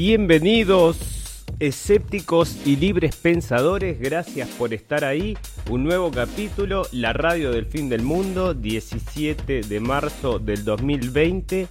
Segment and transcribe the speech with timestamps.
[0.00, 5.36] Bienvenidos, escépticos y libres pensadores, gracias por estar ahí.
[5.70, 11.66] Un nuevo capítulo, la radio del fin del mundo, 17 de marzo del 2020.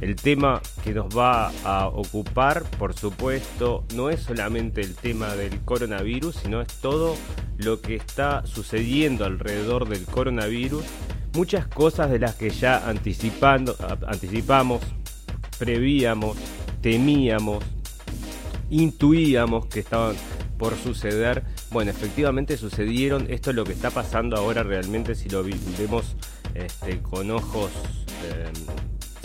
[0.00, 5.58] El tema que nos va a ocupar, por supuesto, no es solamente el tema del
[5.62, 7.16] coronavirus, sino es todo
[7.56, 10.84] lo que está sucediendo alrededor del coronavirus.
[11.34, 13.74] Muchas cosas de las que ya anticipando,
[14.06, 14.80] anticipamos,
[15.58, 16.36] prevíamos,
[16.84, 17.64] temíamos,
[18.68, 20.14] intuíamos que estaban
[20.58, 21.42] por suceder.
[21.70, 23.26] Bueno, efectivamente sucedieron.
[23.30, 26.14] Esto es lo que está pasando ahora realmente si lo vemos
[26.54, 27.70] este, con ojos...
[28.26, 28.52] Eh,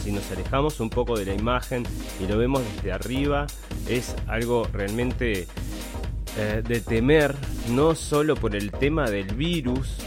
[0.02, 1.84] si nos alejamos un poco de la imagen
[2.22, 3.46] y lo vemos desde arriba,
[3.90, 5.46] es algo realmente
[6.38, 7.36] eh, de temer,
[7.72, 9.98] no solo por el tema del virus,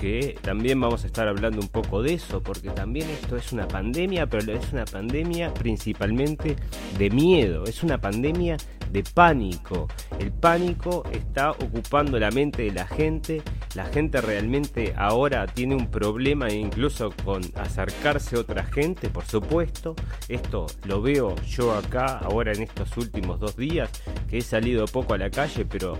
[0.00, 3.66] que también vamos a estar hablando un poco de eso, porque también esto es una
[3.66, 6.56] pandemia, pero es una pandemia principalmente
[6.98, 8.56] de miedo, es una pandemia
[8.90, 9.88] de pánico.
[10.18, 13.42] El pánico está ocupando la mente de la gente,
[13.74, 19.94] la gente realmente ahora tiene un problema incluso con acercarse a otra gente, por supuesto.
[20.28, 23.90] Esto lo veo yo acá ahora en estos últimos dos días,
[24.28, 25.98] que he salido poco a la calle, pero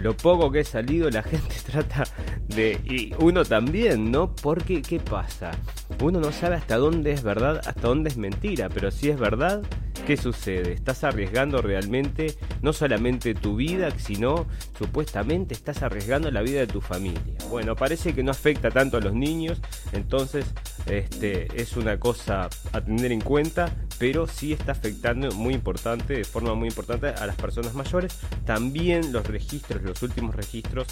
[0.00, 2.04] lo poco que he salido la gente trata
[2.48, 2.80] de...
[2.84, 4.34] Y uno también, ¿no?
[4.34, 5.50] Porque, ¿qué pasa?
[6.00, 9.62] Uno no sabe hasta dónde es verdad, hasta dónde es mentira, pero si es verdad,
[10.06, 10.72] ¿qué sucede?
[10.72, 16.80] Estás arriesgando realmente no solamente tu vida, sino supuestamente estás arriesgando la vida de tu
[16.80, 17.36] familia.
[17.48, 19.60] Bueno, parece que no afecta tanto a los niños,
[19.92, 20.46] entonces
[20.86, 26.24] este, es una cosa a tener en cuenta, pero sí está afectando muy importante, de
[26.24, 28.18] forma muy importante a las personas mayores.
[28.44, 30.86] También los registros, los últimos registros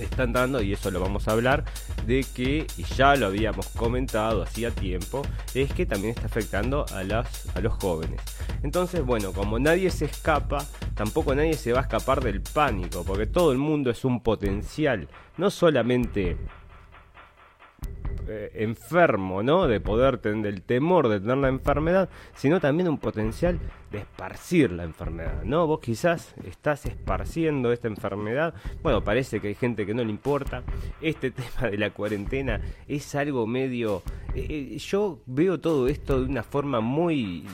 [0.00, 1.64] están dando, y eso lo vamos a hablar,
[2.06, 5.22] de que, y ya lo habíamos comentado hacía tiempo,
[5.54, 8.20] es que también está afectando a, las, a los jóvenes.
[8.62, 13.26] Entonces, bueno, como nadie se escapa, tampoco nadie se va a escapar del pánico, porque
[13.26, 16.36] todo el mundo es un potencial, no solamente
[18.28, 19.66] eh, enfermo, ¿no?
[19.66, 23.58] De poder tener el temor de tener la enfermedad, sino también un potencial
[23.90, 25.66] de esparcir la enfermedad, ¿no?
[25.66, 28.54] Vos quizás estás esparciendo esta enfermedad.
[28.82, 30.62] Bueno, parece que hay gente que no le importa.
[31.00, 34.02] Este tema de la cuarentena es algo medio...
[34.34, 37.44] Eh, eh, yo veo todo esto de una forma muy...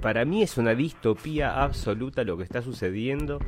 [0.00, 3.38] Para mí es una distopía absoluta lo que está sucediendo.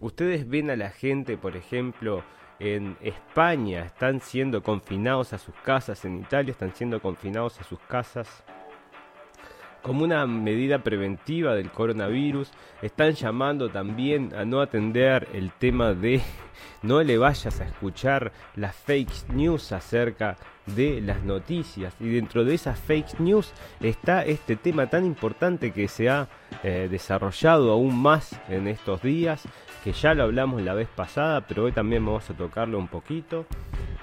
[0.00, 2.22] Ustedes ven a la gente, por ejemplo,
[2.58, 7.78] en España están siendo confinados a sus casas, en Italia están siendo confinados a sus
[7.80, 8.44] casas
[9.86, 12.50] como una medida preventiva del coronavirus.
[12.82, 16.20] Están llamando también a no atender el tema de
[16.82, 20.36] no le vayas a escuchar las fake news acerca
[20.66, 21.94] de las noticias.
[22.00, 26.28] Y dentro de esas fake news está este tema tan importante que se ha
[26.62, 29.42] eh, desarrollado aún más en estos días,
[29.84, 33.46] que ya lo hablamos la vez pasada, pero hoy también vamos a tocarlo un poquito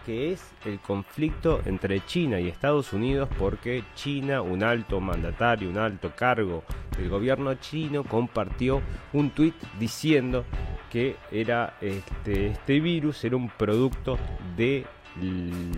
[0.06, 5.78] que es el conflicto entre China y Estados Unidos porque China, un alto mandatario, un
[5.78, 6.64] alto cargo
[6.98, 8.82] del gobierno chino, compartió
[9.14, 10.46] un tuit diciendo
[10.92, 14.18] que era este, este virus era un producto
[14.58, 14.86] de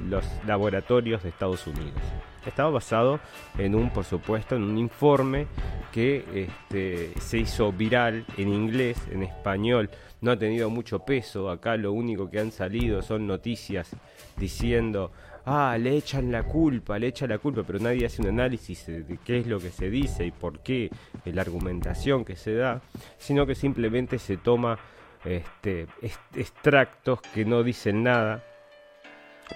[0.10, 2.02] los laboratorios de Estados Unidos.
[2.46, 3.20] Estaba basado
[3.58, 5.48] en un, por supuesto, en un informe
[5.92, 9.90] que este, se hizo viral en inglés, en español,
[10.22, 11.50] no ha tenido mucho peso.
[11.50, 13.96] Acá lo único que han salido son noticias
[14.38, 15.12] diciendo,
[15.46, 19.20] ah, le echan la culpa, le echan la culpa, pero nadie hace un análisis de
[19.24, 20.92] qué es lo que se dice y por qué,
[21.26, 22.82] la argumentación que se da,
[23.18, 24.78] sino que simplemente se toma
[25.26, 25.88] este,
[26.36, 28.44] extractos que no dicen nada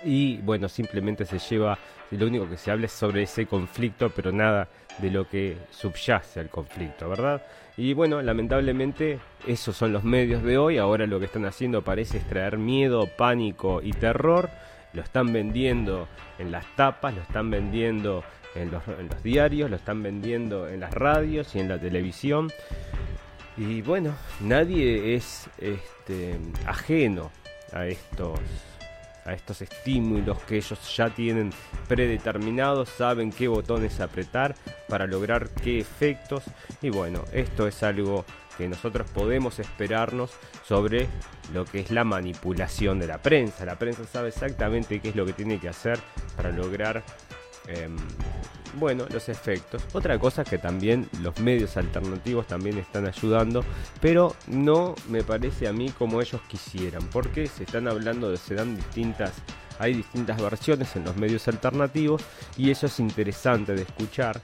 [0.04, 1.78] y bueno, simplemente se lleva,
[2.12, 4.68] lo único que se habla es sobre ese conflicto, pero nada
[5.00, 7.42] de lo que subyace al conflicto, ¿verdad?
[7.78, 12.18] Y bueno, lamentablemente esos son los medios de hoy, ahora lo que están haciendo parece
[12.18, 14.50] extraer miedo, pánico y terror,
[14.94, 16.08] lo están vendiendo
[16.40, 18.24] en las tapas, lo están vendiendo
[18.56, 22.52] en los diarios, lo están vendiendo en las radios y en la televisión.
[23.60, 27.30] Y bueno, nadie es este, ajeno
[27.74, 28.40] a estos
[29.26, 31.52] a estos estímulos que ellos ya tienen
[31.88, 34.56] predeterminados, saben qué botones apretar
[34.88, 36.44] para lograr qué efectos
[36.82, 38.26] y bueno, esto es algo
[38.58, 40.32] que nosotros podemos esperarnos
[40.66, 41.08] sobre
[41.54, 43.66] lo que es la manipulación de la prensa.
[43.66, 46.00] La prensa sabe exactamente qué es lo que tiene que hacer
[46.36, 47.04] para lograr
[47.70, 47.96] em,
[48.74, 49.84] bueno, los efectos.
[49.94, 53.64] Otra cosa que también los medios alternativos también están ayudando,
[54.02, 58.56] pero no me parece a mí como ellos quisieran, porque se están hablando de, se
[58.56, 59.34] dan distintas,
[59.80, 62.22] hay distintas versiones en los medios alternativos
[62.58, 64.40] y eso es interesante de escuchar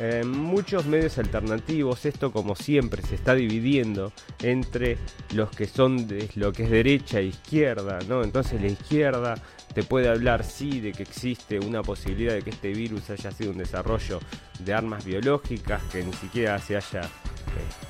[0.00, 4.96] eh, muchos medios alternativos, esto como siempre se está dividiendo entre
[5.34, 8.22] los que son de lo que es derecha e izquierda, ¿no?
[8.22, 9.34] Entonces la izquierda
[9.74, 13.50] te puede hablar sí de que existe una posibilidad de que este virus haya sido
[13.50, 14.20] un desarrollo
[14.60, 17.02] de armas biológicas que ni siquiera se haya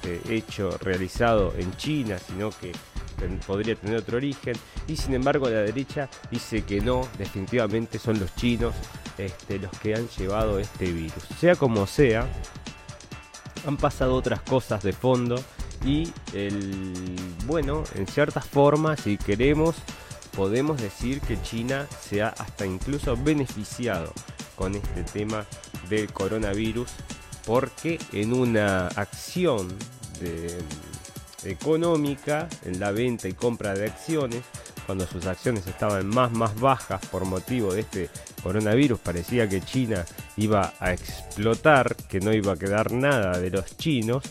[0.01, 2.73] este, hecho, realizado en China, sino que
[3.47, 4.55] podría tener otro origen.
[4.87, 8.75] Y sin embargo la derecha dice que no, definitivamente son los chinos
[9.19, 11.25] este, los que han llevado este virus.
[11.39, 12.27] Sea como sea,
[13.67, 15.43] han pasado otras cosas de fondo
[15.85, 17.17] y el
[17.47, 19.77] bueno, en cierta forma, si queremos,
[20.37, 24.13] podemos decir que China se ha hasta incluso beneficiado
[24.57, 25.47] con este tema
[25.89, 26.91] del coronavirus
[27.47, 29.69] porque en una acción
[30.21, 30.59] de
[31.49, 34.43] económica en la venta y compra de acciones,
[34.87, 38.11] cuando sus acciones estaban más más bajas por motivo de este
[38.43, 40.05] coronavirus, parecía que China
[40.37, 44.25] iba a explotar, que no iba a quedar nada de los chinos,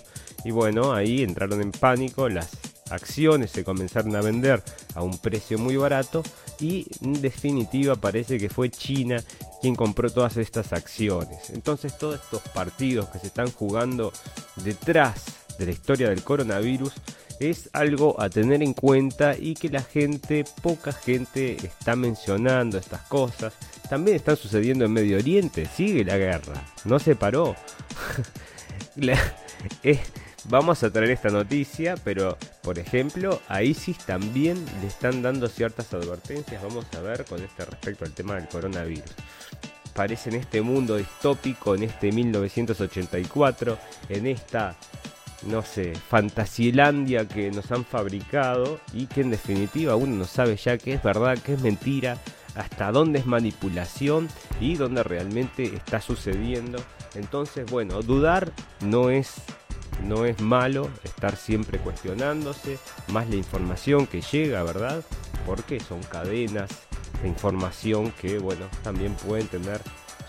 [0.44, 2.50] y bueno, ahí entraron en pánico, las
[2.90, 4.64] acciones se comenzaron a vender
[4.96, 6.24] a un precio muy barato
[6.60, 9.18] y en definitiva parece que fue China
[9.62, 11.50] quien compró todas estas acciones.
[11.50, 14.14] Entonces todos estos partidos que se están jugando
[14.64, 15.25] detrás
[15.57, 16.94] de la historia del coronavirus
[17.39, 23.01] es algo a tener en cuenta y que la gente, poca gente está mencionando estas
[23.01, 23.54] cosas.
[23.89, 27.56] También están sucediendo en Medio Oriente, sigue la guerra, no se paró.
[29.83, 30.00] Eh,
[30.45, 35.94] vamos a traer esta noticia, pero por ejemplo a ISIS también le están dando ciertas
[35.94, 39.15] advertencias, vamos a ver con este respecto al tema del coronavirus
[39.98, 44.75] parece en este mundo distópico, en este 1984, en esta
[45.47, 50.77] no sé, fantasielandia que nos han fabricado y que en definitiva uno no sabe ya
[50.77, 52.17] qué es verdad, qué es mentira,
[52.55, 54.27] hasta dónde es manipulación
[54.59, 56.79] y dónde realmente está sucediendo.
[57.15, 58.51] Entonces, bueno, dudar
[58.81, 59.35] no es
[60.03, 62.77] no es malo estar siempre cuestionándose,
[63.07, 65.03] más la información que llega, ¿verdad?
[65.45, 66.69] Porque son cadenas
[67.21, 69.81] de información que, bueno, también pueden tener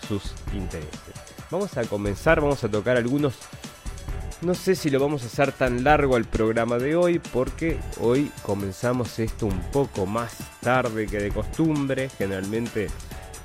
[0.07, 1.13] sus intereses.
[1.51, 3.35] Vamos a comenzar, vamos a tocar algunos
[4.41, 8.31] no sé si lo vamos a hacer tan largo el programa de hoy porque hoy
[8.41, 12.09] comenzamos esto un poco más tarde que de costumbre.
[12.17, 12.87] Generalmente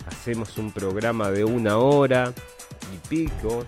[0.06, 2.32] hacemos un programa de una hora
[2.94, 3.66] y pico.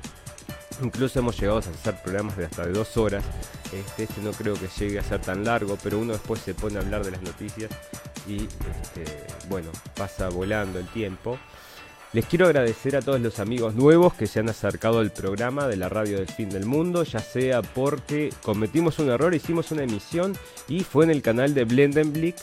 [0.83, 3.25] Incluso hemos llegado a hacer programas de hasta de dos horas.
[3.73, 6.79] Este, este no creo que llegue a ser tan largo, pero uno después se pone
[6.79, 7.71] a hablar de las noticias
[8.29, 11.39] y este, bueno, pasa volando el tiempo.
[12.17, 15.77] Les quiero agradecer a todos los amigos nuevos que se han acercado al programa de
[15.77, 20.35] la radio del fin del mundo, ya sea porque cometimos un error, hicimos una emisión
[20.67, 22.37] y fue en el canal de Blendenblick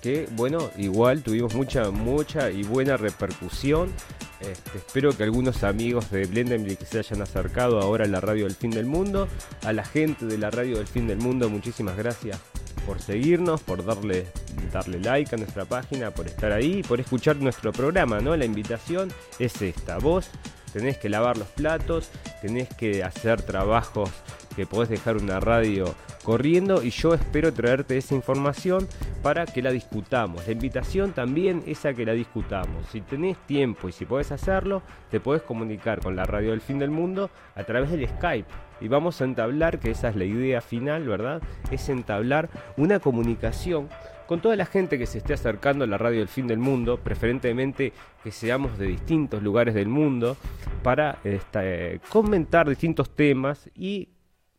[0.00, 3.92] que bueno, igual tuvimos mucha, mucha y buena repercusión.
[4.40, 8.54] Este, espero que algunos amigos de Blendenblick se hayan acercado ahora a la radio del
[8.54, 9.28] fin del mundo.
[9.64, 12.40] A la gente de la radio del fin del mundo, muchísimas gracias
[12.86, 14.26] por seguirnos, por darle,
[14.72, 18.36] darle like a nuestra página, por estar ahí, por escuchar nuestro programa, ¿no?
[18.36, 19.98] La invitación es esta.
[19.98, 20.30] Vos
[20.76, 22.10] tenés que lavar los platos,
[22.42, 24.10] tenés que hacer trabajos
[24.54, 25.86] que podés dejar una radio
[26.22, 28.86] corriendo y yo espero traerte esa información
[29.22, 30.46] para que la discutamos.
[30.46, 32.86] La invitación también es a que la discutamos.
[32.92, 36.78] Si tenés tiempo y si podés hacerlo, te podés comunicar con la radio del fin
[36.78, 38.48] del mundo a través del Skype.
[38.82, 41.40] Y vamos a entablar, que esa es la idea final, ¿verdad?
[41.70, 43.88] Es entablar una comunicación
[44.26, 46.98] con toda la gente que se esté acercando a la radio del fin del mundo,
[46.98, 47.92] preferentemente
[48.22, 50.36] que seamos de distintos lugares del mundo,
[50.82, 54.08] para este, comentar distintos temas y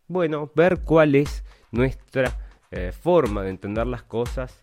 [0.07, 2.37] bueno, ver cuál es nuestra
[2.71, 4.59] eh, forma de entender las cosas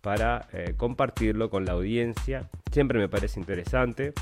[0.00, 2.48] para eh, compartirlo con la audiencia.
[2.72, 4.12] Siempre me parece interesante.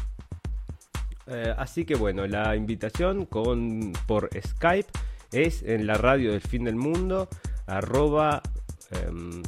[1.26, 4.88] Eh, así que bueno, la invitación por Skype
[5.32, 7.28] es en la radio del fin del mundo
[7.66, 8.42] arroba
[8.90, 9.42] em,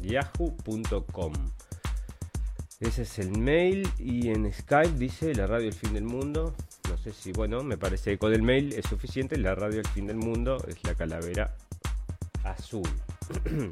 [0.00, 1.32] yahoo.com.
[2.80, 6.54] Ese es el mail y en Skype dice la radio del fin del mundo
[6.88, 9.36] no sé si, bueno, me parece que con el mail es suficiente.
[9.36, 11.54] La radio El Fin del Mundo es la calavera
[12.44, 12.88] azul.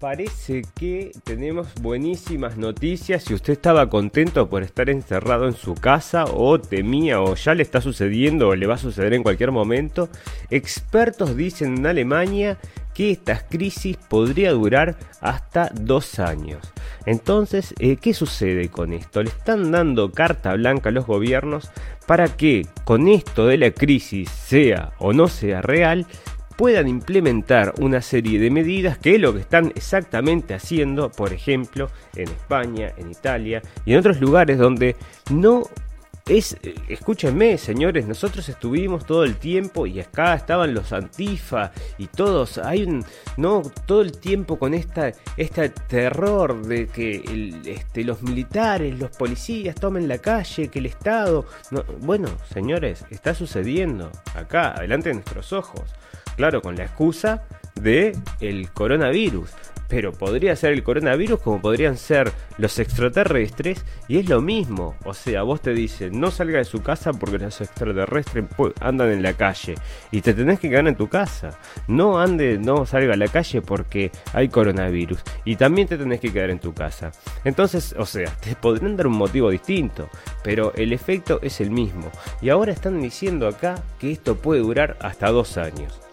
[0.00, 3.24] Parece que tenemos buenísimas noticias.
[3.24, 7.64] Si usted estaba contento por estar encerrado en su casa o temía o ya le
[7.64, 10.08] está sucediendo o le va a suceder en cualquier momento,
[10.50, 12.58] expertos dicen en Alemania
[12.98, 16.58] que esta crisis podría durar hasta dos años.
[17.06, 19.22] Entonces, eh, ¿qué sucede con esto?
[19.22, 21.70] Le están dando carta blanca a los gobiernos
[22.08, 26.06] para que con esto de la crisis, sea o no sea real,
[26.56, 31.90] puedan implementar una serie de medidas que es lo que están exactamente haciendo, por ejemplo,
[32.16, 34.96] en España, en Italia y en otros lugares donde
[35.30, 35.68] no
[36.28, 36.56] es,
[36.88, 42.84] escúchenme, señores, nosotros estuvimos todo el tiempo y acá estaban los antifa y todos, hay
[42.84, 43.04] un,
[43.36, 49.74] no, todo el tiempo con esta, este terror de que este, los militares, los policías
[49.74, 51.46] tomen la calle, que el Estado,
[52.00, 55.94] bueno, señores, está sucediendo acá, adelante de nuestros ojos,
[56.36, 57.42] claro, con la excusa
[57.74, 59.50] de el coronavirus
[59.88, 64.94] pero podría ser el coronavirus como podrían ser los extraterrestres y es lo mismo.
[65.04, 68.44] O sea, vos te dicen, no salga de su casa porque los extraterrestres
[68.80, 69.74] andan en la calle
[70.10, 71.58] y te tenés que quedar en tu casa.
[71.88, 76.32] No ande, no salga a la calle porque hay coronavirus y también te tenés que
[76.32, 77.10] quedar en tu casa.
[77.44, 80.08] Entonces, o sea, te podrían dar un motivo distinto,
[80.44, 82.10] pero el efecto es el mismo.
[82.42, 86.07] Y ahora están diciendo acá que esto puede durar hasta dos años.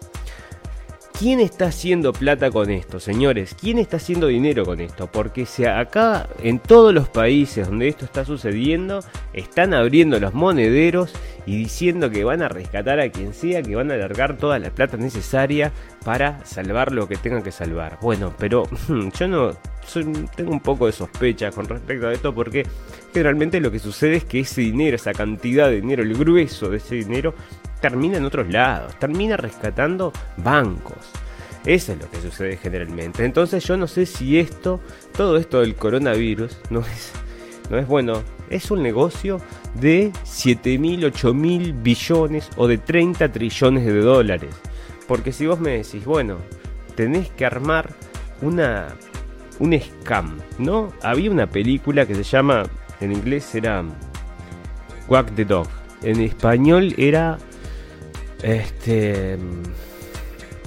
[1.18, 3.56] ¿Quién está haciendo plata con esto, señores?
[3.58, 5.10] ¿Quién está haciendo dinero con esto?
[5.10, 9.00] Porque acá, en todos los países donde esto está sucediendo,
[9.32, 11.14] están abriendo los monederos
[11.46, 14.68] y diciendo que van a rescatar a quien sea, que van a alargar toda la
[14.68, 15.72] plata necesaria
[16.04, 17.98] para salvar lo que tengan que salvar.
[18.02, 18.68] Bueno, pero
[19.18, 19.56] yo no
[20.36, 22.66] tengo un poco de sospecha con respecto a esto porque
[23.14, 26.76] generalmente lo que sucede es que ese dinero, esa cantidad de dinero, el grueso de
[26.76, 27.34] ese dinero,
[27.80, 31.12] termina en otros lados, termina rescatando bancos.
[31.64, 33.24] Eso es lo que sucede generalmente.
[33.24, 34.80] Entonces yo no sé si esto,
[35.16, 37.12] todo esto del coronavirus, no es,
[37.70, 38.22] no es bueno.
[38.48, 39.40] Es un negocio
[39.74, 44.54] de 7 mil, 8 mil billones o de 30 trillones de dólares.
[45.08, 46.38] Porque si vos me decís, bueno,
[46.94, 47.90] tenés que armar
[48.42, 48.88] una,
[49.58, 50.92] un scam, ¿no?
[51.02, 52.62] Había una película que se llama,
[53.00, 53.84] en inglés era
[55.08, 55.68] Whack the Dog.
[56.02, 57.38] En español era
[58.42, 59.38] este.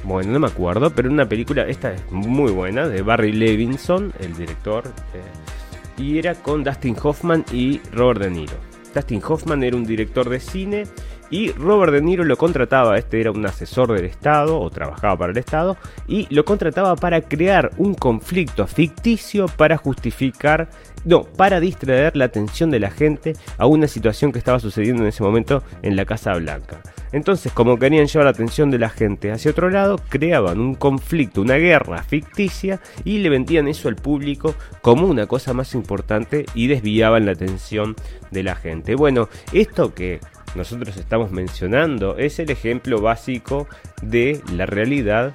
[0.03, 4.35] Bueno, no me acuerdo, pero una película, esta es muy buena, de Barry Levinson, el
[4.35, 4.88] director.
[5.13, 8.57] Eh, y era con Dustin Hoffman y Robert De Niro.
[8.95, 10.85] Dustin Hoffman era un director de cine
[11.29, 15.31] y Robert De Niro lo contrataba, este era un asesor del Estado o trabajaba para
[15.31, 20.69] el Estado, y lo contrataba para crear un conflicto ficticio para justificar,
[21.05, 25.09] no, para distraer la atención de la gente a una situación que estaba sucediendo en
[25.09, 26.81] ese momento en la Casa Blanca.
[27.12, 31.41] Entonces, como querían llevar la atención de la gente hacia otro lado, creaban un conflicto,
[31.41, 36.67] una guerra ficticia y le vendían eso al público como una cosa más importante y
[36.67, 37.95] desviaban la atención
[38.29, 38.95] de la gente.
[38.95, 40.19] Bueno, esto que
[40.56, 43.68] nosotros estamos mencionando es el ejemplo básico
[44.01, 45.34] de la realidad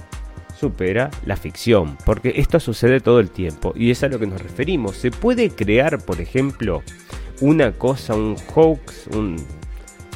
[0.58, 4.40] supera la ficción, porque esto sucede todo el tiempo y es a lo que nos
[4.40, 4.96] referimos.
[4.96, 6.82] Se puede crear, por ejemplo,
[7.40, 9.36] una cosa, un hoax, un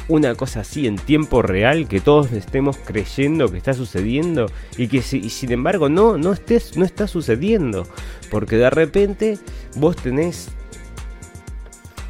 [0.09, 5.03] una cosa así en tiempo real que todos estemos creyendo que está sucediendo y que
[5.03, 7.87] si, sin embargo no no estés no está sucediendo
[8.31, 9.37] porque de repente
[9.75, 10.49] vos tenés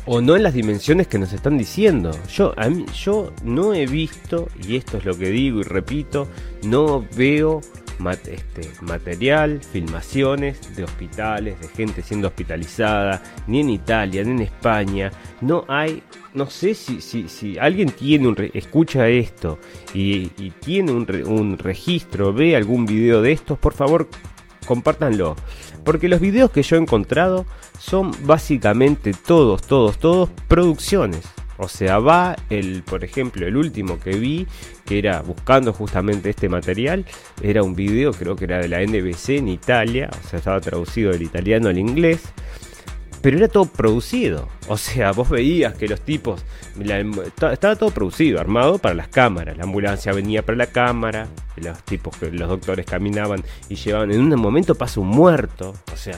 [0.06, 2.12] o no en las dimensiones que nos están diciendo.
[2.34, 6.27] Yo, a mí, yo no he visto, y esto es lo que digo y repito,
[6.63, 7.62] no veo
[8.08, 15.12] este, material, filmaciones de hospitales, de gente siendo hospitalizada, ni en Italia, ni en España.
[15.41, 16.01] No hay,
[16.34, 19.60] no sé si, si, si alguien tiene un escucha esto
[19.94, 20.27] y,
[20.62, 24.08] tiene un, un registro, ve algún video de estos, por favor
[24.65, 25.36] compártanlo.
[25.83, 27.45] Porque los videos que yo he encontrado
[27.79, 31.21] son básicamente todos, todos, todos producciones.
[31.62, 34.48] O sea, va el, por ejemplo, el último que vi,
[34.86, 37.05] que era buscando justamente este material,
[37.41, 41.12] era un video, creo que era de la NBC en Italia, o sea, estaba traducido
[41.12, 42.21] del italiano al inglés,
[43.21, 44.47] pero era todo producido.
[44.67, 46.43] O sea, vos veías que los tipos,
[47.51, 52.15] estaba todo producido, armado para las cámaras, la ambulancia venía para la cámara, los tipos
[52.21, 56.17] los doctores caminaban y llevaban, en un momento pasa un muerto, o sea,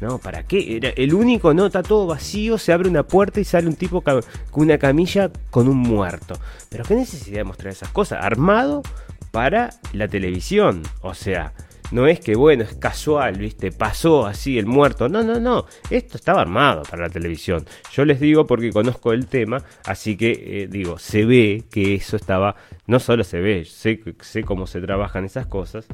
[0.00, 0.76] no, ¿para qué?
[0.76, 4.02] Era el único, no, está todo vacío, se abre una puerta y sale un tipo
[4.02, 6.38] con una camilla con un muerto.
[6.68, 8.22] Pero ¿qué necesidad de mostrar esas cosas?
[8.22, 8.82] Armado
[9.30, 10.82] para la televisión.
[11.00, 11.54] O sea,
[11.92, 13.72] no es que, bueno, es casual, ¿viste?
[13.72, 15.08] Pasó así el muerto.
[15.08, 15.66] No, no, no.
[15.90, 17.64] Esto estaba armado para la televisión.
[17.92, 22.16] Yo les digo porque conozco el tema, así que eh, digo, se ve que eso
[22.16, 25.86] estaba, no solo se ve, sé, sé cómo se trabajan esas cosas.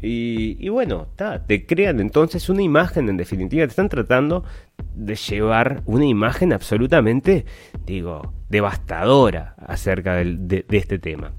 [0.00, 1.08] Y, bueno,
[1.46, 4.44] te crean entonces una imagen, en definitiva, te están tratando
[4.94, 7.46] de llevar una imagen absolutamente,
[7.86, 11.32] digo, devastadora acerca de, este tema.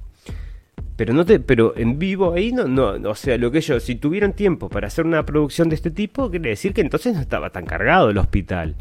[0.96, 3.96] Pero no te, pero en vivo ahí no, no, o sea, lo que yo, si
[3.96, 7.50] tuvieran tiempo para hacer una producción de este tipo, quiere decir que entonces no estaba
[7.50, 8.76] tan cargado el hospital.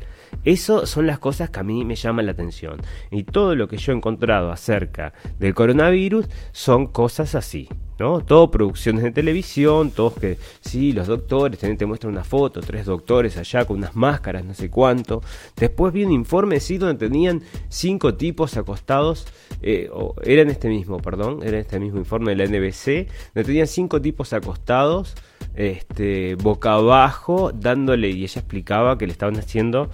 [0.44, 2.80] Eso son las cosas que a mí me llaman la atención.
[3.10, 8.20] Y todo lo que yo he encontrado acerca del coronavirus son cosas así ¿no?
[8.20, 13.36] Todo producciones de televisión, todos que, sí, los doctores, te muestran una foto, tres doctores
[13.36, 15.22] allá con unas máscaras, no sé cuánto.
[15.56, 19.26] Después vi un informe, sí, donde tenían cinco tipos acostados,
[19.62, 23.08] eh, o, era en este mismo, perdón, era en este mismo informe de la NBC,
[23.34, 25.14] donde tenían cinco tipos acostados,
[25.54, 29.90] este, boca abajo, dándole, y ella explicaba que le estaban haciendo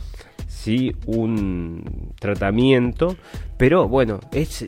[0.51, 3.17] sí un tratamiento,
[3.57, 4.67] pero bueno, es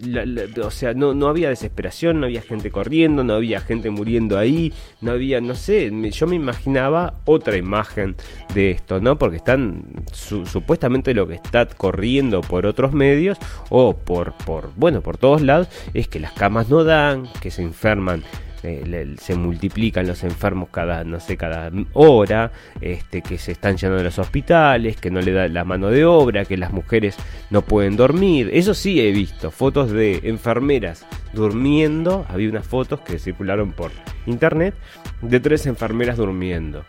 [0.62, 4.72] o sea, no, no había desesperación, no había gente corriendo, no había gente muriendo ahí,
[5.00, 8.14] no había, no sé, yo me imaginaba otra imagen
[8.54, 9.18] de esto, ¿no?
[9.18, 15.18] Porque están supuestamente lo que está corriendo por otros medios o por, por, bueno, por
[15.18, 18.22] todos lados, es que las camas no dan, que se enferman
[18.62, 24.18] se multiplican los enfermos cada, no sé, cada hora, este, que se están llenando los
[24.18, 27.16] hospitales, que no le da la mano de obra, que las mujeres
[27.50, 28.50] no pueden dormir.
[28.52, 33.90] Eso sí he visto, fotos de enfermeras durmiendo, había unas fotos que circularon por
[34.26, 34.74] internet
[35.20, 36.84] de tres enfermeras durmiendo.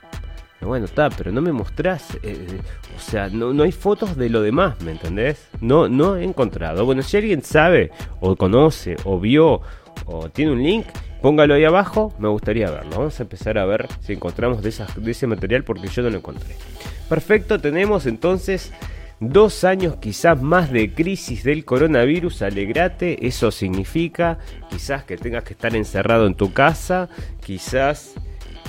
[0.61, 2.47] Bueno, está, pero no me mostrás, eh,
[2.95, 5.49] o sea, no, no hay fotos de lo demás, ¿me entendés?
[5.59, 6.85] No, no he encontrado.
[6.85, 9.61] Bueno, si alguien sabe, o conoce, o vio,
[10.05, 10.85] o tiene un link,
[11.23, 12.97] Póngalo ahí abajo, me gustaría verlo.
[12.97, 14.73] Vamos a empezar a ver si encontramos de,
[15.09, 16.53] ese material porque yo no lo encontré.
[17.07, 18.73] Perfecto, tenemos entonces
[19.21, 22.41] dos años quizás más de crisis del coronavirus.
[22.41, 24.37] Alegrate, eso significa
[24.69, 27.07] quizás que tengas que estar encerrado en tu casa,
[27.41, 28.15] quizás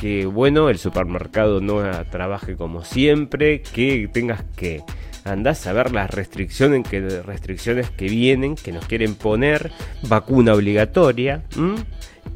[0.00, 4.84] que bueno, el supermercado no trabaje como siempre, que tengas que
[5.24, 11.42] andás a ver las restricciones que, restricciones que vienen, que nos quieren poner, vacuna obligatoria,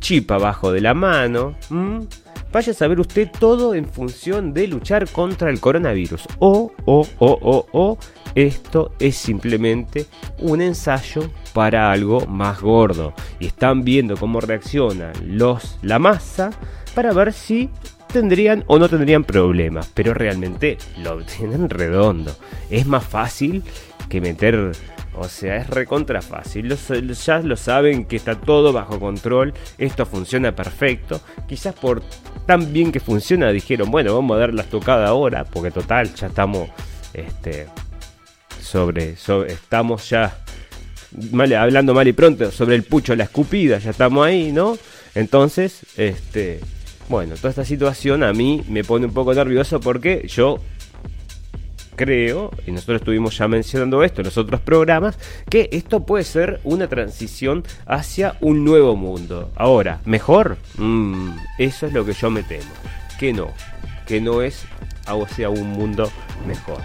[0.00, 1.54] chip abajo de la mano.
[2.50, 6.22] Vaya a saber usted todo en función de luchar contra el coronavirus.
[6.38, 7.98] O, o, o, o, o,
[8.34, 10.06] esto es simplemente
[10.38, 13.12] un ensayo para algo más gordo.
[13.38, 16.50] Y están viendo cómo reacciona los, la masa
[16.94, 17.68] para ver si
[18.10, 19.90] tendrían o no tendrían problemas.
[19.92, 22.34] Pero realmente lo tienen redondo.
[22.70, 23.62] Es más fácil
[24.08, 24.72] que meter
[25.20, 26.74] o sea, es recontra fácil.
[26.76, 29.52] ya lo saben que está todo bajo control.
[29.76, 31.20] Esto funciona perfecto.
[31.46, 32.02] Quizás por
[32.46, 35.44] tan bien que funciona dijeron, bueno, vamos a dar la tocada ahora.
[35.44, 36.68] Porque total, ya estamos.
[37.12, 37.66] Este.
[38.60, 39.14] Sobre.
[39.46, 40.38] estamos ya.
[41.58, 42.50] hablando mal y pronto.
[42.50, 43.78] Sobre el pucho, la escupida.
[43.78, 44.78] Ya estamos ahí, ¿no?
[45.14, 46.60] Entonces, este.
[47.08, 50.58] Bueno, toda esta situación a mí me pone un poco nervioso porque yo
[51.98, 55.18] creo, y nosotros estuvimos ya mencionando esto en los otros programas,
[55.50, 59.50] que esto puede ser una transición hacia un nuevo mundo.
[59.56, 60.56] Ahora, ¿mejor?
[60.78, 62.70] Mm, eso es lo que yo me temo.
[63.18, 63.48] Que no,
[64.06, 64.64] que no es
[65.06, 66.10] hacia un mundo
[66.46, 66.80] mejor.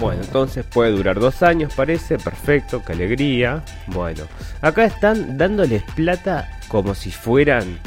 [0.00, 3.62] Bueno, entonces puede durar dos años, parece, perfecto, qué alegría.
[3.86, 4.24] Bueno,
[4.60, 7.78] acá están dándoles plata como si fueran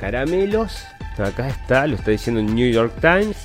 [0.00, 0.82] caramelos.
[1.16, 3.36] Acá está, lo está diciendo New York Times.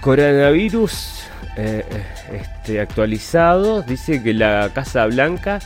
[0.00, 1.24] Coronavirus
[1.56, 1.84] eh,
[2.32, 5.58] este, actualizado dice que la Casa Blanca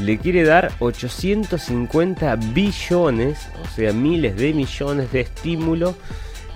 [0.00, 5.94] le quiere dar 850 billones, o sea, miles de millones de estímulo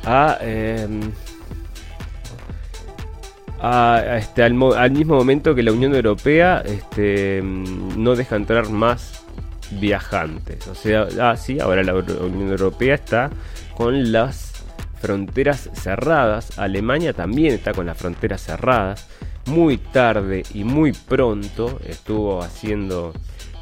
[0.04, 1.00] a, em,
[4.16, 4.54] este, al,
[4.90, 9.24] mismo momento que la Unión Europea este, no deja entrar más
[9.72, 10.66] viajantes.
[10.68, 13.30] O sea, ah, sí, ahora la Unión Europea está
[13.76, 14.57] con las
[15.00, 16.58] fronteras cerradas.
[16.58, 19.08] Alemania también está con las fronteras cerradas.
[19.46, 23.14] Muy tarde y muy pronto estuvo haciendo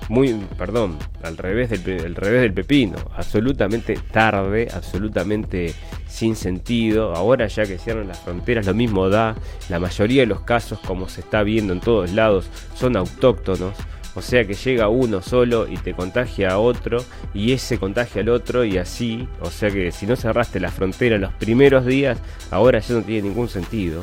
[0.08, 5.74] muy, perdón, al revés del, revés del pepino, absolutamente tarde, absolutamente
[6.06, 7.14] sin sentido.
[7.14, 9.34] Ahora ya que cierran las fronteras, lo mismo da.
[9.68, 13.74] La mayoría de los casos, como se está viendo en todos lados, son autóctonos.
[14.16, 18.30] O sea que llega uno solo y te contagia a otro y ese contagia al
[18.30, 19.28] otro y así.
[19.40, 22.18] O sea que si no cerraste la frontera los primeros días,
[22.50, 24.02] ahora ya no tiene ningún sentido.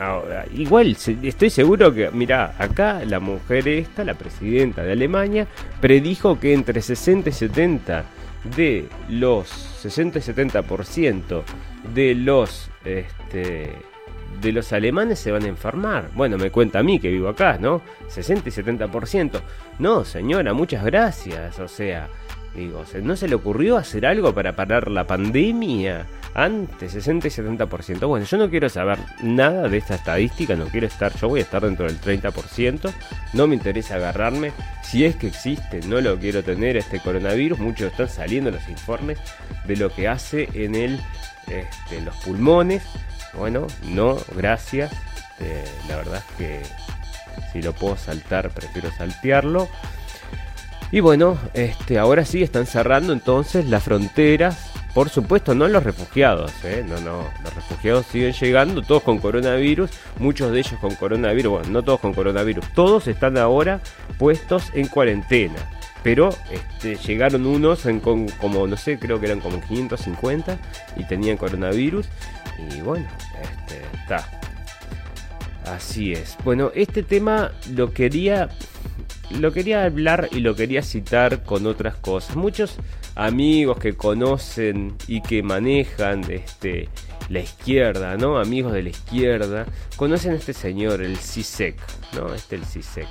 [0.00, 5.46] Ahora, igual estoy seguro que, mira, acá la mujer esta, la presidenta de Alemania,
[5.80, 8.04] predijo que entre 60 y 70
[8.56, 11.42] de los 60 y 70%
[11.94, 13.72] de los este,
[14.42, 16.10] de los alemanes se van a enfermar.
[16.14, 17.80] Bueno, me cuenta a mí que vivo acá, ¿no?
[18.08, 19.40] 60 y 70%.
[19.78, 21.60] No, señora, muchas gracias.
[21.60, 22.08] O sea,
[22.54, 26.06] digo, ¿no se le ocurrió hacer algo para parar la pandemia?
[26.34, 28.06] Antes, 60 y 70%.
[28.06, 31.42] Bueno, yo no quiero saber nada de esta estadística, no quiero estar, yo voy a
[31.44, 32.92] estar dentro del 30%.
[33.34, 34.52] No me interesa agarrarme.
[34.82, 37.60] Si es que existe, no lo quiero tener este coronavirus.
[37.60, 39.18] Muchos están saliendo los informes
[39.66, 40.98] de lo que hace en el,
[41.46, 42.82] este, los pulmones
[43.34, 44.92] bueno, no, gracias.
[45.40, 46.62] Eh, la verdad es que
[47.52, 49.68] si lo puedo saltar, prefiero saltearlo.
[50.90, 54.70] Y bueno, este, ahora sí están cerrando entonces las fronteras.
[54.94, 56.84] Por supuesto, no los refugiados, ¿eh?
[56.86, 61.68] no, no, los refugiados siguen llegando, todos con coronavirus, muchos de ellos con coronavirus, bueno,
[61.70, 63.80] no todos con coronavirus, todos están ahora
[64.18, 65.56] puestos en cuarentena
[66.02, 70.58] pero este, llegaron unos en como no sé creo que eran como 550
[70.96, 72.08] y tenían coronavirus
[72.74, 73.06] y bueno
[73.42, 74.28] este, está
[75.66, 78.48] así es bueno este tema lo quería
[79.38, 82.76] lo quería hablar y lo quería citar con otras cosas muchos
[83.14, 86.88] amigos que conocen y que manejan este
[87.28, 88.38] la izquierda, ¿no?
[88.38, 91.76] Amigos de la izquierda, conocen a este señor, el CISEC,
[92.14, 92.34] ¿no?
[92.34, 93.08] Este el CISEC.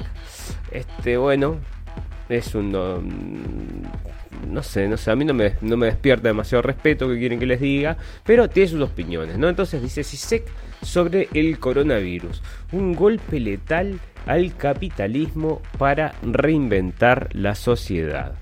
[0.72, 1.58] Este, bueno,
[2.30, 3.88] es un...
[4.48, 7.40] No, sé, no sé, a mí no me, no me despierta demasiado respeto que quieren
[7.40, 9.50] que les diga, pero tiene sus opiniones, ¿no?
[9.50, 10.46] Entonces dice CISEC
[10.82, 12.42] sobre el coronavirus,
[12.72, 18.34] un golpe letal al capitalismo para reinventar la sociedad.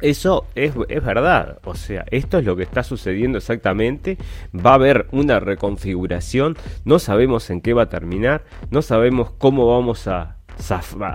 [0.00, 4.16] Eso es, es, verdad, o sea, esto es lo que está sucediendo exactamente,
[4.54, 9.66] va a haber una reconfiguración, no sabemos en qué va a terminar, no sabemos cómo
[9.66, 10.36] vamos a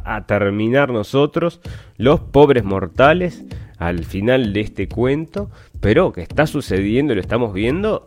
[0.05, 1.61] a terminar nosotros,
[1.97, 3.45] los pobres mortales,
[3.77, 5.49] al final de este cuento,
[5.81, 8.05] pero que está sucediendo, lo estamos viendo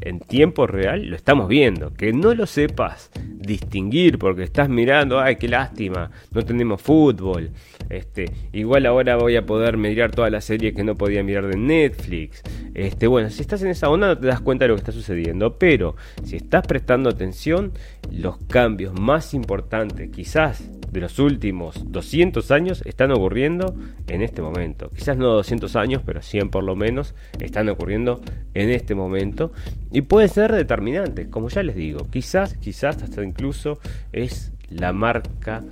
[0.00, 1.92] en, tiempo real, lo estamos viendo.
[1.92, 7.50] Que no lo sepas distinguir porque estás mirando, ay, qué lástima, no tenemos fútbol.
[7.90, 11.56] Este, igual ahora voy a poder mirar todas las series que no podía mirar de
[11.56, 12.42] Netflix.
[12.74, 14.92] Este, bueno, si estás en esa onda no te das cuenta de lo que está
[14.92, 17.72] sucediendo, pero si estás prestando atención,
[18.10, 20.62] los cambios más importantes, quizás
[20.92, 23.74] de los últimos 200 años, están ocurriendo
[24.06, 24.90] en este momento.
[24.90, 28.20] Quizás no 200 años, pero 100 por lo menos, están ocurriendo
[28.54, 29.52] en este momento.
[29.90, 32.08] Y puede ser determinante, como ya les digo.
[32.10, 33.78] Quizás, quizás hasta incluso
[34.12, 35.62] es la marca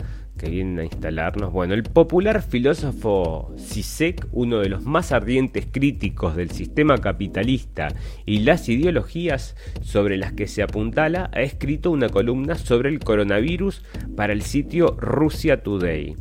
[0.40, 1.52] que vienen a instalarnos.
[1.52, 7.88] Bueno, el popular filósofo Sisek, uno de los más ardientes críticos del sistema capitalista
[8.24, 13.82] y las ideologías sobre las que se apuntala, ha escrito una columna sobre el coronavirus
[14.16, 16.16] para el sitio Russia Today,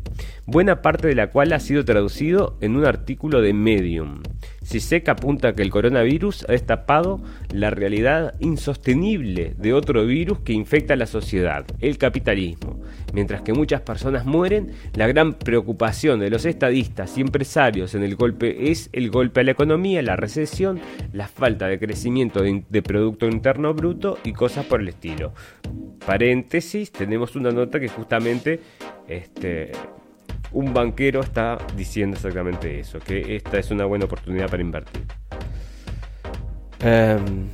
[0.45, 4.21] buena parte de la cual ha sido traducido en un artículo de Medium.
[4.69, 7.19] Sisek apunta que el coronavirus ha destapado
[7.51, 12.79] la realidad insostenible de otro virus que infecta a la sociedad, el capitalismo.
[13.11, 18.15] Mientras que muchas personas mueren, la gran preocupación de los estadistas y empresarios en el
[18.15, 20.79] golpe es el golpe a la economía, la recesión,
[21.13, 25.33] la falta de crecimiento de, Producto Interno Bruto y cosas por el estilo.
[26.05, 28.59] Paréntesis, tenemos una nota que justamente
[29.07, 29.71] este,
[30.51, 35.05] un banquero está diciendo exactamente eso, que esta es una buena oportunidad para invertir.
[36.81, 37.47] Em,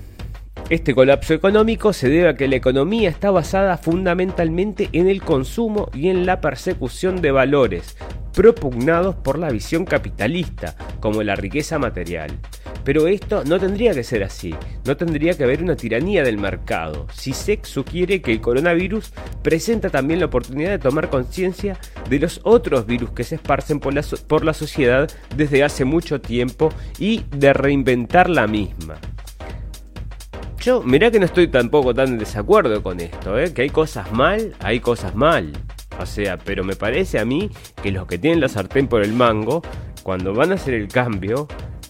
[0.70, 5.90] este colapso económico se debe a que la economía está basada fundamentalmente en el consumo
[5.94, 7.96] y en la persecución de valores,
[8.34, 12.32] propugnados por la visión capitalista, como la riqueza material.
[12.84, 17.06] Pero esto no tendría que ser así, no tendría que haber una tiranía del mercado.
[17.14, 21.78] SEC sugiere que el coronavirus presenta también la oportunidad de tomar conciencia
[22.10, 27.24] de los otros virus que se esparcen por la sociedad desde hace mucho tiempo y
[27.38, 29.00] de reinventar la misma.
[30.66, 33.54] Yo, mirá que no estoy tampoco tan en desacuerdo con esto, ¿eh?
[33.54, 35.54] que hay cosas mal, hay cosas mal.
[36.00, 37.52] O sea, pero me parece a mí
[37.84, 39.62] que los que tienen la sartén por el mango,
[40.02, 41.48] cuando van a hacer el cambio,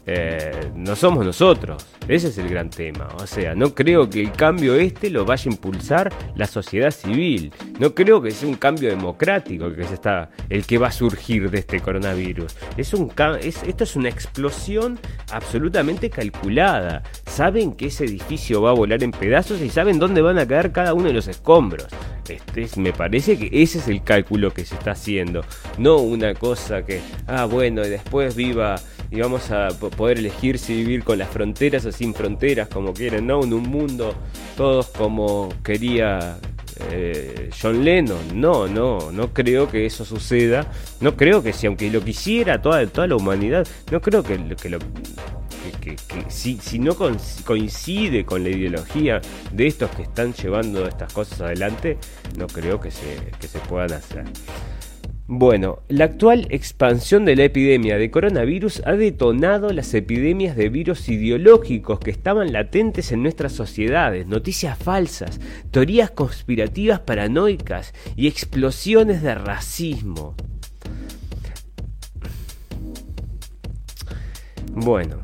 [0.07, 1.85] eh, no somos nosotros.
[2.07, 3.07] Ese es el gran tema.
[3.19, 7.51] O sea, no creo que el cambio este lo vaya a impulsar la sociedad civil.
[7.79, 11.49] No creo que sea un cambio democrático que se está, el que va a surgir
[11.49, 12.55] de este coronavirus.
[12.77, 14.99] Es un, es, esto es una explosión
[15.31, 17.01] absolutamente calculada.
[17.25, 20.71] Saben que ese edificio va a volar en pedazos y saben dónde van a caer
[20.71, 21.87] cada uno de los escombros.
[22.29, 25.43] Este me parece que ese es el cálculo que se está haciendo.
[25.77, 28.75] No una cosa que, ah, bueno, y después viva
[29.11, 33.27] y vamos a poder elegir si vivir con las fronteras o sin fronteras, como quieren,
[33.27, 33.43] ¿no?
[33.43, 34.13] En un mundo
[34.55, 36.37] todos como quería
[36.91, 38.39] eh, John Lennon.
[38.39, 40.67] No, no, no creo que eso suceda.
[40.99, 44.69] No creo que si, aunque lo quisiera toda, toda la humanidad, no creo que, que
[44.69, 44.79] lo.
[45.81, 45.95] Que,
[46.29, 51.97] si, si, no coincide con la ideología de estos que están llevando estas cosas adelante,
[52.37, 54.25] no creo que se, que se puedan hacer.
[55.27, 61.09] Bueno, la actual expansión de la epidemia de coronavirus ha detonado las epidemias de virus
[61.09, 65.39] ideológicos que estaban latentes en nuestras sociedades, noticias falsas,
[65.71, 70.35] teorías conspirativas paranoicas y explosiones de racismo.
[74.73, 75.23] Bueno,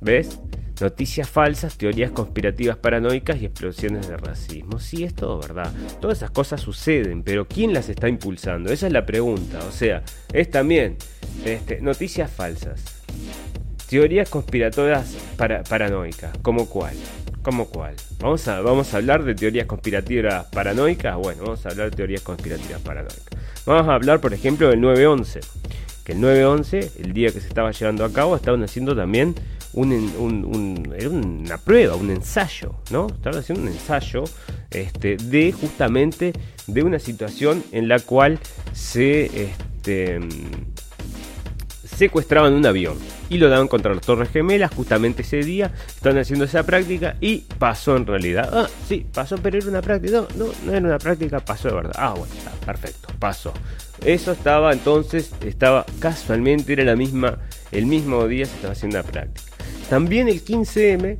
[0.00, 0.40] ¿ves?
[0.80, 4.78] Noticias falsas, teorías conspirativas paranoicas y explosiones de racismo.
[4.78, 5.72] Sí, es todo verdad.
[6.00, 8.72] Todas esas cosas suceden, pero ¿quién las está impulsando?
[8.72, 9.60] Esa es la pregunta.
[9.68, 10.96] O sea, es también
[11.44, 12.82] este, noticias falsas,
[13.88, 16.36] teorías conspiratorias paranoicas.
[16.42, 16.94] ¿Como cuál?
[17.42, 17.94] ¿Como cuál?
[18.18, 21.16] Vamos a, vamos a hablar de teorías conspirativas paranoicas.
[21.16, 23.26] Bueno, vamos a hablar de teorías conspirativas paranoicas.
[23.64, 25.40] Vamos a hablar, por ejemplo, del 9-11.
[26.08, 29.34] El 9-11, el día que se estaba llevando a cabo, estaban haciendo también
[29.74, 33.08] una prueba, un ensayo, ¿no?
[33.08, 34.24] Estaban haciendo un ensayo
[34.70, 36.32] este, de justamente
[36.66, 38.38] de una situación en la cual
[38.72, 40.18] se este,
[41.98, 42.96] secuestraban un avión
[43.28, 44.72] y lo daban contra las Torres Gemelas.
[44.72, 48.48] Justamente ese día estaban haciendo esa práctica y pasó en realidad.
[48.52, 50.24] Ah, sí, pasó, pero era una práctica.
[50.36, 51.94] No, no, no era una práctica, pasó de verdad.
[51.96, 52.32] Ah, bueno,
[52.64, 53.52] perfecto, pasó.
[54.04, 57.38] Eso estaba entonces, estaba casualmente, era la misma,
[57.72, 59.52] el mismo día se estaba haciendo la práctica.
[59.90, 61.18] También el 15M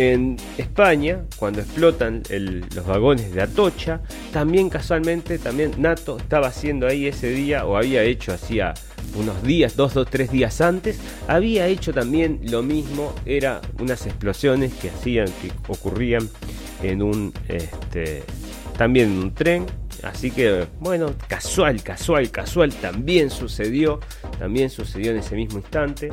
[0.00, 2.22] en España, cuando explotan
[2.74, 4.00] los vagones de Atocha,
[4.32, 8.72] también casualmente, también NATO estaba haciendo ahí ese día, o había hecho hacía
[9.14, 14.72] unos días, dos o tres días antes, había hecho también lo mismo, era unas explosiones
[14.72, 16.30] que hacían, que ocurrían
[16.82, 18.22] en un, este,
[18.78, 19.66] también en un tren,
[20.02, 24.00] Así que, bueno, casual, casual, casual, también sucedió,
[24.38, 26.10] también sucedió en ese mismo instante.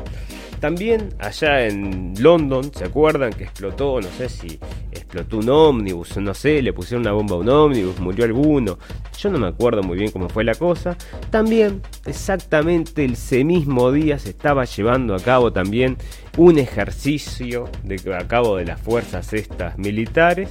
[0.59, 4.01] También allá en London, ¿se acuerdan que explotó?
[4.01, 4.59] No sé si
[4.91, 8.79] explotó un ómnibus, no sé, le pusieron una bomba a un ómnibus, murió alguno.
[9.19, 10.97] Yo no me acuerdo muy bien cómo fue la cosa.
[11.29, 15.97] También, exactamente ese mismo día se estaba llevando a cabo también
[16.37, 20.49] un ejercicio de, a cabo de las fuerzas estas militares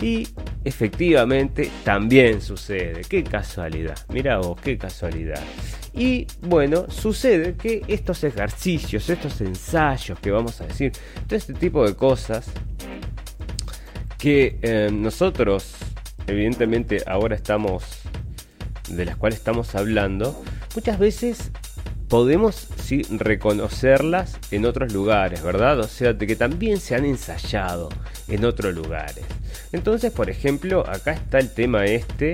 [0.00, 0.28] y
[0.64, 3.02] efectivamente también sucede.
[3.08, 3.98] Qué casualidad.
[4.10, 5.42] Mira vos, qué casualidad.
[5.92, 10.92] Y bueno, sucede que estos ejercicios, estos ensayos que vamos a decir,
[11.26, 12.46] todo este tipo de cosas
[14.18, 15.74] que eh, nosotros
[16.26, 17.84] evidentemente ahora estamos,
[18.88, 20.40] de las cuales estamos hablando,
[20.74, 21.50] muchas veces
[22.08, 25.78] podemos sí reconocerlas en otros lugares, ¿verdad?
[25.80, 27.90] O sea, de que también se han ensayado
[28.28, 29.24] en otros lugares.
[29.72, 32.32] Entonces, por ejemplo, acá está el tema este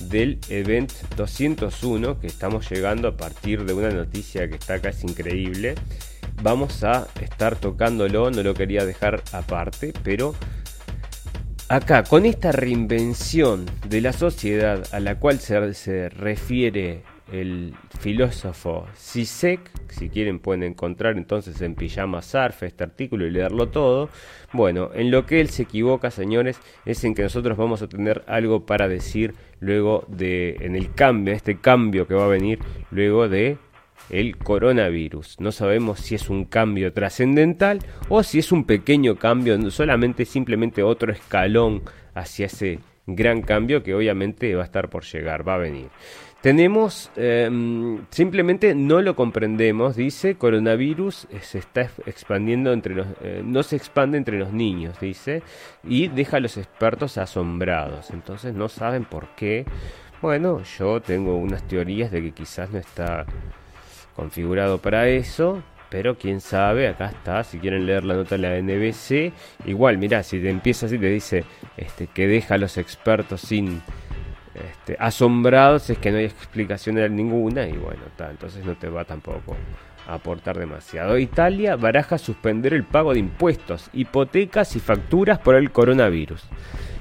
[0.00, 5.02] del Event 201 que estamos llegando a partir de una noticia que está acá es
[5.04, 5.74] increíble.
[6.42, 10.34] Vamos a estar tocándolo, no lo quería dejar aparte, pero
[11.68, 18.86] acá con esta reinvención de la sociedad a la cual se, se refiere el filósofo
[18.94, 24.10] Sisek, si quieren pueden encontrar entonces en Pijama Surf este artículo y leerlo todo.
[24.52, 28.22] Bueno, en lo que él se equivoca, señores, es en que nosotros vamos a tener
[28.26, 32.58] algo para decir luego de en el cambio, este cambio que va a venir
[32.90, 33.56] luego de
[34.10, 35.40] el coronavirus.
[35.40, 40.82] No sabemos si es un cambio trascendental o si es un pequeño cambio, solamente simplemente
[40.82, 41.82] otro escalón
[42.14, 45.88] hacia ese gran cambio que obviamente va a estar por llegar, va a venir.
[46.44, 53.62] Tenemos, em, simplemente no lo comprendemos, dice, coronavirus se está expandiendo entre los, eh, no
[53.62, 55.42] se expande entre los niños, dice,
[55.84, 59.64] y deja a los expertos asombrados, entonces no saben por qué.
[60.20, 63.24] Bueno, yo tengo unas teorías de que quizás no está
[64.14, 68.58] configurado para eso, pero quién sabe, acá está, si quieren leer la nota de la
[68.58, 69.32] NBC,
[69.64, 71.44] igual, mira, si te empieza así, te dice
[71.78, 73.80] este, que deja a los expertos sin
[74.54, 79.56] este, asombrados es que no hay explicación ninguna y bueno, entonces no te va tampoco
[80.06, 81.18] a aportar demasiado.
[81.18, 86.44] Italia baraja suspender el pago de impuestos, hipotecas y facturas por el coronavirus.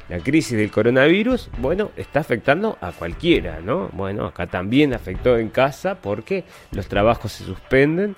[0.09, 3.89] La crisis del coronavirus, bueno, está afectando a cualquiera, ¿no?
[3.93, 8.15] Bueno, acá también afectó en casa porque los trabajos se suspenden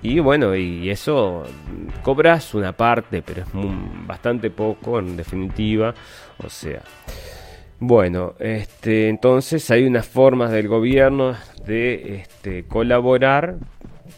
[0.00, 1.44] y bueno, y eso
[2.02, 3.48] cobras una parte, pero es
[4.06, 5.94] bastante poco en definitiva,
[6.38, 6.82] o sea...
[7.78, 11.36] Bueno, este, entonces hay unas formas del gobierno
[11.66, 13.56] de este, colaborar,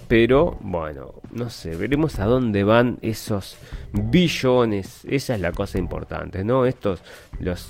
[0.07, 3.57] pero bueno, no sé, veremos a dónde van esos
[3.93, 6.67] billones, esa es la cosa importante, ¿no?
[6.67, 7.03] Estos,
[7.41, 7.69] los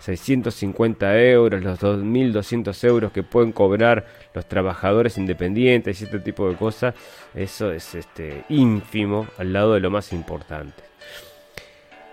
[0.00, 6.56] 650 euros, los 2.200 euros que pueden cobrar los trabajadores independientes y este tipo de
[6.56, 6.96] cosas,
[7.34, 10.89] eso es este, ínfimo al lado de lo más importante.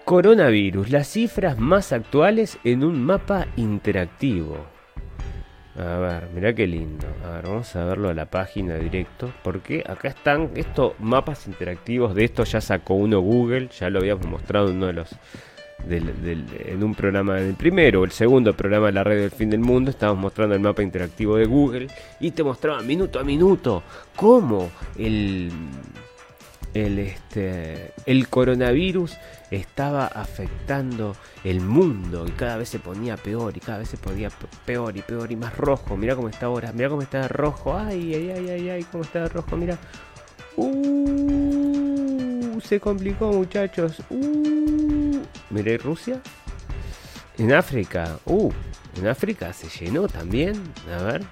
[0.07, 4.55] Coronavirus, las cifras más actuales en un mapa interactivo.
[5.77, 7.05] A ver, mirá qué lindo.
[7.25, 9.33] A ver, vamos a verlo a la página directo.
[9.43, 12.15] Porque acá están estos mapas interactivos.
[12.15, 13.67] De esto ya sacó uno Google.
[13.77, 15.13] Ya lo habíamos mostrado en uno de los.
[15.89, 19.49] en un programa, en el primero o el segundo programa de la red del fin
[19.49, 21.87] del mundo, estábamos mostrando el mapa interactivo de Google
[22.21, 23.83] y te mostraba minuto a minuto
[24.15, 25.51] cómo el,
[26.85, 29.17] el, este, el coronavirus
[29.49, 34.29] estaba afectando el mundo y cada vez se ponía peor y cada vez se ponía
[34.65, 35.97] peor y peor y más rojo.
[35.97, 37.77] Mira cómo está ahora, mira cómo está rojo.
[37.77, 39.77] Ay, ay, ay, ay, ay, cómo está rojo, mira.
[40.55, 44.01] Uh, se complicó, muchachos.
[44.09, 46.21] Uh, miré Rusia.
[47.37, 48.51] En África, uh,
[48.97, 50.55] en África se llenó también.
[50.91, 51.23] A ver,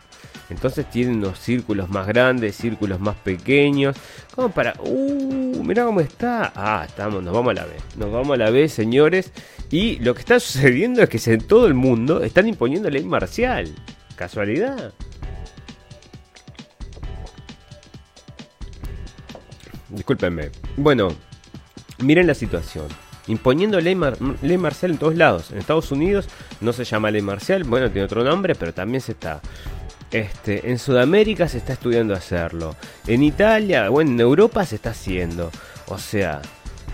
[0.49, 3.95] entonces tienen unos círculos más grandes, círculos más pequeños.
[4.34, 4.75] Como para.
[4.79, 5.63] ¡Uh!
[5.63, 6.51] Mira cómo está.
[6.55, 7.73] Ah, estamos, nos vamos a la B.
[7.97, 9.31] Nos vamos a la B, señores.
[9.71, 13.73] Y lo que está sucediendo es que en todo el mundo están imponiendo ley marcial.
[14.15, 14.93] ¿Casualidad?
[19.89, 20.51] Discúlpenme.
[20.77, 21.10] Bueno,
[21.99, 22.88] miren la situación.
[23.27, 23.97] Imponiendo ley,
[24.43, 25.49] ley marcial en todos lados.
[25.49, 26.27] En Estados Unidos
[26.62, 29.41] no se llama ley marcial, bueno, tiene otro nombre, pero también se está
[30.12, 32.76] este, en Sudamérica se está estudiando hacerlo.
[33.08, 35.52] En Italia, bueno, en Europa se está haciendo.
[35.88, 36.41] O sea,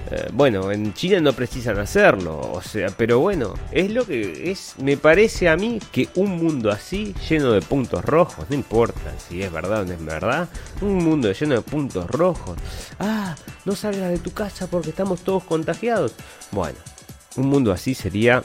[0.09, 2.39] eh, bueno, en China no precisan hacerlo.
[2.39, 4.75] O sea, pero bueno, es lo que es.
[4.79, 9.41] Me parece a mí que un mundo así, lleno de puntos rojos, no importa si
[9.43, 10.49] es verdad o no es verdad,
[10.81, 12.57] un mundo lleno de puntos rojos.
[12.99, 16.13] Ah, no salgas de tu casa porque estamos todos contagiados.
[16.51, 16.77] Bueno,
[17.35, 18.41] un mundo así sería.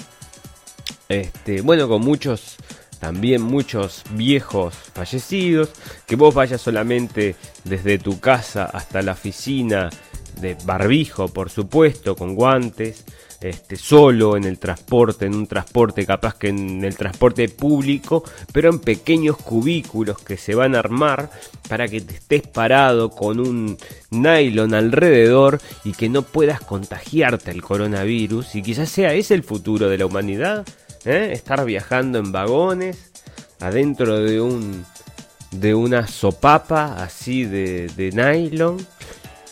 [1.09, 2.57] Este, bueno, con muchos
[2.99, 5.71] también muchos viejos fallecidos,
[6.07, 9.91] que vos vayas solamente desde tu casa hasta la oficina
[10.41, 13.05] de barbijo, por supuesto, con guantes,
[13.41, 18.71] este, solo en el transporte, en un transporte capaz que en el transporte público, pero
[18.71, 21.31] en pequeños cubículos que se van a armar
[21.69, 23.77] para que te estés parado con un
[24.11, 29.89] nylon alrededor y que no puedas contagiarte el coronavirus y quizás sea ese el futuro
[29.89, 30.67] de la humanidad.
[31.07, 31.31] ¿Eh?
[31.33, 33.12] estar viajando en vagones,
[33.61, 34.85] adentro de un
[35.53, 38.85] de una sopapa así de, de nylon,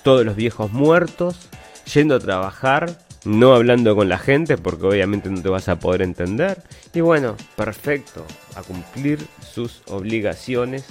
[0.03, 1.49] todos los viejos muertos,
[1.95, 6.03] yendo a trabajar, no hablando con la gente porque obviamente no te vas a poder
[6.03, 6.63] entender.
[6.93, 10.85] Y bueno, perfecto, a cumplir sus obligaciones,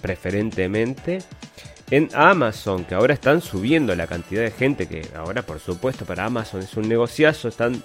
[0.00, 1.18] preferentemente
[1.90, 6.24] en Amazon, que ahora están subiendo la cantidad de gente que ahora por supuesto para
[6.24, 7.82] Amazon es un negociazo, están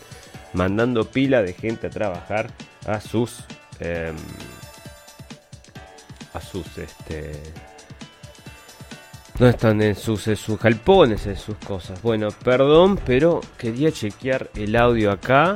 [0.54, 2.50] mandando pila de gente a trabajar
[2.86, 3.46] a sus
[3.80, 4.16] em,
[6.34, 7.32] a sus este
[9.42, 12.00] no están en sus, en sus galpones, en sus cosas.
[12.04, 15.56] Bueno, perdón, pero quería chequear el audio acá.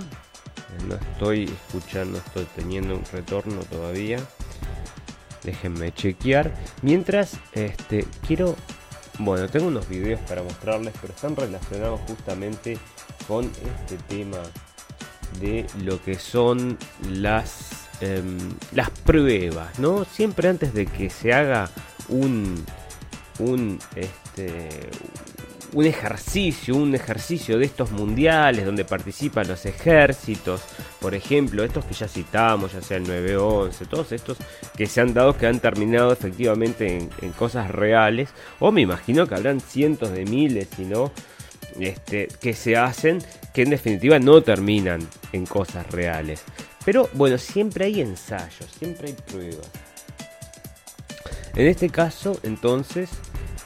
[0.87, 4.17] No estoy escuchando, estoy teniendo un retorno todavía.
[5.43, 6.51] Déjenme chequear.
[6.81, 8.55] Mientras, este, quiero...
[9.19, 12.79] Bueno, tengo unos videos para mostrarles, pero están relacionados justamente
[13.27, 14.39] con este tema
[15.39, 16.77] de lo que son
[17.09, 18.37] las, em,
[18.73, 20.05] las pruebas, ¿no?
[20.05, 21.69] Siempre antes de que se haga
[22.09, 22.63] un,
[23.39, 24.69] un, este,
[25.73, 30.61] un ejercicio, un ejercicio de estos mundiales donde participan los ejércitos,
[31.01, 34.37] por ejemplo, estos que ya citamos, ya sea el 911, todos estos
[34.77, 39.27] que se han dado, que han terminado efectivamente en, en cosas reales, o me imagino
[39.27, 41.11] que habrán cientos de miles, si no
[41.79, 43.21] este, que se hacen
[43.53, 46.41] que en definitiva no terminan en cosas reales.
[46.83, 49.69] Pero bueno, siempre hay ensayos, siempre hay pruebas.
[51.55, 53.09] En este caso, entonces,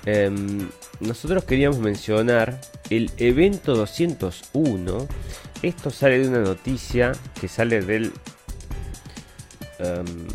[0.05, 0.69] em,
[0.99, 5.07] nosotros queríamos mencionar el evento 201.
[5.61, 8.13] Esto sale de una noticia que sale del...
[9.79, 10.27] Em,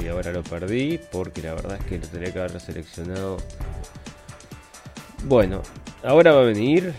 [0.00, 3.38] y ahora lo perdí porque la verdad es que lo tenía que haber seleccionado.
[5.24, 5.62] Bueno,
[6.04, 6.92] ahora va a venir,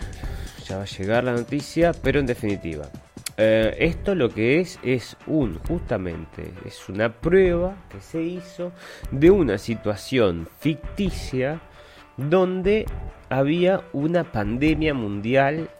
[0.66, 2.88] ya va a llegar la noticia, pero en definitiva.
[3.36, 8.72] Eh, esto lo que es es un, justamente, es una prueba que se hizo
[9.12, 11.60] de una situación ficticia
[12.16, 12.84] donde
[13.28, 15.70] había una pandemia mundial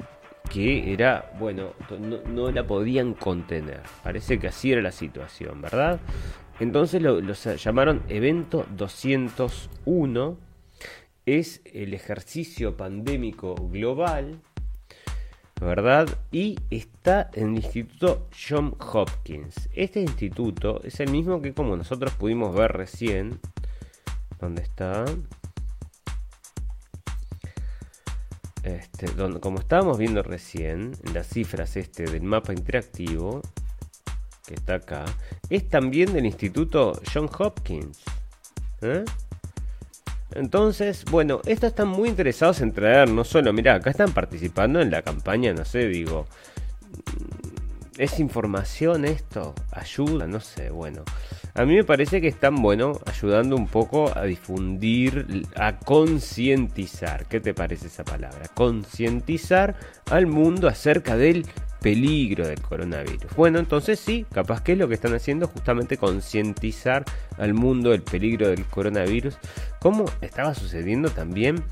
[0.48, 3.82] que era, bueno, no, no, la podían contener.
[4.02, 6.00] Parece que así era la situación, ¿verdad?
[6.60, 10.38] Entonces lo, llamaron Evento 201.
[11.24, 14.40] Es el ejercicio pandémico global,
[15.60, 16.08] ¿verdad?
[16.32, 19.68] Y está en el Instituto John Hopkins.
[19.74, 23.38] Este instituto es el mismo que como nosotros pudimos ver recién.
[24.40, 25.04] ¿Dónde está?
[28.62, 33.42] Este, donde, como estábamos viendo recién, las cifras este del mapa interactivo,
[34.48, 35.04] que está acá,
[35.50, 38.02] es también del Instituto John Hopkins.
[38.80, 39.04] ¿eh?
[40.32, 44.90] Entonces, bueno, estos están muy interesados en traer, no solo, mira, acá están participando en
[44.90, 46.26] la campaña, no sé, digo,
[47.98, 49.56] ¿Es información esto?
[49.72, 50.28] ¿Ayuda?
[50.28, 51.02] No sé, bueno.
[51.54, 57.26] A mí me parece que están, bueno, ayudando un poco a difundir, a concientizar.
[57.26, 58.46] ¿Qué te parece esa palabra?
[58.54, 59.74] Concientizar
[60.12, 61.44] al mundo acerca del
[61.80, 63.34] peligro del coronavirus.
[63.36, 67.04] Bueno, entonces sí, capaz que es lo que están haciendo justamente concientizar
[67.36, 69.38] al mundo del peligro del coronavirus,
[69.80, 71.62] como estaba sucediendo también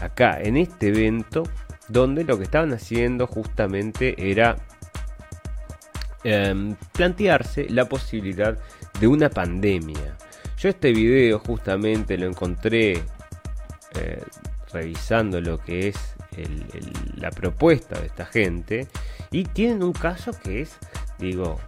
[0.00, 1.42] acá en este evento,
[1.88, 4.56] donde lo que estaban haciendo justamente era
[6.28, 8.58] Em, plantearse la posibilidad
[8.98, 10.16] de una pandemia.
[10.58, 12.94] Yo este video justamente lo encontré
[13.94, 14.24] eh,
[14.72, 16.15] revisando lo que es
[17.16, 18.86] la propuesta de esta gente
[19.30, 20.76] y tienen un caso que es,
[21.18, 21.58] digo,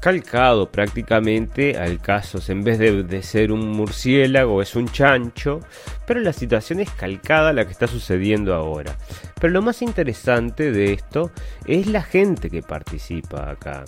[0.00, 5.60] calcado prácticamente al caso, en vez de, ser un murciélago es un chancho,
[6.06, 8.96] pero la situación es calcada a la que está sucediendo ahora.
[9.40, 11.30] Pero lo más interesante de esto
[11.66, 13.84] es la gente que participa acá.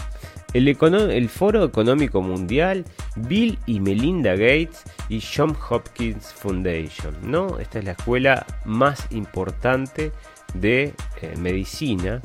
[0.52, 2.84] El, el, Foro Económico Mundial,
[3.14, 7.60] Bill y Melinda Gates y John Hopkins Foundation, ¿no?
[7.60, 10.10] Esta es la escuela más importante
[10.54, 12.20] de eh, medicina,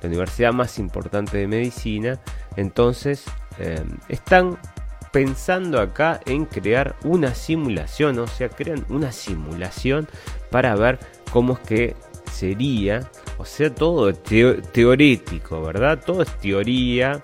[0.00, 2.20] la universidad más importante de medicina
[2.58, 3.24] entonces,
[3.60, 4.58] eh, están
[5.12, 10.08] pensando acá en crear una simulación, o sea, crean una simulación
[10.50, 10.98] para ver
[11.32, 11.96] cómo es que
[12.32, 13.08] sería,
[13.38, 16.00] o sea, todo teórico, ¿verdad?
[16.04, 17.22] Todo es teoría,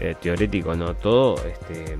[0.00, 1.96] eh, teórico, no, todo este,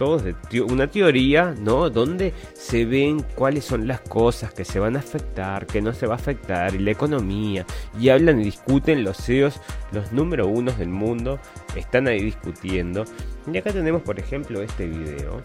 [0.00, 1.90] todos de una teoría, ¿no?
[1.90, 6.06] Donde se ven cuáles son las cosas que se van a afectar, que no se
[6.06, 7.66] va a afectar, y la economía,
[8.00, 9.60] y hablan y discuten los CEOs,
[9.92, 11.38] los número unos del mundo,
[11.76, 13.04] están ahí discutiendo.
[13.52, 15.42] Y acá tenemos, por ejemplo, este video,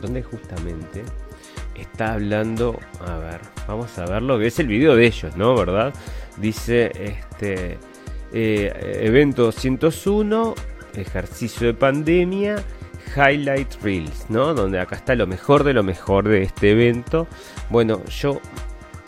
[0.00, 1.02] donde justamente
[1.74, 5.54] está hablando, a ver, vamos a verlo, es el video de ellos, ¿no?
[5.54, 5.92] ¿Verdad?
[6.38, 7.76] Dice, este,
[8.32, 10.54] eh, evento 101,
[10.94, 12.64] ejercicio de pandemia,
[13.16, 14.54] Highlight Reels, ¿no?
[14.54, 17.26] Donde acá está lo mejor de lo mejor de este evento.
[17.70, 18.40] Bueno, yo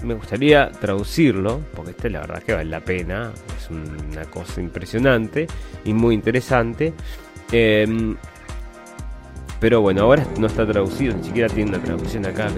[0.03, 5.47] me gustaría traducirlo, porque este la verdad que vale la pena, es una cosa impresionante
[5.85, 6.95] y muy interesante.
[7.53, 8.17] Em,
[9.61, 12.49] pero bueno, ahora no está traducido, ni siquiera tiene una traducción acá.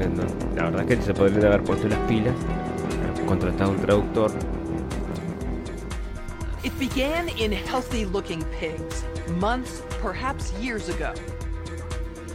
[0.55, 2.35] la verdad que se podrían haber puesto las pilas,
[3.27, 4.31] contratado un traductor.
[6.63, 9.05] It began in healthy looking pigs,
[9.41, 11.13] months, perhaps years ago.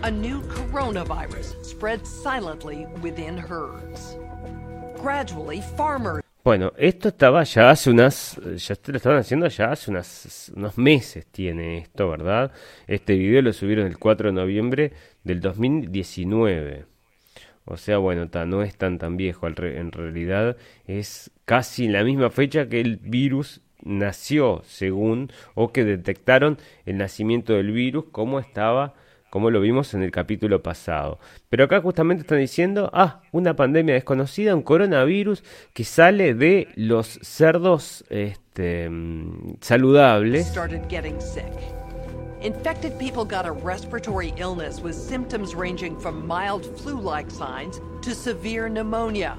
[0.03, 4.17] A new coronavirus spread silently within herds.
[5.01, 10.49] Gradually, farmers Bueno, esto estaba ya hace unas, ya lo estaban haciendo ya hace unas,
[10.55, 12.53] unos meses tiene esto, ¿verdad?
[12.87, 14.93] Este video lo subieron el 4 de noviembre
[15.25, 16.85] del 2019.
[17.65, 22.69] O sea, bueno, no es tan tan viejo, en realidad es casi la misma fecha
[22.69, 28.93] que el virus nació, según, o que detectaron el nacimiento del virus, como estaba
[29.29, 31.19] como lo vimos en el capítulo pasado.
[31.49, 37.19] Pero acá justamente están diciendo, ah, una pandemia desconocida, un coronavirus que sale de los
[37.21, 40.53] cerdos este, mm, saludables.
[42.39, 48.69] Infected people got a respiratory illness with symptoms ranging from mild flu-like signs to severe
[48.69, 49.35] pneumonia.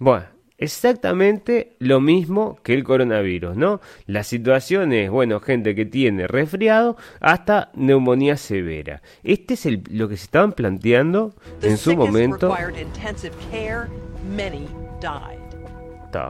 [0.00, 0.26] Bueno,
[0.64, 3.80] exactamente lo mismo que el coronavirus, ¿no?
[4.06, 9.02] La situación es, bueno, gente que tiene resfriado hasta neumonía severa.
[9.22, 12.48] Este es el, lo que se estaban planteando en su momento.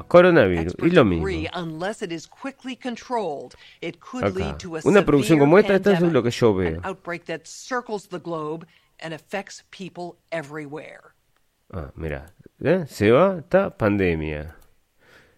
[0.09, 1.25] coronavirus y lo mismo.
[4.83, 4.89] Acá.
[4.89, 6.81] Una producción como esta, esta es lo que yo veo.
[11.71, 12.33] Ah, mira,
[12.63, 12.85] ¿Eh?
[12.89, 14.55] Se va, está pandemia.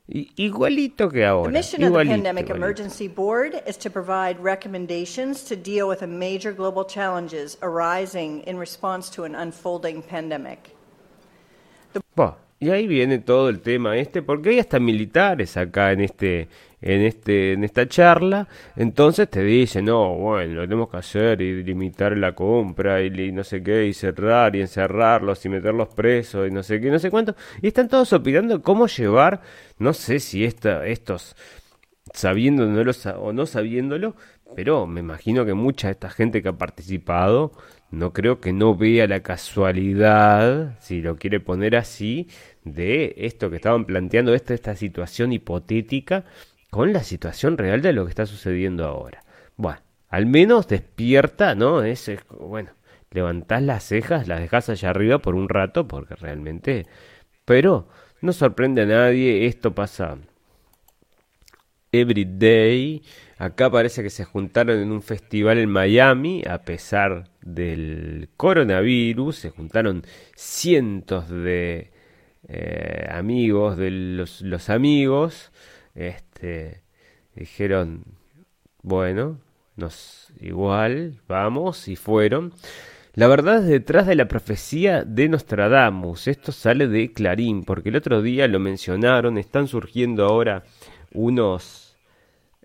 [0.09, 1.51] I igualito que ahora.
[1.51, 2.57] The mission igualito, of the Pandemic igualito.
[2.57, 8.57] Emergency Board is to provide recommendations to deal with the major global challenges arising in
[8.57, 10.77] response to an unfolding pandemic.
[11.93, 12.03] The...
[12.14, 16.48] Bah, y ahí viene todo el tema este, porque hay hasta militares acá en este
[16.80, 21.62] en este en esta charla, entonces te dicen, "No, bueno, lo tenemos que hacer y
[21.62, 26.50] limitar la compra y, no sé qué y cerrar y encerrarlos y meterlos presos y
[26.50, 29.42] no sé qué, no sé cuánto." Y están todos opinando cómo llevar,
[29.78, 31.34] no sé si esta, estos
[32.12, 34.14] sabiéndolo o no sabiéndolo,
[34.54, 37.52] pero me imagino que mucha de esta gente que ha participado
[37.97, 42.28] no creo que no vea la casualidad, si lo quiere poner así,
[42.62, 46.24] de esto que estaban planteando, esta, esta situación hipotética
[46.70, 49.24] con la situación real de lo que está sucediendo ahora.
[49.57, 49.80] Bueno,
[50.11, 51.82] al menos despierta, ¿no?
[51.82, 52.70] Es, bueno,
[53.11, 56.86] levantás las cejas, las dejas allá arriba por un rato, porque realmente...
[57.47, 57.88] Pero
[58.20, 60.18] no sorprende a nadie, esto pasa
[61.92, 63.03] every day,
[63.39, 69.51] Acá parece que se juntaron en un festival en Miami, a pesar del coronavirus, se
[69.51, 71.91] juntaron cientos de
[72.49, 75.53] eh, amigos de los, los amigos,
[75.95, 76.82] este,
[77.34, 78.05] dijeron,
[78.82, 79.39] bueno,
[79.76, 82.55] nos igual, vamos, y fueron.
[83.14, 86.28] La verdad es detrás de la profecía de Nostradamus.
[86.28, 90.64] Esto sale de Clarín, porque el otro día lo mencionaron, están surgiendo ahora
[91.12, 91.86] unos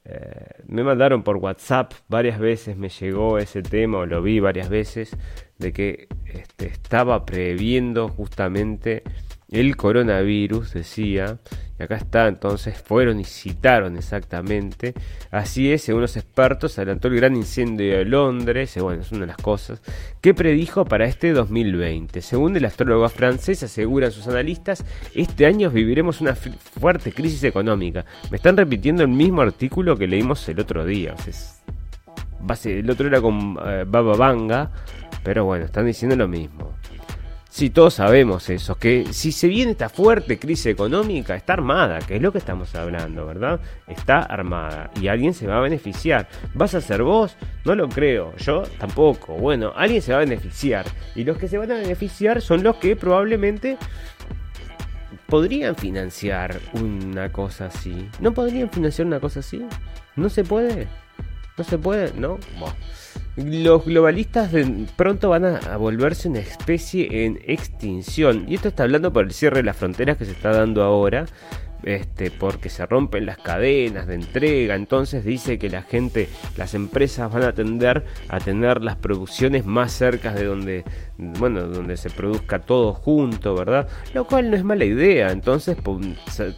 [0.04, 4.70] eh, me mandaron por WhatsApp varias veces, me llegó ese tema, o lo vi varias
[4.70, 5.16] veces,
[5.60, 9.04] de que este, estaba previendo justamente
[9.52, 11.38] el coronavirus, decía,
[11.78, 14.94] acá está, entonces fueron y citaron exactamente.
[15.30, 19.22] Así es, según los expertos, adelantó el gran incendio de Londres, eh, bueno, es una
[19.22, 19.82] de las cosas,
[20.22, 22.22] que predijo para este 2020.
[22.22, 28.06] Según el astrólogo francés, aseguran sus analistas, este año viviremos una fuerte crisis económica.
[28.30, 31.14] Me están repitiendo el mismo artículo que leímos el otro día.
[32.64, 34.72] el otro era con eh, Baba Vanga,
[35.24, 36.74] pero bueno, están diciendo lo mismo.
[37.52, 42.16] Si todos sabemos eso, que si se viene esta fuerte crisis económica, está armada, que
[42.16, 43.60] es lo que estamos hablando, ¿verdad?
[43.88, 46.30] Está armada y alguien se va a beneficiar.
[46.54, 47.36] ¿Vas a ser vos?
[47.66, 49.34] No lo creo, yo tampoco.
[49.34, 52.78] Bueno, alguien se va a beneficiar y los que se van a beneficiar son los
[52.78, 53.78] que probablemente
[55.28, 58.08] podrían financiar una cosa así.
[58.22, 59.62] ¿No podrían financiar una cosa así?
[60.16, 60.88] ¿No se puede?
[61.58, 62.14] ¿No se puede?
[62.14, 62.40] ¿No?
[62.58, 62.76] Bueno.
[63.38, 68.46] Los globalistas de pronto van a, volverse una especie en extinción.
[68.48, 71.26] Y esto está hablando por el cierre de las fronteras que se está dando ahora.
[71.84, 77.34] Este, porque se rompen las cadenas de entrega, entonces dice que la gente, las empresas
[77.34, 80.84] van a tender a tener las producciones más cerca de donde,
[81.18, 83.88] bueno, donde se produzca todo junto, ¿verdad?
[84.14, 85.76] Lo cual no es mala idea, entonces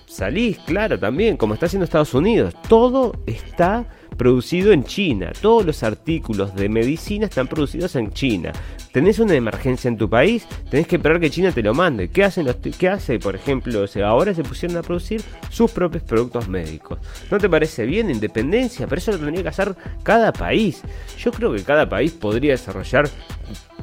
[0.07, 3.85] salís, claro, también, como está haciendo Estados Unidos, todo está
[4.17, 5.31] producido en China.
[5.41, 8.51] Todos los artículos de medicina están producidos en China.
[8.91, 12.09] Tenés una emergencia en tu país, tenés que esperar que China te lo mande.
[12.09, 12.47] ¿Qué, hacen
[12.77, 16.99] qué hace, por ejemplo, ahora se pusieron a producir sus propios productos médicos?
[17.31, 18.87] ¿No te parece bien independencia?
[18.87, 20.81] Pero eso lo tendría que hacer cada país.
[21.17, 23.09] Yo creo que cada país podría desarrollar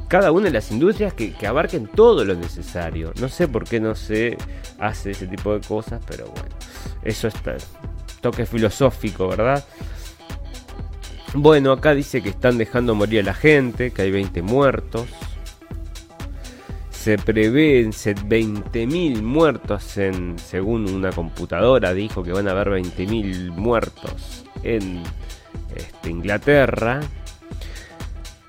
[0.07, 3.13] cada una de las industrias que, que, abarquen todo lo necesario.
[3.21, 4.37] No sé por qué no se
[4.77, 6.55] hace ese tipo de cosas, pero bueno,
[7.03, 7.55] eso está
[8.21, 9.65] toque filosófico, ¿verdad?
[11.33, 15.07] Bueno, acá dice que están dejando morir a la gente, que hay 20 muertos.
[16.89, 24.43] Se prevén 20.000 muertos en, según una computadora, dijo que van a haber 20.000 muertos
[24.61, 25.01] en
[25.73, 26.99] este, Inglaterra.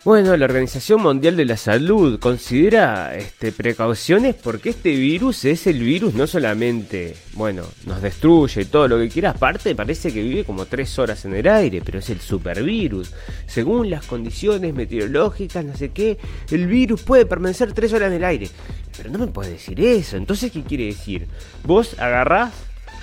[0.04, 5.78] Bueno, la Organización Mundial de la Salud considera este, precauciones porque este virus es el
[5.78, 10.66] virus no solamente, bueno, nos destruye todo lo que quiera, aparte parece que vive como
[10.66, 13.14] tres horas en el aire, pero es el supervirus.
[13.46, 16.18] Según las condiciones meteorológicas, no sé qué,
[16.50, 18.48] el virus puede permanecer tres horas en el aire.
[18.96, 21.28] Pero no me puede decir eso, entonces ¿qué quiere decir?
[21.62, 22.52] Vos agarrás,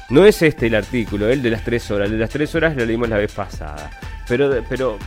[0.10, 2.76] no es este el artículo, el de las tres horas, el de las tres horas
[2.76, 3.90] lo leímos la vez pasada
[4.30, 4.98] pero, pero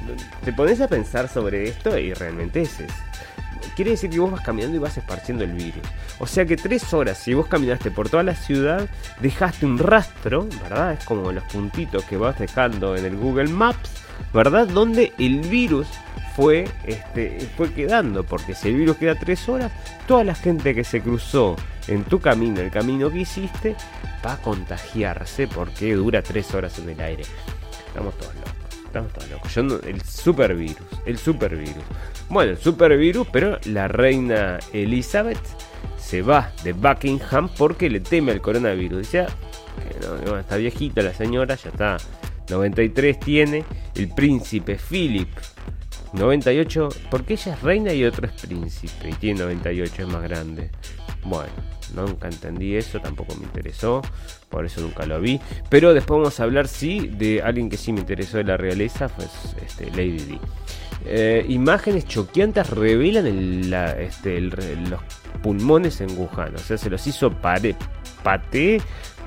[0.45, 2.93] te pones a pensar sobre esto y realmente es, es.
[3.77, 5.83] Quiere decir que vos vas caminando y vas esparciendo el virus.
[6.19, 8.87] O sea que tres horas, si vos caminaste por toda la ciudad,
[9.21, 10.93] dejaste un rastro, ¿verdad?
[10.93, 13.91] Es como los puntitos que vas dejando en el Google Maps,
[14.35, 14.67] ¿verdad?
[14.67, 15.87] Donde el virus
[16.37, 18.25] fue, este, fue quedando.
[18.25, 19.73] Porque si el virus queda tres horas,
[20.07, 21.57] toda la gente que se cruzó
[21.87, 23.77] en tu camino, el camino que hiciste,
[24.27, 27.23] va a contagiarse porque dura tres horas en el aire.
[27.87, 28.62] Estamos todos locos.
[28.93, 29.57] Estamos todos locos.
[29.87, 30.77] El supervirus.
[31.07, 31.83] El supervirus.
[32.29, 35.41] Bueno, el supervirus, pero la reina Elizabeth
[35.97, 38.99] se va de Buckingham porque le teme al coronavirus.
[38.99, 39.29] Dice, ah,
[40.39, 41.97] está viejita la señora, ya está.
[42.51, 43.65] 93 tiene.
[43.95, 45.29] El príncipe Philip
[46.13, 50.71] 98, porque ella es reina y otro es príncipe y tiene 98, es más grande.
[51.25, 51.53] Bueno,
[51.95, 54.03] nunca entendí eso, tampoco me interesó,
[54.49, 55.41] por eso nunca lo vi.
[55.69, 59.09] Pero después vamos a hablar, sí, de alguien que sí me interesó de la realeza,
[59.09, 59.31] pues
[59.65, 60.41] este, Lady Di.
[61.05, 63.27] Eh, imágenes choqueantes revelan
[63.99, 65.01] este, los
[65.43, 66.55] pulmones en Wuhan.
[66.55, 67.75] O sea, se los hizo pare,
[68.23, 68.81] paté,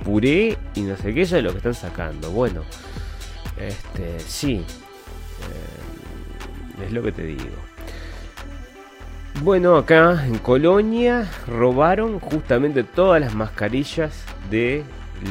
[0.04, 2.32] puré y no sé qué, eso es lo que están sacando.
[2.32, 2.64] Bueno,
[3.58, 4.64] este, sí,
[6.80, 7.65] eh, es lo que te digo.
[9.42, 14.84] Bueno, acá en Colonia robaron justamente todas las mascarillas de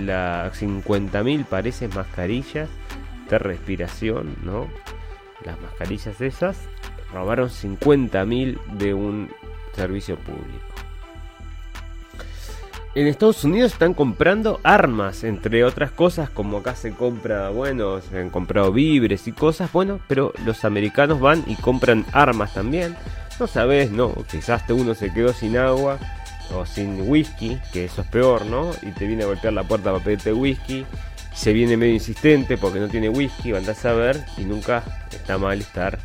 [0.02, 2.68] las 50.000 parece mascarillas
[3.28, 4.68] de respiración, ¿no?
[5.44, 6.58] Las mascarillas esas
[7.12, 9.30] robaron 50.000 de un
[9.74, 10.64] servicio público.
[12.94, 18.20] en Estados Unidos están comprando armas, entre otras cosas, como acá se compra, bueno, se
[18.20, 22.94] han comprado víveres y cosas, bueno, pero los americanos van y compran armas también.
[23.38, 25.98] No sabes, no, quizás uno se quedó sin agua
[26.52, 28.70] o sin whisky, que eso es peor, ¿no?
[28.82, 30.86] Y te viene a golpear la puerta para pedirte whisky.
[31.34, 35.60] Se viene medio insistente porque no tiene whisky, andás a ver y nunca está mal
[35.60, 35.98] estar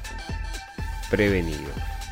[1.11, 1.69] prevenido.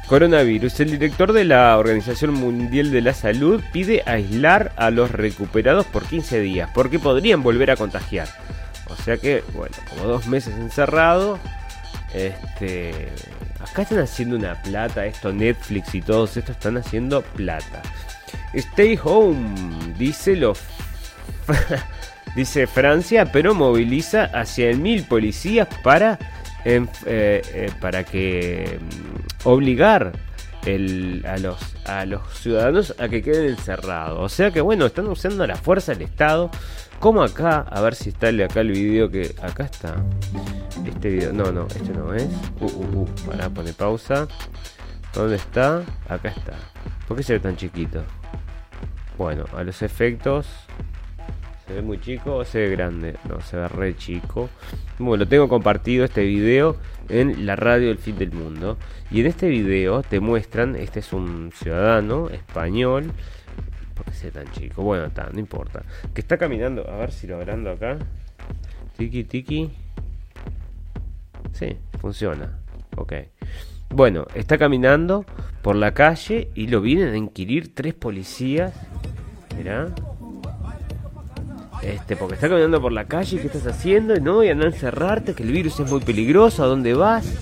[0.08, 0.80] Coronavirus.
[0.80, 6.06] El director de la Organización Mundial de la Salud pide aislar a los recuperados por
[6.06, 8.30] 15 días porque podrían volver a contagiar.
[8.90, 11.40] O sea que, bueno, como dos meses encerrado.
[12.14, 13.10] Este,
[13.60, 17.82] acá están haciendo una plata, esto Netflix y todos estos están haciendo plata.
[18.54, 20.60] Stay home, dice los
[22.36, 26.20] dice Francia, pero moviliza hacia mil policías para
[26.66, 30.12] eh, eh, para que mm, obligar
[31.26, 34.20] a, los, a los ciudadanos a que queden encerrados.
[34.20, 36.52] O sea que bueno, están usando la fuerza del Estado.
[37.00, 39.36] Como acá, a ver si está acá el video que.
[39.42, 40.04] Acá está.
[40.86, 41.32] Este video.
[41.32, 42.28] No, no, este no es.
[42.60, 43.08] Uh, uh, uh.
[43.28, 44.28] Para poner pausa.
[45.14, 45.84] ¿Dónde está?
[46.10, 46.54] Acá está.
[47.08, 48.04] ¿Por qué se ve tan chiquito?
[49.18, 50.48] Bueno, a los efectos.
[51.68, 53.16] ¿Se ve muy chico o se ve grande?
[53.30, 54.50] No, se ve re chico.
[54.98, 56.78] Bueno, lo tengo compartido este video
[57.10, 58.78] en la radio del fin del mundo.
[59.12, 63.12] Y en este video te muestran, este es un ciudadano español.
[63.98, 64.84] ¿Por qué tan chico?
[64.84, 65.82] Bueno, está, no importa.
[66.14, 67.98] Que está caminando, a ver si lo agrando acá.
[68.96, 69.72] Tiki tiki.
[71.54, 72.60] Sí, funciona.
[72.96, 73.14] Ok.
[73.90, 75.26] Bueno, está caminando
[75.62, 78.74] por la calle y lo vienen a inquirir tres policías.
[79.58, 79.88] Mirá.
[81.82, 84.20] Este, porque está caminando por la calle, ¿qué estás haciendo?
[84.20, 87.34] No, y andar a encerrarte, que el virus es muy peligroso, ¿a dónde vas?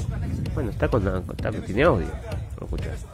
[0.53, 2.07] Bueno, está con, está, tiene audio,
[2.59, 3.05] lo escuchas.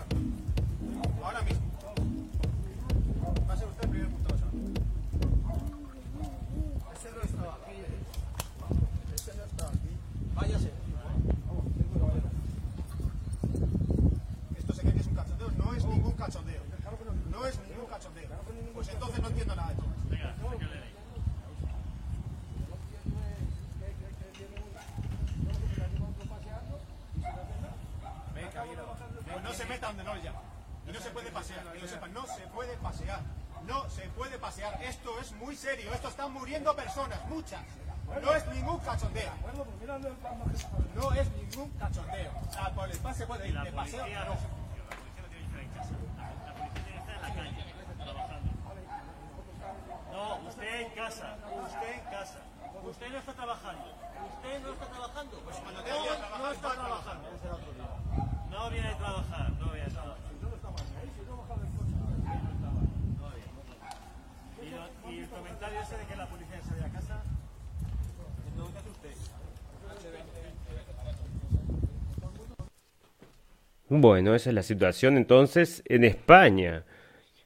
[74.02, 76.86] Bueno, esa es la situación entonces en España.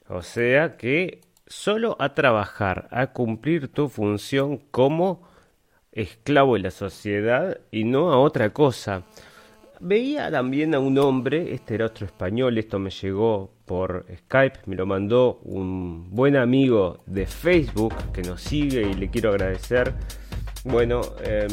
[0.07, 5.27] O sea que solo a trabajar, a cumplir tu función como
[5.91, 9.03] esclavo de la sociedad y no a otra cosa.
[9.81, 14.77] Veía también a un hombre, este era otro español, esto me llegó por Skype, me
[14.77, 19.93] lo mandó un buen amigo de Facebook que nos sigue y le quiero agradecer.
[20.63, 21.47] Bueno, eh,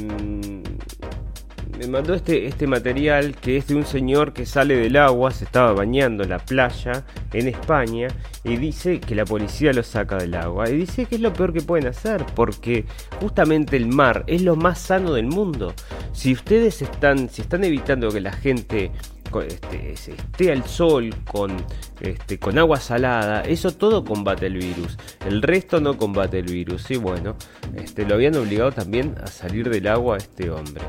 [1.82, 5.44] me mandó este, este material que es de un señor que sale del agua, se
[5.44, 8.08] estaba bañando en la playa en España
[8.44, 10.70] y dice que la policía lo saca del agua.
[10.70, 12.84] Y dice que es lo peor que pueden hacer porque
[13.20, 15.74] justamente el mar es lo más sano del mundo.
[16.12, 18.92] Si ustedes están, si están evitando que la gente
[19.40, 21.56] este, esté al sol con,
[22.00, 24.98] este, con agua salada, eso todo combate el virus.
[25.26, 26.90] El resto no combate el virus.
[26.90, 27.34] Y bueno,
[27.74, 30.82] este, lo habían obligado también a salir del agua a este hombre.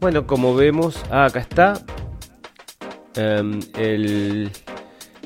[0.00, 1.74] Bueno, como vemos, ah, acá está.
[3.14, 3.60] Em,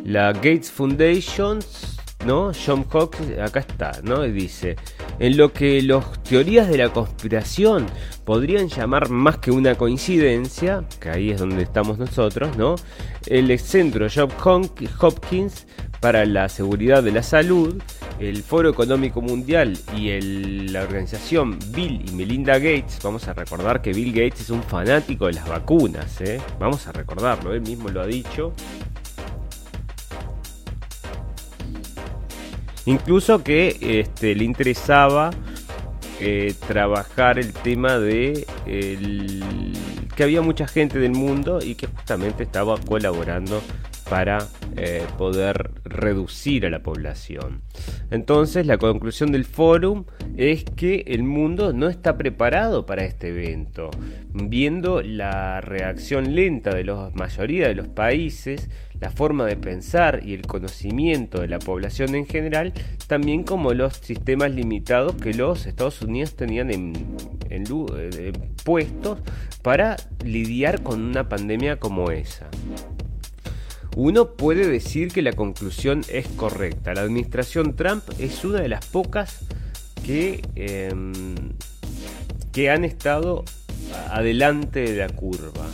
[0.05, 1.61] la Gates Foundation,
[2.27, 2.53] ¿no?
[2.53, 4.23] John Hawkins, acá está, ¿no?
[4.23, 4.77] dice,
[5.19, 7.87] en lo que los teorías de la conspiración
[8.25, 12.75] podrían llamar más que una coincidencia, que ahí es donde estamos nosotros, ¿no?
[13.27, 14.31] El centro John
[15.01, 15.67] Hopkins
[16.01, 17.81] para la seguridad de la salud
[18.19, 20.21] el Foro Económico Mundial y
[20.71, 25.27] la organización Bill y Melinda Gates, vamos a recordar que Bill Gates es un fanático
[25.27, 26.41] de las vacunas, ¿eh?
[26.59, 28.53] vamos a recordarlo, él mismo lo ha dicho.
[32.87, 35.31] Incluso que este, le interesaba
[36.21, 38.47] eh, trabajar el tema de
[40.15, 43.61] que había mucha gente del mundo y que justamente estaba colaborando
[44.09, 44.39] para
[44.77, 47.63] eh, poder reducir a la población.
[48.11, 50.05] Entonces la conclusión del fórum
[50.37, 53.91] es que el mundo no está preparado para este evento.
[54.33, 58.69] Viendo la reacción lenta de la mayoría de los países,
[59.01, 62.73] la forma de pensar y el conocimiento de la población en general,
[63.07, 66.93] también como los sistemas limitados que los Estados Unidos tenían en,
[67.51, 68.33] eh,
[68.65, 69.19] puestos
[69.63, 72.49] para lidiar con una pandemia como esa.
[73.97, 76.93] Uno puede decir que la conclusión es correcta.
[76.93, 79.39] La administración Trump es una de las pocas
[80.05, 81.15] que, em,
[82.53, 83.43] que han estado
[84.11, 85.67] adelante de la curva.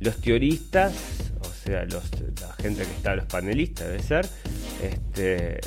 [0.00, 0.94] Los teoristas,
[1.40, 4.26] o sea, la gente que está, los panelistas debe ser,
[4.82, 5.60] este,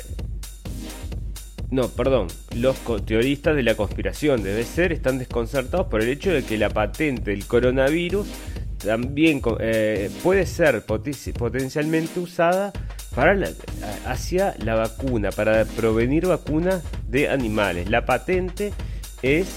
[1.70, 6.42] no, perdón, los teoristas de la conspiración debe ser, están desconcertados por el hecho de
[6.42, 8.26] que la patente del coronavirus
[8.84, 12.72] también eh, puede ser potencialmente usada
[13.14, 13.36] para
[14.06, 17.90] hacia la vacuna, para provenir vacunas de animales.
[17.90, 18.72] La patente
[19.22, 19.48] es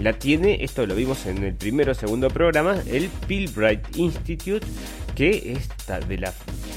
[0.00, 4.66] la tiene, esto lo vimos en el primero o segundo programa, el Pilbright Institute,
[5.14, 6.32] que está de la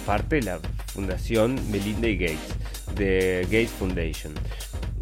[0.05, 2.39] parte de la Fundación Melinda Gates,
[2.95, 4.33] de Gates Foundation.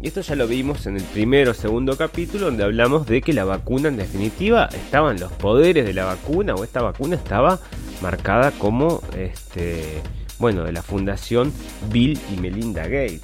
[0.02, 3.32] Y esto ya lo vimos en el primero o segundo capítulo donde hablamos de que
[3.32, 7.60] la vacuna en definitiva estaban los poderes de la vacuna o esta vacuna estaba
[8.02, 10.02] marcada como este
[10.40, 11.52] bueno de la fundación
[11.92, 13.22] Bill y Melinda Gates.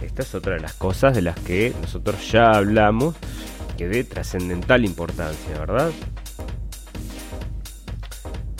[0.00, 3.16] Esta es otra de las cosas de las que nosotros ya hablamos
[3.76, 5.90] que de trascendental importancia, ¿verdad?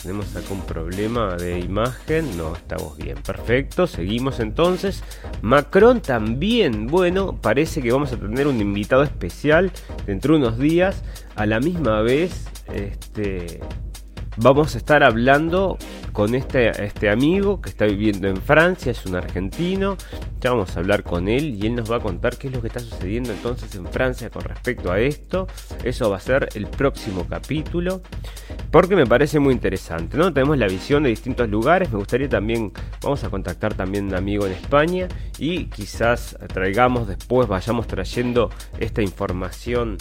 [0.03, 2.37] Tenemos acá un problema de imagen.
[2.37, 3.17] No, estamos bien.
[3.25, 3.87] Perfecto.
[3.87, 5.01] Seguimos entonces.
[5.41, 6.87] Macron también.
[6.87, 9.71] Bueno, parece que vamos a tener un invitado especial
[10.05, 11.03] dentro de unos días.
[11.35, 13.61] A la misma vez, este,
[14.35, 15.77] vamos a estar hablando
[16.13, 19.97] con este, este amigo que está viviendo en Francia, es un argentino.
[20.39, 22.61] Ya vamos a hablar con él y él nos va a contar qué es lo
[22.61, 25.47] que está sucediendo entonces en Francia con respecto a esto.
[25.83, 28.01] Eso va a ser el próximo capítulo.
[28.71, 30.31] Porque me parece muy interesante, ¿no?
[30.31, 31.91] Tenemos la visión de distintos lugares.
[31.91, 35.07] Me gustaría también, vamos a contactar también un amigo en España
[35.39, 38.49] y quizás traigamos después, vayamos trayendo
[38.79, 39.97] esta información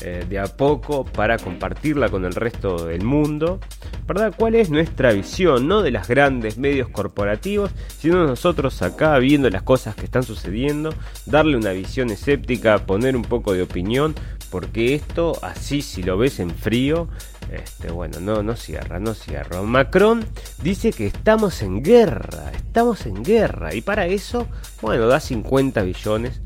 [0.00, 3.60] eh, de a poco para compartirla con el resto del mundo.
[4.06, 4.34] ¿Verdad?
[4.36, 5.66] ¿Cuál es nuestra visión?
[5.66, 10.94] No de los grandes medios corporativos, sino nosotros acá viendo las cosas que están sucediendo,
[11.24, 14.14] darle una visión escéptica, poner un poco de opinión,
[14.50, 17.08] porque esto, así si lo ves en frío,
[17.50, 19.62] este, bueno, no, no cierra, no cierra.
[19.62, 20.24] Macron
[20.62, 24.46] dice que estamos en guerra, estamos en guerra, y para eso,
[24.82, 26.40] bueno, da 50 billones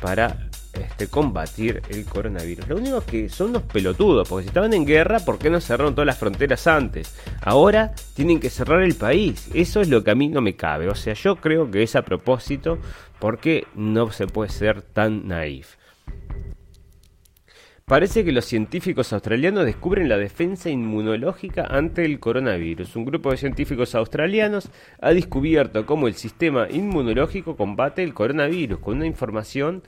[0.00, 2.68] para este, combatir el coronavirus.
[2.68, 5.94] Lo único que son unos pelotudos, porque si estaban en guerra, ¿por qué no cerraron
[5.94, 7.14] todas las fronteras antes?
[7.42, 9.48] Ahora tienen que cerrar el país.
[9.54, 10.88] Eso es lo que a mí no me cabe.
[10.88, 12.78] O sea, yo creo que es a propósito
[13.18, 15.76] porque no se puede ser tan naif.
[17.88, 22.96] Parece que los científicos australianos descubren la defensa inmunológica ante el coronavirus.
[22.96, 24.70] Un grupo de científicos australianos
[25.00, 29.84] ha descubierto cómo el sistema inmunológico combate el coronavirus con una información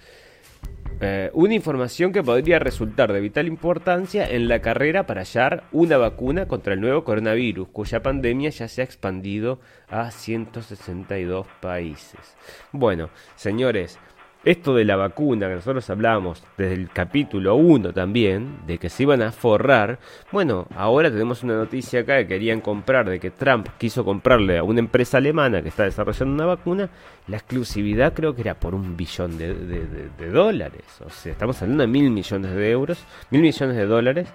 [1.00, 5.96] eh, una información que podría resultar de vital importancia en la carrera para hallar una
[5.96, 12.36] vacuna contra el nuevo coronavirus, cuya pandemia ya se ha expandido a 162 países.
[12.72, 14.00] Bueno, señores,
[14.44, 19.02] esto de la vacuna que nosotros hablamos desde el capítulo 1 también, de que se
[19.02, 19.98] iban a forrar,
[20.30, 24.62] bueno, ahora tenemos una noticia acá que querían comprar, de que Trump quiso comprarle a
[24.62, 26.88] una empresa alemana que está desarrollando una vacuna,
[27.26, 31.82] la exclusividad creo que era por un billón de, de dólares, o sea, estamos hablando
[31.82, 34.28] de mil millones de euros, mil millones de dólares,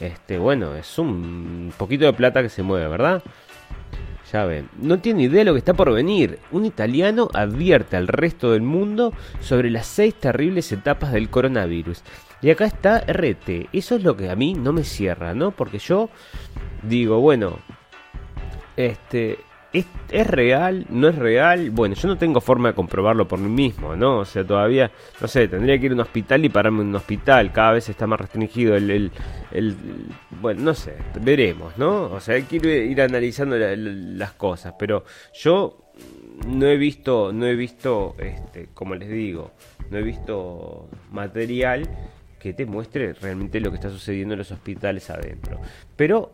[0.00, 3.22] este, bueno, es un poquito de plata que se mueve, ¿verdad?
[4.32, 6.40] Ya ven, no tiene idea de lo que está por venir.
[6.50, 12.02] Un italiano advierte al resto del mundo sobre las seis terribles etapas del coronavirus.
[12.42, 13.68] Y acá está RT.
[13.72, 15.52] Eso es lo que a mí no me cierra, ¿no?
[15.52, 16.10] Porque yo
[16.82, 17.58] digo, bueno,
[18.76, 19.38] este,
[20.10, 20.86] ¿Es, real?
[20.88, 21.70] ¿No es real?
[21.70, 24.18] Bueno, yo no tengo forma de comprobarlo por mí mismo, ¿no?
[24.18, 26.94] O sea, todavía, no sé, tendría que ir a un hospital y pararme en un
[26.94, 27.52] hospital.
[27.52, 29.10] Cada vez está más restringido el...
[29.50, 29.72] el,
[30.40, 32.04] bueno, no sé, veremos, ¿no?
[32.04, 34.74] O sea, hay que ir, analizando las cosas.
[34.78, 35.04] Pero
[35.34, 35.78] yo
[36.46, 39.52] no he visto, no he visto, este, como les digo,
[39.90, 41.88] no he visto material
[42.38, 45.60] que te muestre realmente lo que está sucediendo en los hospitales adentro.
[45.96, 46.30] Pero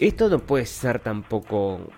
[0.00, 1.92] esto no puede ser tampoco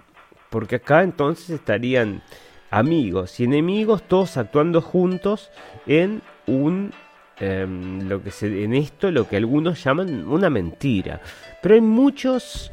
[0.57, 2.23] porque acá entonces estarían
[2.71, 5.51] amigos y enemigos todos actuando juntos
[5.87, 6.95] en un
[7.39, 11.21] em, lo que se, en esto lo que algunos llaman una mentira.
[11.61, 12.73] Pero hay muchos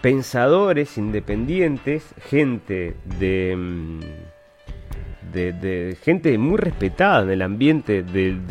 [0.00, 4.00] pensadores independientes, gente de, mm,
[5.30, 8.46] de, gente muy respetada en el ambiente del,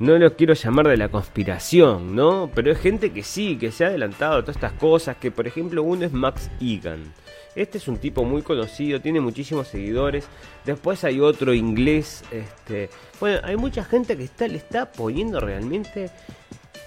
[0.00, 2.50] no lo quiero llamar de la conspiración, ¿no?
[2.54, 5.46] Pero es gente que sí, que se ha adelantado a todas estas cosas, que por
[5.46, 7.12] ejemplo uno es Max Egan.
[7.54, 10.26] Este es un tipo muy conocido, tiene muchísimos seguidores.
[10.64, 12.88] Después hay otro inglés, este,
[13.20, 16.10] bueno, hay mucha gente que está le está poniendo realmente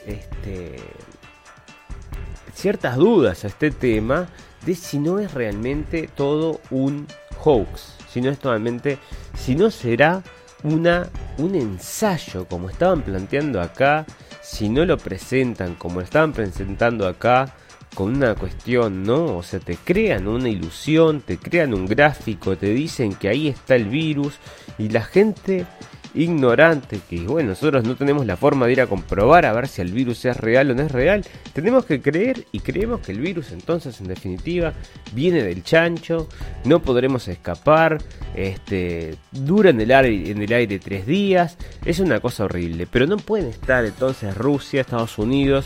[0.07, 0.77] este
[2.55, 4.27] ciertas dudas a este tema
[4.65, 7.05] de si no es realmente todo un
[7.43, 8.97] hoax, si no es totalmente,
[9.37, 10.23] si no será
[10.63, 14.05] una, un ensayo como estaban planteando acá,
[14.41, 17.55] si no lo presentan como lo estaban presentando acá,
[17.93, 19.37] con una cuestión, ¿no?
[19.37, 23.75] O sea, te crean una ilusión, te crean un gráfico, te dicen que ahí está
[23.75, 24.39] el virus
[24.77, 25.65] y la gente
[26.15, 29.81] ignorante, que bueno, nosotros no tenemos la forma de ir a comprobar a ver si
[29.81, 33.19] el virus es real o no es real, tenemos que creer y creemos que el
[33.19, 34.73] virus entonces en definitiva
[35.13, 36.27] viene del chancho,
[36.65, 37.97] no podremos escapar,
[38.35, 43.07] este, dura en el, aire, en el aire tres días, es una cosa horrible, pero
[43.07, 45.65] no pueden estar entonces Rusia, Estados Unidos,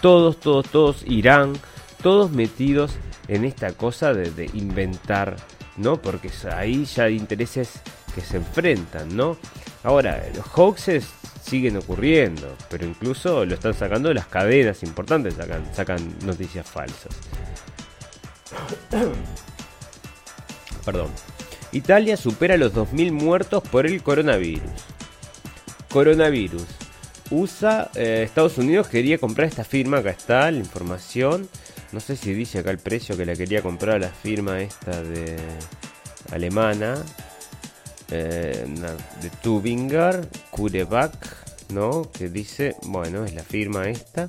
[0.00, 1.54] todos, todos, todos, Irán,
[2.02, 2.92] todos metidos
[3.26, 5.36] en esta cosa de, de inventar,
[5.76, 6.00] ¿no?
[6.00, 7.82] Porque ahí ya hay intereses
[8.20, 9.36] se enfrentan, ¿no?
[9.84, 11.06] Ahora, los hoaxes
[11.42, 17.14] siguen ocurriendo, pero incluso lo están sacando las cadenas importantes, sacan, sacan noticias falsas.
[20.84, 21.10] Perdón.
[21.72, 24.70] Italia supera los 2.000 muertos por el coronavirus.
[25.90, 26.64] Coronavirus.
[27.30, 31.48] USA, eh, Estados Unidos quería comprar esta firma, acá está la información.
[31.92, 35.36] No sé si dice acá el precio que la quería comprar la firma esta de
[36.32, 36.96] alemana.
[38.10, 38.64] Eh,
[39.20, 41.12] de Tubinger, Kurebak,
[41.70, 42.10] ¿no?
[42.10, 44.26] Que dice, bueno, es la firma esta.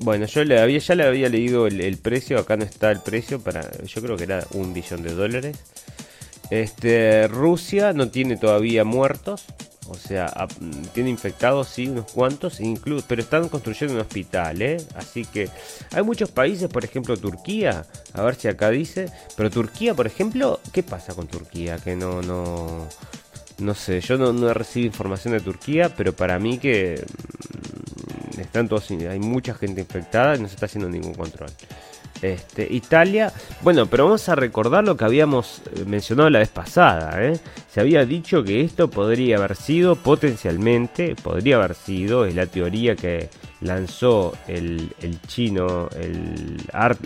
[0.00, 3.40] Bueno, yo le había, ya le había leído el, precio, acá no está el precio,
[3.40, 5.58] para, yo creo que era un billón de dólares.
[6.50, 9.44] Este, Rusia no tiene todavía muertos,
[9.90, 10.32] o sea,
[10.94, 14.76] tiene infectados, sí, unos cuantos, incluso, pero están construyendo un hospital, ¿eh?
[14.94, 15.48] Así que
[15.92, 20.60] hay muchos países, por ejemplo Turquía, a ver si acá dice, pero Turquía, por ejemplo,
[20.72, 21.76] ¿qué pasa con Turquía?
[21.78, 22.86] Que no, no,
[23.58, 27.04] no sé, yo no, no he recibido información de Turquía, pero para mí que
[28.36, 31.50] mm, están todos, hay mucha gente infectada y no se está haciendo ningún control.
[32.22, 33.32] Este, Italia,
[33.62, 37.22] bueno, pero vamos a recordar lo que habíamos eh, mencionado la vez pasada.
[37.24, 37.38] ¿eh?
[37.68, 42.94] Se había dicho que esto podría haber sido potencialmente, podría haber sido, es la teoría
[42.94, 43.30] que
[43.62, 44.90] lanzó el,
[45.26, 46.56] chino, el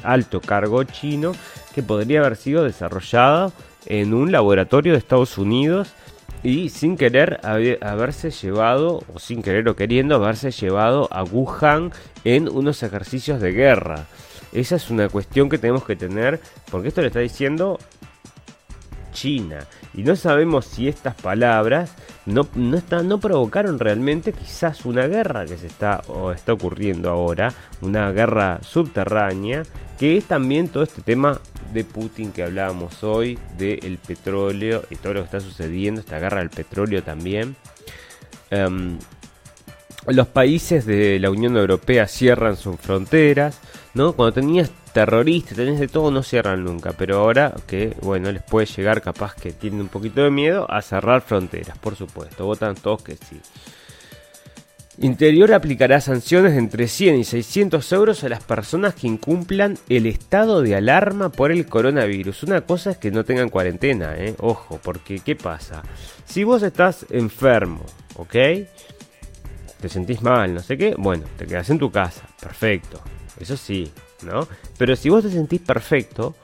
[0.03, 1.33] alto cargo chino,
[1.75, 3.53] que podría haber sido desarrollado
[3.87, 5.93] en un laboratorio de Estados Unidos
[6.43, 11.93] y sin querer haberse llevado, o sin querer o queriendo, haberse llevado a Wuhan
[12.25, 14.07] en unos ejercicios de guerra.
[14.55, 16.41] Esa es una cuestión que tenemos que tener,
[16.71, 17.79] porque esto le está diciendo
[19.13, 19.67] China.
[19.95, 21.93] Y no sabemos si estas palabras
[22.27, 27.53] no, no, no provocaron realmente quizás una guerra que se está, o está ocurriendo ahora,
[27.81, 29.65] una guerra subterránea,
[29.99, 31.41] que es también todo este tema
[31.73, 36.39] de Putin que hablábamos hoy, del petróleo y todo lo que está sucediendo, esta guerra
[36.39, 37.57] del petróleo también.
[38.51, 38.99] Em,
[40.07, 43.59] los países de la Unión Europea cierran sus fronteras,
[43.95, 44.13] ¿no?
[44.13, 48.67] Cuando tenías terroristas, tenés de todo, no cierran nunca, pero ahora que, bueno, les puede
[48.67, 53.03] llegar capaz que tienen un poquito de miedo a cerrar fronteras, por supuesto, votan todos
[53.03, 53.41] que sí.
[54.99, 60.07] Interior aplicará sanciones de entre 100 y 600 euros a las personas que incumplan el
[60.07, 62.45] estado de alarma por el coronavirus.
[62.45, 64.37] Una cosa es que no tengan cuarentena, ¿eh?
[64.39, 65.83] Ojo, porque ¿qué pasa?
[66.27, 67.85] Si vos estás enfermo,
[68.17, 68.37] ¿ok?
[69.85, 73.03] Te sentís mal, no sé qué, bueno, te quedas en tu casa, perfecto,
[73.39, 74.49] eso sí, ¿no?
[74.79, 76.35] Pero si vos te sentís perfecto,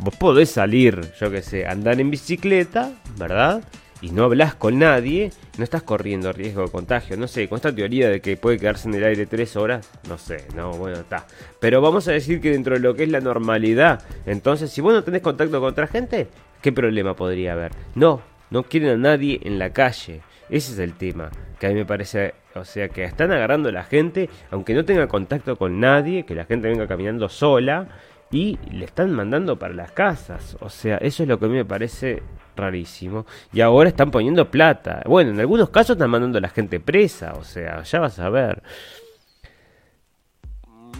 [0.00, 3.64] vos podés salir, yo qué sé, andar en bicicleta, ¿verdad?
[4.02, 7.74] Y no hablas con nadie, no estás corriendo riesgo de contagio, no sé, con esta
[7.74, 11.26] teoría de que puede quedarse en el aire tres horas, no sé, no, bueno, está.
[11.60, 14.92] Pero vamos a decir que dentro de lo que es la normalidad, entonces, si vos
[14.92, 16.26] no tenés contacto con otra gente,
[16.60, 17.72] ¿qué problema podría haber?
[17.94, 18.20] No,
[18.50, 20.20] no quieren a nadie en la calle.
[20.50, 23.72] Ese es el tema, que a mí me parece, o sea, que están agarrando a
[23.72, 27.88] la gente, aunque no tenga contacto con nadie, que la gente venga caminando sola
[28.30, 30.56] y le están mandando para las casas.
[30.60, 32.22] O sea, eso es lo que a mí me parece
[32.56, 33.26] rarísimo.
[33.52, 35.02] Y ahora están poniendo plata.
[35.06, 38.28] Bueno, en algunos casos están mandando a la gente presa, o sea, ya vas a
[38.30, 38.62] ver.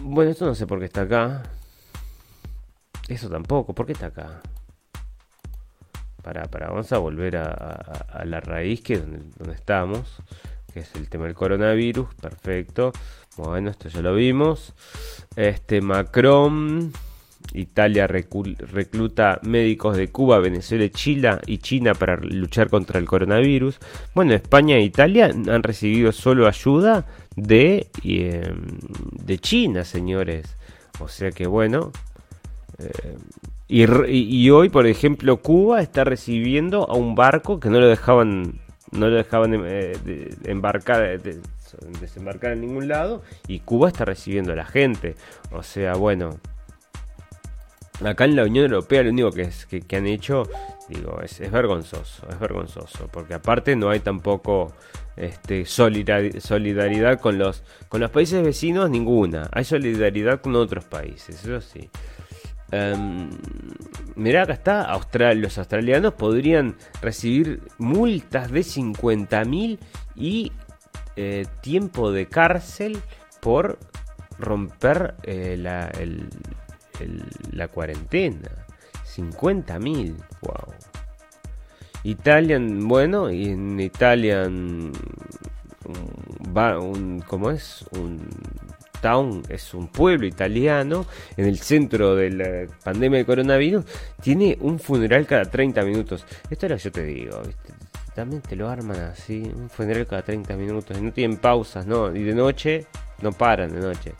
[0.01, 1.43] Bueno, esto no sé por qué está acá.
[3.07, 4.41] Eso tampoco, ¿por qué está acá?
[6.25, 9.01] para, para, vamos a volver a, la raíz que es
[9.37, 10.17] donde, estamos,
[10.75, 12.91] que es el tema del coronavirus, perfecto.
[13.37, 14.73] Bueno, esto ya lo vimos.
[15.37, 16.91] Este Macron,
[17.53, 23.79] Italia recluta médicos de Cuba, Venezuela, Chile y China para luchar contra el coronavirus.
[24.13, 27.05] Bueno, España e Italia han recibido solo ayuda
[27.37, 28.77] de, em,
[29.13, 30.57] de China, señores.
[30.99, 31.93] O sea que bueno.
[32.79, 33.15] Eh,
[33.67, 38.59] y, hoy, por ejemplo, Cuba está recibiendo a un barco que no lo dejaban,
[38.91, 41.19] no lo dejaban eh, embarcar,
[41.99, 45.15] desembarcar en ningún lado, y Cuba está recibiendo a la gente.
[45.51, 46.39] O sea, bueno,
[48.03, 50.43] acá en la Unión Europea lo único que, es, que, han hecho,
[50.89, 54.73] digo, es, vergonzoso, es vergonzoso, porque aparte no hay tampoco
[55.15, 59.49] este, solidaridad con los, con los países vecinos, ninguna.
[59.51, 61.89] Hay solidaridad con otros países, eso sí.
[62.75, 63.29] Um,
[64.15, 69.77] mirá, acá está, los australianos podrían recibir multas de 50.000
[70.15, 70.51] y
[71.15, 72.99] eh, tiempo de cárcel
[73.41, 73.77] por
[74.39, 75.91] romper eh, la,
[77.51, 78.49] la cuarentena.
[79.15, 80.73] 50.000, wow.
[82.03, 84.91] Italian, bueno, y en Italian
[86.55, 87.85] va un, ¿cómo es?
[87.91, 88.27] Un
[89.49, 91.05] es un pueblo italiano
[91.37, 93.85] en el centro de la pandemia de coronavirus,
[94.21, 96.25] tiene un funeral cada 30 minutos.
[96.49, 97.41] Esto era yo te digo,
[98.15, 102.15] también te lo arman así, un funeral cada 30 minutos, y no tienen pausas, ¿no?
[102.15, 102.87] Y de noche,
[103.21, 104.13] no paran de noche.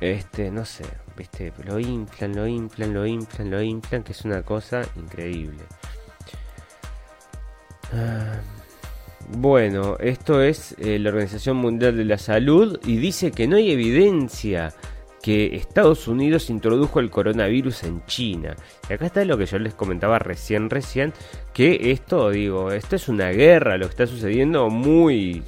[0.00, 0.84] Este, no sé,
[1.16, 5.62] viste, lo inflan, lo inflan, lo inflan, lo inflan, que es una cosa increíble.
[7.92, 8.40] Ah,
[9.28, 13.70] bueno, esto es eh, la Organización Mundial de la Salud y dice que no hay
[13.70, 14.72] evidencia
[15.24, 18.54] que Estados Unidos introdujo el coronavirus en China.
[18.90, 21.14] Y acá está lo que yo les comentaba recién, recién,
[21.54, 25.42] que esto, digo, esto es una guerra, lo que está sucediendo muy,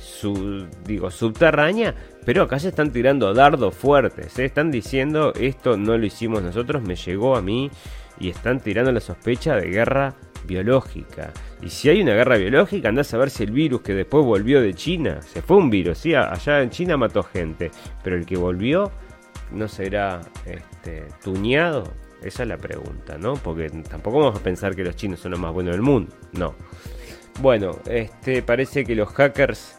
[0.87, 4.47] digo, subterránea, pero acá se están tirando dardos fuertes, se ¿eh?
[4.47, 7.71] están diciendo esto no lo hicimos nosotros, me llegó a mí
[8.19, 10.15] y están tirando la sospecha de guerra
[10.47, 11.33] biológica.
[11.63, 14.61] Y si hay una guerra biológica, andás a ver si el virus que después volvió
[14.61, 17.71] de China, se fue un virus, allá en China mató gente,
[18.03, 18.91] pero el que volvió
[19.53, 21.93] no será este, tuñado?
[22.23, 23.35] Esa es la pregunta, ¿no?
[23.35, 26.55] Porque tampoco vamos a pensar que los chinos son los más buenos del mundo, no.
[27.41, 29.79] Bueno, este parece que los hackers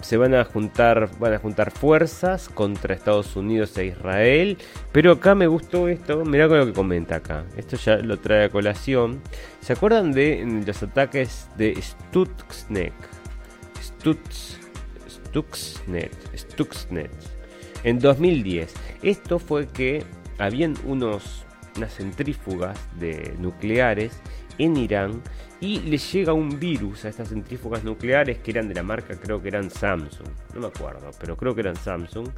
[0.00, 4.58] se van a juntar, van a juntar fuerzas contra Estados Unidos e Israel.
[4.92, 7.44] Pero acá me gustó esto, mirá con lo que comenta acá.
[7.56, 9.20] Esto ya lo trae a colación.
[9.60, 12.92] ¿Se acuerdan de los ataques de Stuxnet?
[13.80, 14.58] Stutz,
[15.08, 17.10] Stuxnet, Stuxnet.
[17.84, 18.74] En 2010.
[19.02, 20.04] Esto fue que
[20.38, 24.12] habían unos unas centrífugas de nucleares
[24.58, 25.22] en Irán
[25.60, 29.40] y le llega un virus a estas centrífugas nucleares que eran de la marca, creo
[29.40, 32.28] que eran Samsung, no me acuerdo, pero creo que eran Samsung.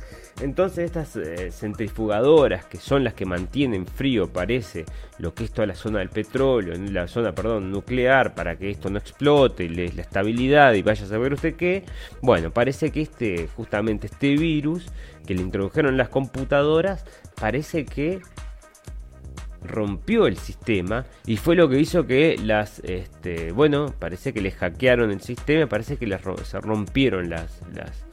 [0.41, 4.85] Entonces estas eh, centrifugadoras, que son las que mantienen frío, parece,
[5.19, 8.89] lo que es toda la zona del petróleo, la zona, perdón, nuclear, para que esto
[8.89, 11.85] no explote, y la estabilidad y vaya a saber usted qué,
[12.23, 14.87] bueno, parece que este, justamente este virus
[15.27, 17.05] que le introdujeron en las computadoras,
[17.41, 18.21] parece que
[19.63, 24.55] rompió el sistema y fue lo que hizo que las, este, bueno, parece que les
[24.55, 28.07] hackearon el sistema, parece que les, se rompieron las, las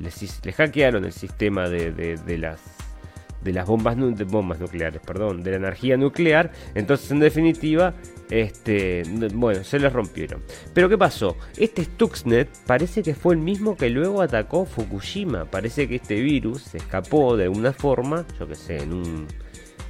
[0.00, 2.60] les, hackearon el sistema de, de, las
[3.42, 3.96] de las bombas,
[4.26, 6.52] bombas nucleares, perdón, de la energía nuclear.
[6.74, 7.94] Entonces, en definitiva,
[8.30, 9.02] este,
[9.34, 10.42] bueno, se les rompieron.
[10.74, 11.36] Pero ¿qué pasó?
[11.56, 15.46] Este Stuxnet parece que fue el mismo que luego atacó Fukushima.
[15.46, 19.26] Parece que este virus se escapó de alguna forma, yo que sé, en un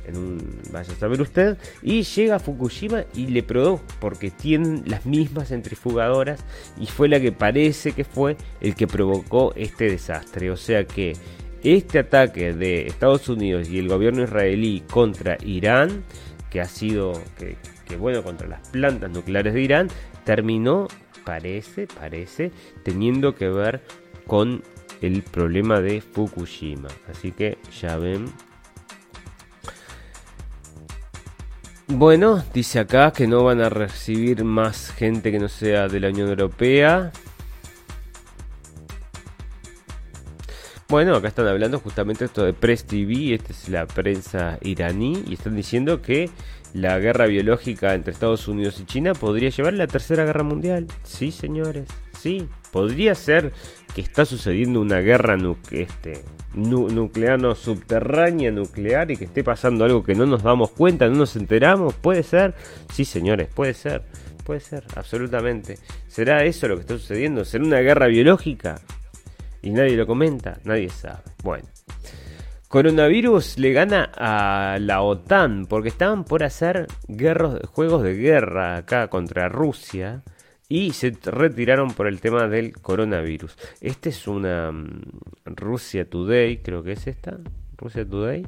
[0.06, 4.82] en un, vaya a saber usted, y llega a Fukushima y le probó porque tienen
[4.86, 6.44] las mismas centrifugadoras
[6.78, 10.50] y fue la que parece que fue el que provocó este desastre.
[10.50, 11.14] O sea que
[11.62, 16.04] este ataque de Estados Unidos y el gobierno israelí contra Irán,
[16.48, 19.88] que ha sido, que, bueno, contra las plantas nucleares de Irán,
[20.24, 20.88] terminó,
[21.24, 22.50] parece, parece,
[22.82, 23.82] teniendo que ver
[24.26, 24.62] con
[25.02, 26.88] el problema de Fukushima.
[27.10, 28.26] Así que ya ven
[31.92, 36.10] Bueno, dice acá que no van a recibir más gente que no sea de la
[36.10, 37.10] Unión Europea.
[40.88, 45.34] Bueno, acá están hablando justamente esto de Press TV, esta es la prensa iraní, y
[45.34, 46.30] están diciendo que
[46.74, 50.86] la guerra biológica entre Estados Unidos y China podría llevar a la tercera guerra mundial.
[51.02, 52.48] Sí, señores, sí.
[52.70, 53.52] Podría ser
[53.96, 55.36] que está sucediendo una guerra
[55.72, 56.22] este,
[56.54, 61.36] nuclear, subterránea nuclear y que esté pasando algo que no nos damos cuenta, no nos
[61.36, 61.94] enteramos.
[61.94, 62.54] Puede ser,
[62.92, 64.02] sí, señores, puede ser.
[64.44, 65.78] puede ser, absolutamente.
[66.08, 67.44] ¿Será eso lo que está sucediendo?
[67.44, 68.80] ¿Será una guerra biológica?
[69.62, 71.22] Y nadie lo comenta, nadie sabe.
[71.42, 71.68] Bueno.
[72.68, 76.86] Coronavirus le gana a la OTAN porque estaban por hacer
[77.72, 80.22] juegos de guerra acá contra Rusia
[80.70, 83.56] y se retiraron por el tema del coronavirus.
[83.80, 85.02] Este es una mm,
[85.44, 87.38] Rusia Today, creo que es esta.
[87.76, 88.46] Rusia Today.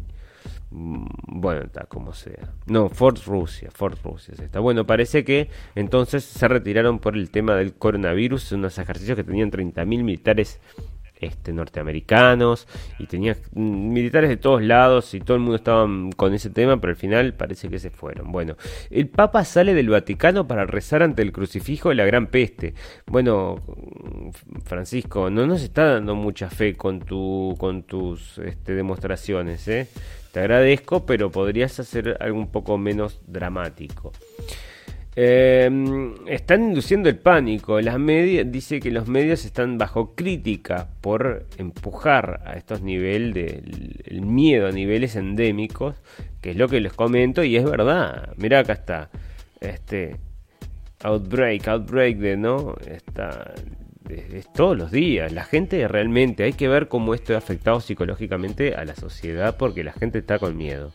[0.71, 2.55] Mm, bueno, está como sea.
[2.67, 4.61] No, Ford Rusia, Ford Rusia es esta.
[4.61, 9.51] Bueno, parece que entonces se retiraron por el tema del coronavirus, unos ejercicios que tenían
[9.51, 10.61] 30.000 militares
[11.23, 12.69] este, norteamericanos
[12.99, 16.91] y tenía militares de todos lados y todo el mundo estaba con ese tema, pero
[16.91, 18.31] al final parece que se fueron.
[18.31, 18.57] Bueno,
[18.91, 22.75] el Papa sale del Vaticano para rezar ante el crucifijo de la gran peste.
[23.07, 23.57] Bueno,
[24.65, 29.89] Francisco, no nos está dando mucha fe con, tu, con tus este, demostraciones, ¿eh?
[30.33, 34.13] Te agradezco, pero podrías hacer algo un poco menos dramático.
[35.15, 37.81] Em, están induciendo el pánico.
[37.81, 44.01] Las medias dice que los medios están bajo crítica por empujar a estos niveles de
[44.07, 45.97] el miedo a niveles endémicos,
[46.41, 48.33] que es lo que les comento y es verdad.
[48.39, 49.11] Mira acá está.
[49.61, 50.17] Este
[51.03, 53.53] outbreak, outbreak de no está
[54.09, 55.33] es, todos los días.
[55.33, 59.85] La gente realmente hay que ver cómo esto ha afectado psicológicamente a la sociedad porque
[59.85, 60.91] la gente está con miedo.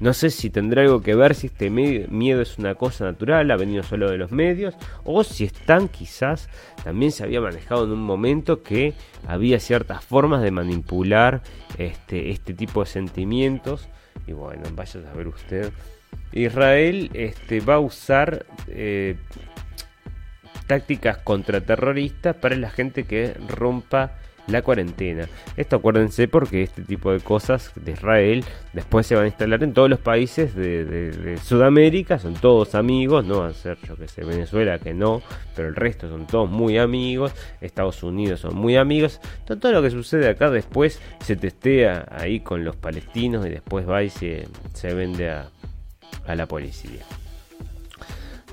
[0.00, 3.56] No sé si tendrá algo que ver si este miedo es una cosa natural, ha
[3.56, 4.74] venido solo de los medios,
[5.04, 6.48] o si están quizás,
[6.84, 8.94] también se había manejado en un momento que
[9.26, 11.42] había ciertas formas de manipular
[11.78, 13.88] este, este tipo de sentimientos.
[14.26, 15.72] Y bueno, vaya a ver usted.
[16.32, 19.16] Israel este, va a usar eh,
[20.66, 24.12] tácticas contraterroristas para la gente que rompa
[24.48, 25.28] la cuarentena.
[25.56, 29.72] Esto acuérdense porque este tipo de cosas de Israel después se van a instalar en
[29.72, 34.24] todos los países de, Sudamérica, son todos amigos, no va a ser yo que sé,
[34.24, 35.22] Venezuela que no,
[35.54, 39.90] pero el resto son todos muy amigos, Estados Unidos son muy amigos, todo, lo que
[39.90, 44.46] sucede acá después se testea ahí con los palestinos y después va y se,
[44.82, 45.48] vende a,
[46.26, 47.02] a la policía.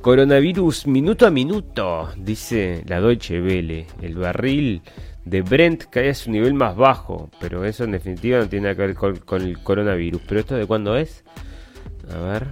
[0.02, 3.88] Coronavirus minuto a minuto, dice la Deutsche Welle.
[4.04, 4.84] El barril
[5.26, 8.82] de Brent cae a su nivel más bajo, pero eso en definitiva no tiene que
[8.82, 10.22] ver con, el coronavirus.
[10.28, 11.24] ¿Pero esto de cuándo es?
[12.14, 12.48] A ver.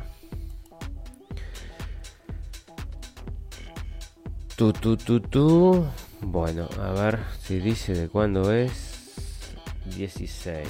[4.56, 5.86] Tu, tu, tu, tu.
[6.22, 9.54] Bueno, a ver si dice de cuándo es.
[9.96, 10.66] 16.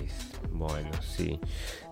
[0.51, 1.39] Bueno, sí.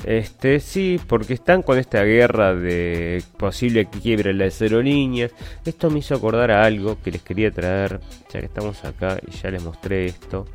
[0.03, 5.31] Este, sí, porque están con esta guerra de posible quiebre en las aerolíneas.
[5.63, 7.99] Esto me hizo acordar a algo que les quería traer,
[8.31, 10.47] ya que estamos acá y ya les mostré esto.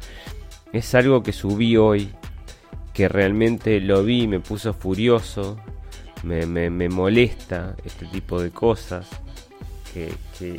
[0.72, 2.10] Es algo que subí hoy,
[2.92, 5.58] que realmente lo vi me puso furioso.
[6.24, 9.08] Me, molesta este tipo de cosas.
[9.94, 10.12] Que,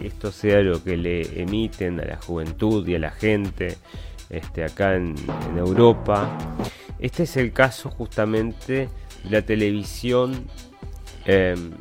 [0.08, 3.78] esto sea lo que le emiten a la juventud y a la gente
[4.30, 5.16] este, acá en
[5.56, 6.38] Europa.
[7.00, 8.90] Este es el caso justamente
[9.24, 10.46] de la televisión
[11.26, 11.72] em,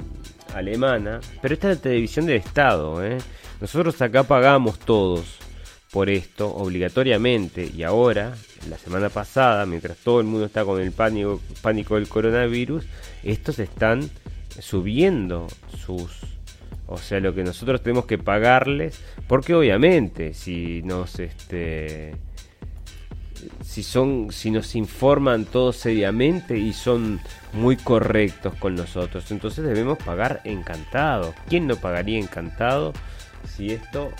[0.54, 3.04] alemana, pero esta es la televisión del Estado.
[3.04, 3.18] ¿eh?
[3.60, 5.38] Nosotros acá pagamos todos
[5.90, 8.34] por esto obligatoriamente y ahora,
[8.68, 12.84] la semana pasada, mientras todo el mundo está con el pánico, pánico del coronavirus,
[13.22, 14.10] estos están
[14.58, 15.46] subiendo
[15.84, 16.36] sus
[16.88, 22.14] o sea, lo que nosotros tenemos que pagarles, porque obviamente si nos este
[23.62, 27.20] si son si nos informan todos seriamente y son
[27.52, 29.30] muy correctos con nosotros.
[29.30, 31.34] Entonces debemos pagar encantado.
[31.48, 32.92] Quién no pagaría encantado
[33.46, 34.10] si esto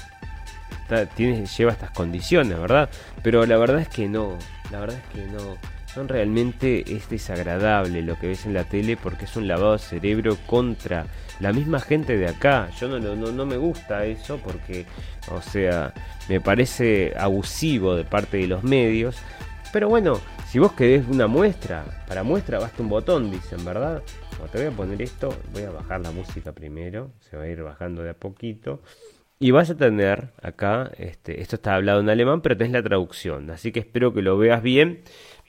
[1.17, 2.89] tiene, lleva estas condiciones verdad
[3.23, 4.39] pero la verdad es que no
[4.71, 5.57] la verdad es que no
[5.97, 9.79] son realmente es desagradable lo que ves en la tele porque es un lavado de
[9.79, 11.07] cerebro contra
[11.41, 12.69] la misma gente de acá.
[12.79, 14.85] Yo no, no, no me gusta eso porque,
[15.33, 15.95] o sea,
[16.29, 19.17] me parece abusivo de parte de los medios.
[19.73, 20.21] Pero bueno,
[20.51, 24.03] si vos querés una muestra, para muestra basta un botón, dicen, ¿verdad?
[24.53, 27.63] te voy a poner esto, voy a bajar la música primero, se va a ir
[27.63, 28.83] bajando de a poquito.
[29.39, 33.51] Y vas a tener acá, este, esto está hablado en alemán, pero tenés la traducción,
[33.51, 35.03] así que espero que lo veas bien.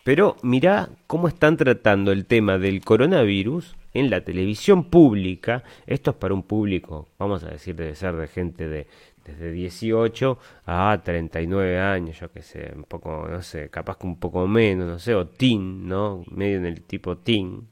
[0.07, 5.65] Pero mira cómo están tratando el tema del coronavirus en la televisión pública.
[5.85, 8.87] Esto es para un público, vamos a decir, debe ser de gente de
[9.25, 14.17] desde 18 a 39 años, yo que sé, un poco, no sé, capaz que un
[14.17, 16.23] poco menos, no sé, o teen, ¿no?
[16.31, 17.67] Medio en el tipo teen,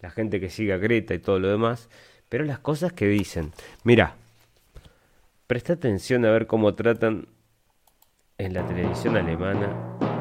[0.00, 1.88] la gente que sigue a Greta y todo lo demás,
[2.28, 3.52] pero las cosas que dicen,
[3.84, 4.16] mira,
[5.46, 7.28] presta atención a ver cómo tratan
[8.38, 10.15] en la televisión alemana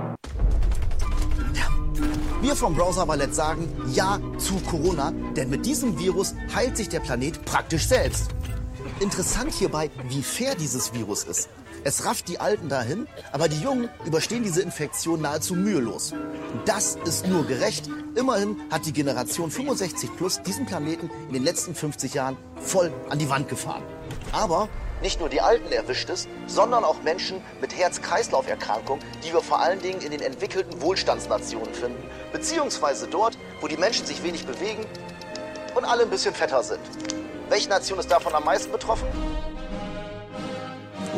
[2.46, 7.00] Wir vom Browser Ballett sagen Ja zu Corona, denn mit diesem Virus heilt sich der
[7.00, 8.36] Planet praktisch selbst.
[9.00, 11.50] Interessant hierbei, wie fair dieses Virus ist.
[11.84, 16.14] Es rafft die Alten dahin, aber die Jungen überstehen diese Infektion nahezu mühelos.
[16.66, 17.90] Das ist nur gerecht.
[18.14, 23.18] Immerhin hat die Generation 65 plus diesen Planeten in den letzten 50 Jahren voll an
[23.18, 23.82] die Wand gefahren.
[24.32, 24.70] Aber
[25.06, 29.80] nicht nur die Alten erwischt es, sondern auch Menschen mit Herz-Kreislauf-Erkrankungen, die wir vor allen
[29.80, 32.04] Dingen in den entwickelten Wohlstandsnationen finden,
[32.34, 34.84] beziehungsweise dort, wo die Menschen sich wenig bewegen
[35.76, 36.80] und alle ein bisschen fetter sind.
[37.50, 39.08] Welche Nation ist davon am meisten betroffen?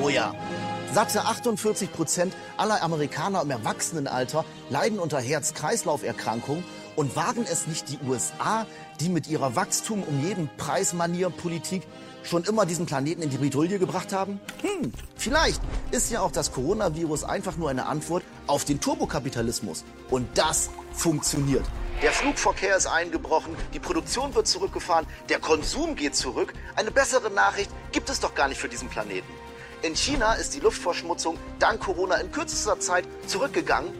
[0.03, 0.35] Oh ja,
[0.93, 6.65] Satte 48 Prozent aller Amerikaner im Erwachsenenalter leiden unter Herz-Kreislauf-Erkrankungen
[6.97, 8.65] und waren es nicht die USA,
[8.99, 11.83] die mit ihrer Wachstum um jeden Preis Manier Politik
[12.27, 14.39] schon immer diesen Planeten in die Bredouille gebracht haben?
[14.61, 19.83] Hm, vielleicht ist ja auch das Coronavirus einfach nur eine Antwort auf den Turbokapitalismus.
[20.09, 21.65] Und das funktioniert.
[22.01, 26.53] Der Flugverkehr ist eingebrochen, die Produktion wird zurückgefahren, der Konsum geht zurück.
[26.75, 29.27] Eine bessere Nachricht gibt es doch gar nicht für diesen Planeten.
[29.81, 33.91] In China ist die Luftverschmutzung dank Corona in kürzester Zeit zurückgegangen.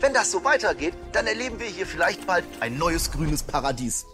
[0.00, 4.06] Wenn das so weitergeht, dann erleben wir hier vielleicht bald ein neues grünes Paradies.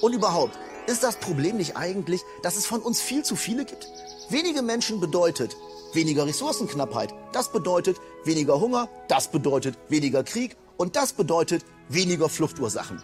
[0.00, 3.88] Und überhaupt, ist das Problem nicht eigentlich, dass es von uns viel zu viele gibt?
[4.28, 5.56] Wenige Menschen bedeutet
[5.92, 7.14] weniger Ressourcenknappheit.
[7.32, 13.02] Das bedeutet weniger Hunger, das bedeutet weniger Krieg und das bedeutet weniger Fluchtursachen.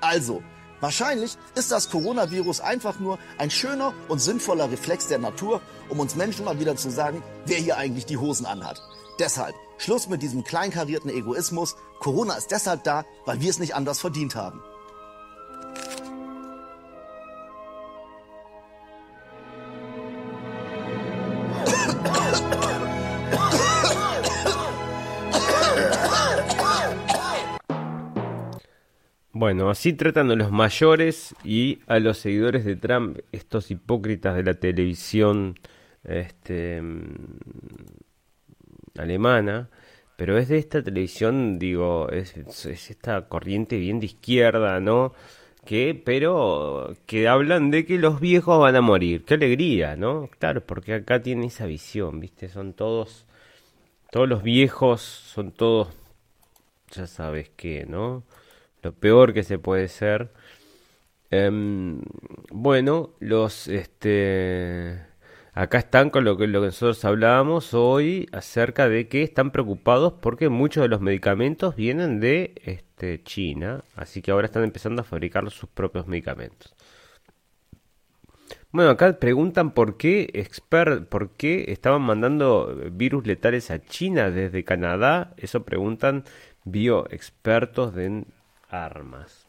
[0.00, 0.42] Also,
[0.80, 6.14] Wahrscheinlich ist das Coronavirus einfach nur ein schöner und sinnvoller Reflex der Natur, um uns
[6.14, 8.80] Menschen mal wieder zu sagen, wer hier eigentlich die Hosen anhat.
[9.18, 11.74] Deshalb Schluss mit diesem kleinkarierten Egoismus.
[11.98, 14.62] Corona ist deshalb da, weil wir es nicht anders verdient haben.
[29.48, 34.42] Bueno, así tratan a los mayores y a los seguidores de Trump, estos hipócritas de
[34.42, 35.58] la televisión
[36.04, 37.38] este, mm,
[38.98, 39.70] alemana,
[40.18, 45.14] pero es de esta televisión, digo, es, es, esta corriente bien de izquierda, ¿no?
[45.64, 49.24] Que, pero que hablan de que los viejos van a morir.
[49.24, 50.28] Qué alegría, ¿no?
[50.38, 52.50] Claro, porque acá tiene esa visión, ¿viste?
[52.50, 53.24] Son todos,
[54.10, 55.88] todos los viejos, son todos,
[56.90, 58.24] ya sabes qué, ¿no?
[58.88, 60.32] Lo peor que se puede ser.
[61.30, 62.00] Em,
[62.50, 65.00] bueno, los este
[65.52, 70.14] acá están con lo que, lo que nosotros hablábamos hoy acerca de que están preocupados
[70.22, 75.04] porque muchos de los medicamentos vienen de este, China, así que ahora están empezando a
[75.04, 76.74] fabricar sus propios medicamentos.
[78.70, 84.64] Bueno, acá preguntan por qué, expert, por qué estaban mandando virus letales a China desde
[84.64, 85.34] Canadá.
[85.38, 86.24] Eso preguntan
[86.64, 88.24] bioexpertos de
[88.68, 89.46] armas.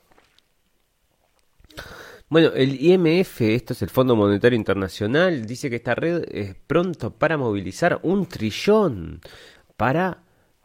[2.29, 7.11] Bueno, el IMF, esto es el Fondo Monetario Internacional, dice que esta red es pronto
[7.11, 9.21] para movilizar un trillón
[9.77, 10.19] para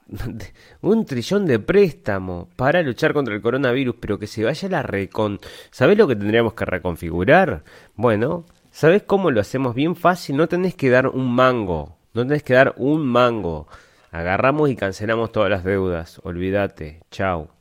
[0.82, 5.40] un trillón de préstamo para luchar contra el coronavirus, pero que se vaya la recon.
[5.70, 7.64] ¿Sabes lo que tendríamos que reconfigurar?
[7.94, 10.36] Bueno, ¿sabes cómo lo hacemos bien fácil?
[10.36, 13.68] No tenés que dar un mango, no tenés que dar un mango.
[14.10, 16.20] Agarramos y cancelamos todas las deudas.
[16.22, 17.00] Olvídate.
[17.10, 17.53] Chao.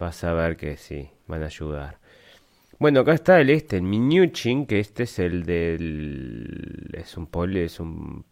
[0.00, 1.98] Vas a ver que sí, van a ayudar.
[2.78, 6.88] Bueno, acá está el este, el Minuchin, que este es el del...
[6.94, 8.24] Es un poli, es un...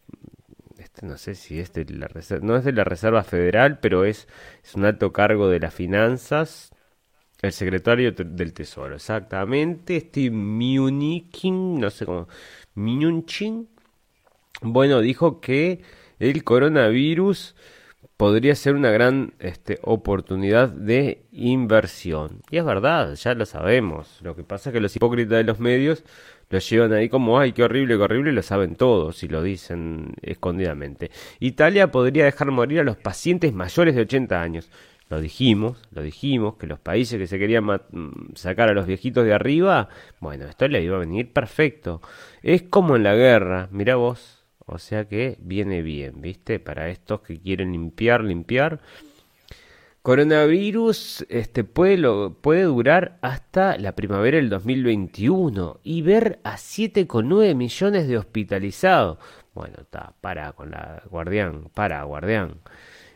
[0.79, 2.47] Este no sé si es de la Reserva...
[2.47, 4.27] No es de la Reserva Federal, pero es,
[4.65, 6.71] es un alto cargo de las finanzas.
[7.43, 9.97] El secretario del Tesoro, exactamente.
[9.99, 12.29] Este Munikin, no sé cómo...
[12.77, 13.69] Minuchin.
[14.63, 15.83] Bueno, dijo que
[16.19, 17.55] el coronavirus
[18.19, 22.43] podría ser una gran este, oportunidad de inversión.
[22.51, 24.19] Y es verdad, ya lo sabemos.
[24.23, 26.03] Lo que pasa es que los hipócritas de los medios
[26.51, 30.15] lo llevan ahí como, ay, qué horrible, qué horrible, lo saben todos y lo dicen
[30.21, 31.13] escondidamente.
[31.39, 34.69] Italia podría dejar morir a los pacientes mayores de 80 años.
[35.11, 39.25] Lo dijimos, lo dijimos, que los países que se querían mm, sacar a los viejitos
[39.25, 42.03] de arriba, bueno, esto le iba a venir perfecto.
[42.43, 44.38] Es como en la guerra, mira vos,
[44.69, 46.61] o sea que viene bien, ¿viste?
[46.61, 48.81] Para estos que quieren limpiar, limpiar.
[50.03, 57.55] Coronavirus este, puede, lo, puede durar hasta la primavera del 2021 y ver a 7,9
[57.55, 59.19] millones de hospitalizados.
[59.55, 62.61] Bueno, está, para con la guardián, para guardián.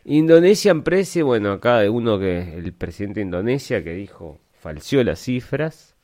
[0.05, 5.19] Indonesia precio, bueno, acá de uno que el presidente de Indonesia que dijo, falseó las
[5.19, 5.95] cifras.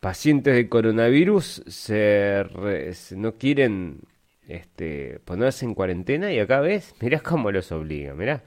[0.00, 2.44] Pacientes de coronavirus se
[3.16, 4.00] no quieren
[4.46, 8.42] este, ponerse en cuarentena y acá ves, mirá cómo los obliga, mirá.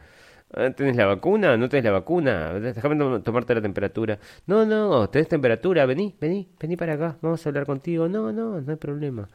[0.52, 1.58] Ah, ¿Tenés la vacuna?
[1.58, 2.54] ¿No tenés la vacuna?
[2.54, 4.18] Déjame tomarte la temperatura.
[4.48, 8.10] No, no, tenés temperatura, vení, vení, vení para acá, vamos a hablar contigo.
[8.10, 9.30] No, no, no hay problema.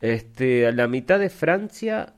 [0.00, 2.14] Este, a la mitad de Francia,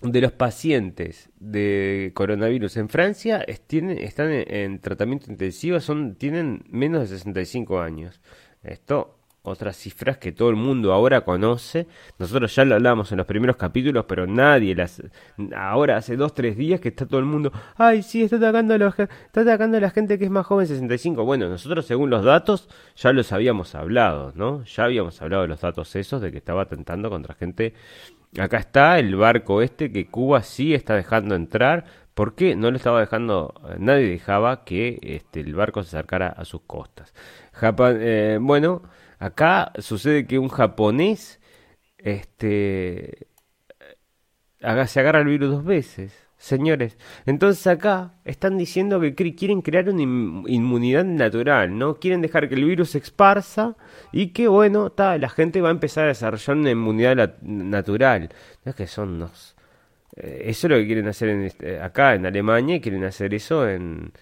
[0.00, 7.18] de los pacientes de coronavirus en Francia están en, tratamiento intensivo, son, tienen menos de
[7.18, 8.20] 65 años.
[8.62, 11.86] Esto otras cifras que todo el mundo ahora conoce.
[12.18, 15.02] Nosotros ya lo hablamos en los primeros capítulos, pero nadie las...
[15.54, 17.52] Ahora hace dos, tres días que está todo el mundo...
[17.76, 20.66] Ay, sí, está atacando a, los, está atacando a la gente que es más joven,
[20.66, 21.24] 65.
[21.24, 24.64] Bueno, nosotros según los datos ya los habíamos hablado, ¿no?
[24.64, 27.74] Ya habíamos hablado de los datos esos, de que estaba atentando contra gente...
[28.36, 31.84] Acá está el barco este que Cuba sí está dejando entrar.
[32.14, 33.54] ¿Por qué no lo estaba dejando?
[33.78, 37.12] Nadie dejaba que este, el barco se acercara a sus costas.
[37.52, 38.82] Japón, eh, bueno...
[39.24, 41.40] Acá sucede que un japonés
[41.96, 43.26] este,
[44.60, 46.12] se agarra el virus dos veces.
[46.36, 51.94] Señores, entonces acá están diciendo que quieren crear una inmunidad natural, ¿no?
[51.94, 53.76] Quieren dejar que el virus se esparza
[54.12, 58.28] y que, bueno, la gente va a empezar a desarrollar una inmunidad natural.
[58.62, 59.56] No es que son los...
[60.16, 63.32] Eh, eso es lo que quieren hacer en este, acá en Alemania y quieren hacer
[63.32, 64.12] eso en,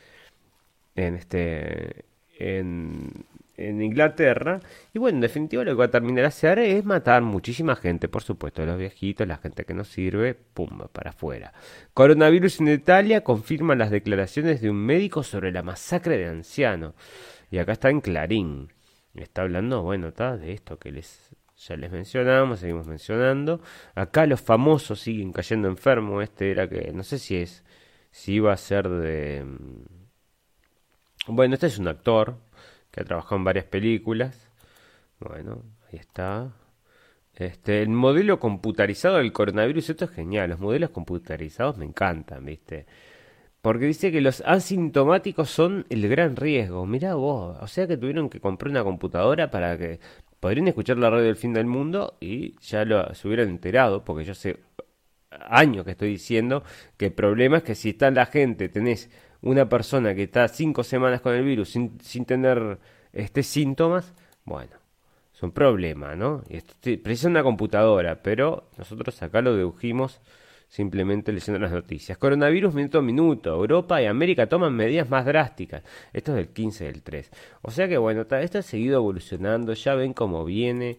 [0.94, 2.04] en, este,
[2.38, 3.24] en,
[3.68, 4.60] en Inglaterra.
[4.92, 8.22] Y bueno, en definitiva lo que va a terminar hacer es matar muchísima gente, por
[8.22, 11.52] supuesto, los viejitos, la gente que no sirve, pum, para afuera.
[11.94, 16.94] Coronavirus en Italia confirma las declaraciones de un médico sobre la masacre de ancianos.
[17.50, 18.72] Y acá está en Clarín.
[19.14, 21.34] Está hablando, bueno, está de esto que les
[21.68, 23.60] ya les mencionamos, seguimos mencionando.
[23.94, 26.22] Acá los famosos siguen cayendo enfermos.
[26.22, 27.64] Este era que, no sé si es,
[28.10, 29.44] si iba a ser de...
[29.44, 29.84] Mm,
[31.28, 32.36] bueno, este es un actor,
[32.92, 34.48] que ha trabajado en varias películas.
[35.18, 36.52] Bueno, ahí está.
[37.34, 42.86] Este, el modelo computarizado del coronavirus, esto es genial, los modelos computarizados me encantan, ¿viste?
[43.62, 46.84] Porque dice que los asintomáticos son el gran riesgo.
[46.86, 50.00] Mirá vos, o sea que tuvieron que comprar una computadora para que
[50.40, 54.24] podrían escuchar la radio del fin del mundo y ya lo, se hubieran enterado, porque
[54.24, 54.58] yo sé
[55.30, 56.64] años que estoy diciendo
[56.96, 59.10] que el problema es que si está la gente, tenés
[59.42, 62.78] una persona que está cinco semanas con el virus sin, sin tener
[63.12, 64.14] este, síntomas,
[64.44, 64.72] bueno,
[65.34, 66.42] es un problema, ¿no?
[66.48, 70.20] Y esto precisa una computadora, pero nosotros acá lo dedujimos
[70.68, 72.16] simplemente leyendo las noticias.
[72.16, 73.50] Coronavirus minuto a minuto.
[73.50, 75.82] Europa y América toman medidas más drásticas.
[76.14, 77.30] Esto es del 15 del 3.
[77.60, 80.96] O sea que bueno, esto ha seguido evolucionando, ya ven cómo viene.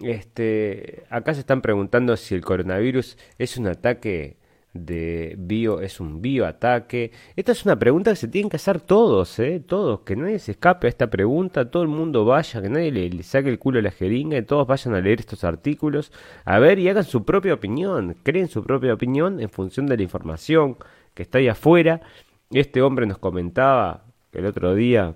[0.00, 4.36] Este, acá se están preguntando si el coronavirus es un ataque
[4.78, 7.12] de bio es un bioataque?
[7.36, 9.60] Esta es una pregunta que se tienen que hacer todos, ¿eh?
[9.66, 13.22] Todos, que nadie se escape a esta pregunta, todo el mundo vaya, que nadie le,
[13.22, 16.12] saque el culo a la jeringa y todos vayan a leer estos artículos,
[16.44, 20.02] a ver y hagan su propia opinión, creen su propia opinión en función de la
[20.02, 20.76] información
[21.14, 22.00] que está ahí afuera.
[22.50, 25.14] Este hombre nos comentaba el otro día,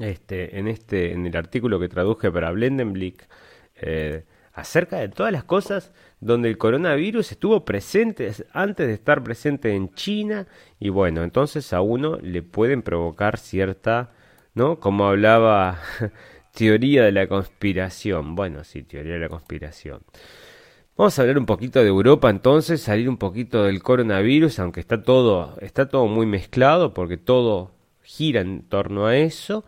[0.00, 3.28] este, en este, en el artículo que traduje para Blendenblick,
[3.76, 9.74] eh, acerca de todas las cosas donde el coronavirus estuvo presente antes de estar presente
[9.74, 10.46] en China
[10.78, 14.12] y bueno, entonces a uno le pueden provocar cierta,
[14.54, 14.78] ¿no?
[14.78, 15.80] Como hablaba
[16.54, 18.36] teoría de la conspiración.
[18.36, 20.02] Bueno, sí, teoría de la conspiración.
[20.96, 25.02] Vamos a hablar un poquito de Europa entonces, salir un poquito del coronavirus, aunque está
[25.02, 27.72] todo está todo muy mezclado porque todo
[28.04, 29.64] gira en torno a eso.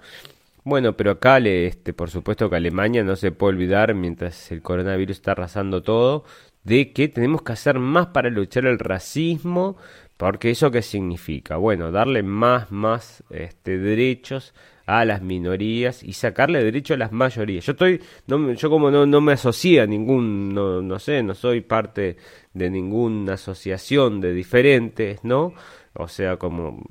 [0.65, 5.19] Bueno, pero acá, este, por supuesto que Alemania no se puede olvidar, mientras el coronavirus
[5.19, 6.25] está arrasando todo,
[6.63, 9.77] de que tenemos que hacer más para luchar el racismo,
[10.17, 11.57] porque eso qué significa?
[11.57, 14.55] Bueno, darle más, más este, derechos
[14.87, 17.67] a las minorías y sacarle derecho a las mayorías.
[17.67, 21.35] Yo estoy, no, yo como no, no me asocio a ningún, no, no sé, no
[21.35, 22.17] soy parte
[22.55, 25.53] de ninguna asociación de diferentes, ¿no?
[25.95, 26.83] O sea, como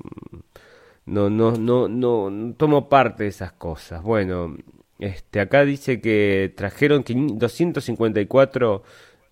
[1.06, 4.02] no, no, no, no tomo parte de esas cosas.
[4.02, 4.56] Bueno,
[4.98, 8.82] este, acá dice que trajeron 254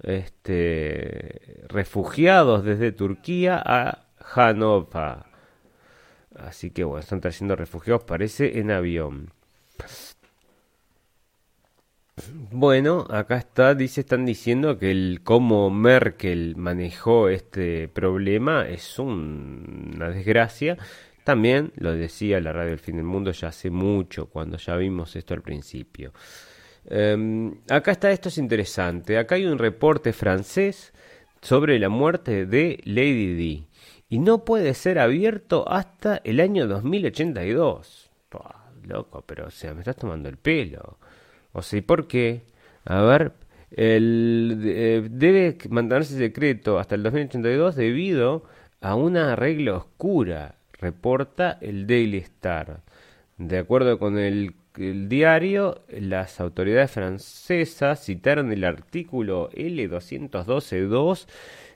[0.02, 5.26] este, refugiados desde Turquía a Hanova.
[6.36, 9.32] Así que bueno, están trayendo refugiados, parece, en avión.
[12.50, 20.10] Bueno, acá está, dice, están diciendo que el cómo Merkel manejó este problema es una
[20.10, 20.76] desgracia
[21.24, 25.14] también lo decía la radio del fin del mundo ya hace mucho, cuando ya vimos
[25.16, 26.12] esto al principio.
[26.86, 29.18] Em, acá está, esto es interesante.
[29.18, 30.92] Acá hay un reporte francés
[31.40, 33.66] sobre la muerte de Lady Di.
[34.08, 38.10] Y no puede ser abierto hasta el año 2082.
[38.84, 40.98] loco, pero o sea, me estás tomando el pelo.
[41.52, 42.42] O sea, ¿y por qué?
[42.84, 43.32] A ver,
[43.70, 48.44] eh, debe mantenerse secreto hasta el 2082 debido
[48.80, 52.82] a una regla oscura, reporta el Daily Star.
[53.38, 61.26] De acuerdo con el, diario, las autoridades francesas citaron el artículo L212.2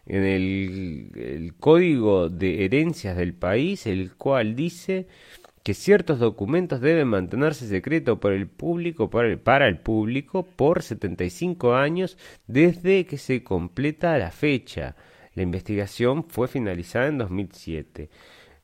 [0.06, 5.06] en el, Código de Herencias del país, el cual dice
[5.62, 10.82] que ciertos documentos deben mantenerse secretos por el público, para el, para el público por
[10.82, 12.16] 75 años
[12.46, 14.94] desde que se completa la fecha.
[15.34, 18.08] La investigación fue finalizada en 2007.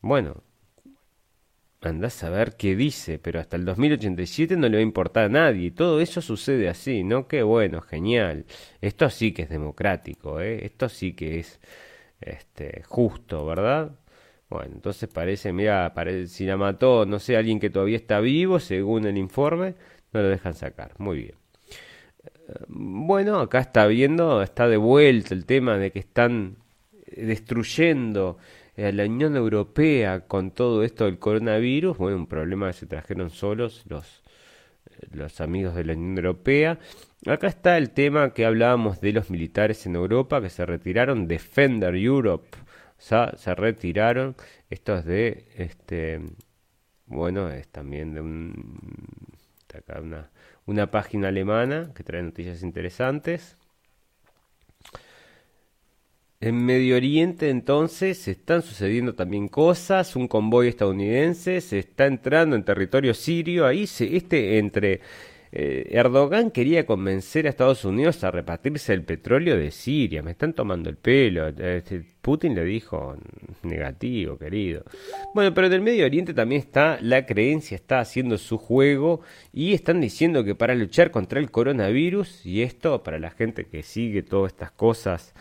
[0.02, 0.42] Bueno,
[1.80, 5.28] andás a ver qué dice, pero hasta el 2087 no le va a importar a
[5.28, 5.70] nadie.
[5.70, 7.28] Todo eso sucede así, ¿no?
[7.28, 8.44] Qué bueno, genial.
[8.80, 10.64] Esto sí que es democrático, ¿eh?
[10.64, 11.60] Esto sí que es
[12.20, 13.92] este, justo, ¿verdad?
[14.48, 18.60] Bueno, entonces parece, mira, parece, si la mató, no sé, alguien que todavía está vivo,
[18.60, 19.74] según el informe,
[20.12, 20.92] no lo dejan sacar.
[20.98, 21.34] Muy bien.
[22.48, 26.56] Eh, bueno, acá está viendo, está de vuelta el tema de que están
[27.16, 28.38] destruyendo
[28.76, 33.30] a la Unión Europea con todo esto del coronavirus, bueno, un problema que se trajeron
[33.30, 34.22] solos los,
[35.10, 36.78] los amigos de la Unión Europea.
[37.26, 41.94] Acá está el tema que hablábamos de los militares en Europa que se retiraron, Defender
[41.94, 42.48] Europe,
[42.98, 44.36] o sea, se retiraron.
[44.70, 46.20] Esto es de, este,
[47.06, 48.88] bueno, es también de un,
[50.00, 50.30] una,
[50.66, 53.56] una página alemana que trae noticias interesantes.
[56.42, 62.64] En Medio Oriente entonces están sucediendo también cosas, un convoy estadounidense se está entrando en
[62.64, 65.00] territorio sirio, ahí se, este entre
[65.52, 70.52] eh, Erdogan quería convencer a Estados Unidos a repartirse el petróleo de Siria, me están
[70.52, 73.16] tomando el pelo, este, Putin le dijo
[73.62, 74.82] negativo, querido.
[75.36, 79.20] Bueno, pero en el Medio Oriente también está la creencia, está haciendo su juego
[79.52, 83.84] y están diciendo que para luchar contra el coronavirus, y esto para la gente que
[83.84, 85.34] sigue todas estas cosas,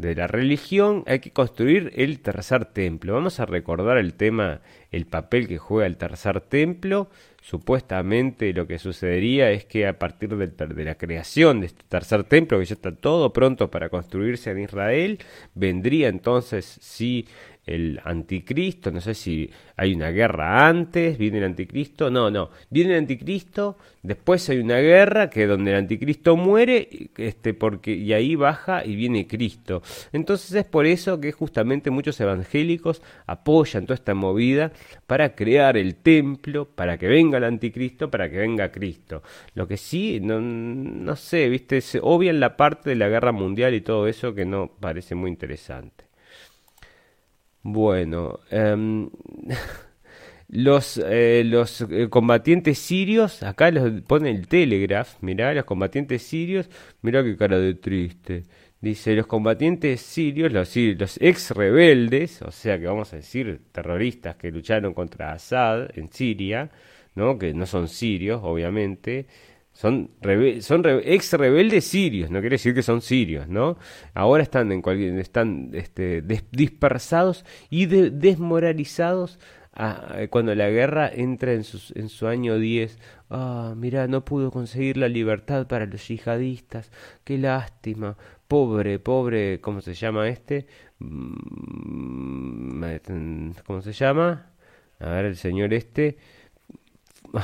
[0.00, 3.14] de la religión, hay que construir el tercer templo.
[3.14, 4.60] Vamos a recordar el tema,
[4.90, 7.08] el papel que juega el tercer templo.
[7.40, 12.24] Supuestamente lo que sucedería es que a partir de, de la creación de este tercer
[12.24, 15.18] templo, que ya está todo pronto para construirse en Israel,
[15.54, 17.26] vendría entonces sí
[17.70, 22.92] el anticristo, no sé si hay una guerra antes, viene el anticristo, no, no, viene
[22.92, 28.34] el anticristo, después hay una guerra que donde el anticristo muere, este, porque, y ahí
[28.34, 29.82] baja y viene Cristo.
[30.12, 34.72] Entonces es por eso que justamente muchos evangélicos apoyan toda esta movida
[35.06, 39.22] para crear el templo, para que venga el anticristo, para que venga Cristo.
[39.54, 43.74] Lo que sí, no, no sé, viste, se obvian la parte de la guerra mundial
[43.74, 46.09] y todo eso que no parece muy interesante.
[47.62, 49.10] Bueno, em,
[50.48, 56.68] los, eh, los eh, combatientes sirios, acá los pone el Telegraph, mirá, los combatientes sirios,
[57.02, 58.44] mirá qué cara de triste.
[58.80, 64.36] Dice, los combatientes sirios, los, los ex rebeldes, o sea que vamos a decir terroristas
[64.36, 66.70] que lucharon contra Assad en Siria,
[67.14, 67.38] ¿no?
[67.38, 69.26] que no son sirios, obviamente,
[69.80, 70.10] son,
[70.60, 73.78] son ex rebeldes sirios, no quiere decir que son sirios, ¿no?
[74.12, 79.38] Ahora están en cualquier, están este, dispersados y desmoralizados
[80.28, 82.98] cuando la guerra entra en, en su año 10.
[83.30, 86.90] Ah, mira, no pudo conseguir la libertad para los yihadistas.
[87.24, 88.18] Qué lástima.
[88.48, 90.66] Pobre, pobre, ¿cómo se llama este?
[90.98, 92.82] Mm,
[93.64, 94.50] ¿Cómo se llama?
[94.98, 96.18] A ver, el señor este.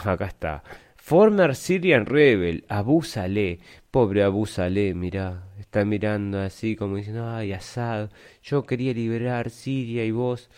[0.05, 0.63] Acá está.
[1.07, 3.61] Former Syrian Rebel, Abu Saleh,
[3.93, 8.11] pobre Abu Saleh, mirá, está mirando así como diciendo, ay, Assad,
[8.43, 10.51] yo quería liberar Siria y vos.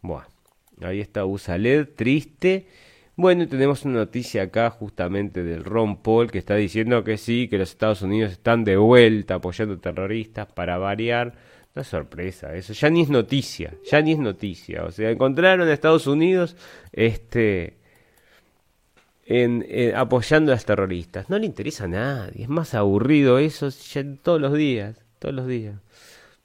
[0.00, 0.24] Bueno,
[0.80, 2.66] ahí está Abu Saleh, triste.
[3.14, 7.58] Bueno, tenemos una noticia acá justamente del Ron Paul que está diciendo que sí, que
[7.58, 11.34] los Estados Unidos están de vuelta apoyando terroristas para variar.
[11.74, 14.82] Es sorpresa, eso ya ni es noticia, ya ni es noticia.
[14.84, 16.56] O sea, encontraron a Estados Unidos
[16.90, 17.79] este
[19.30, 21.30] en, apoyando a los terroristas.
[21.30, 23.68] No le interesa a nadie, es más aburrido eso
[24.22, 25.76] todos los días, todos los días.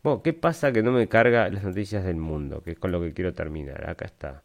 [0.03, 2.62] Bueno, ¿qué pasa que no me carga las noticias del mundo?
[2.62, 3.90] Que es con lo que quiero terminar.
[3.90, 4.44] Acá está.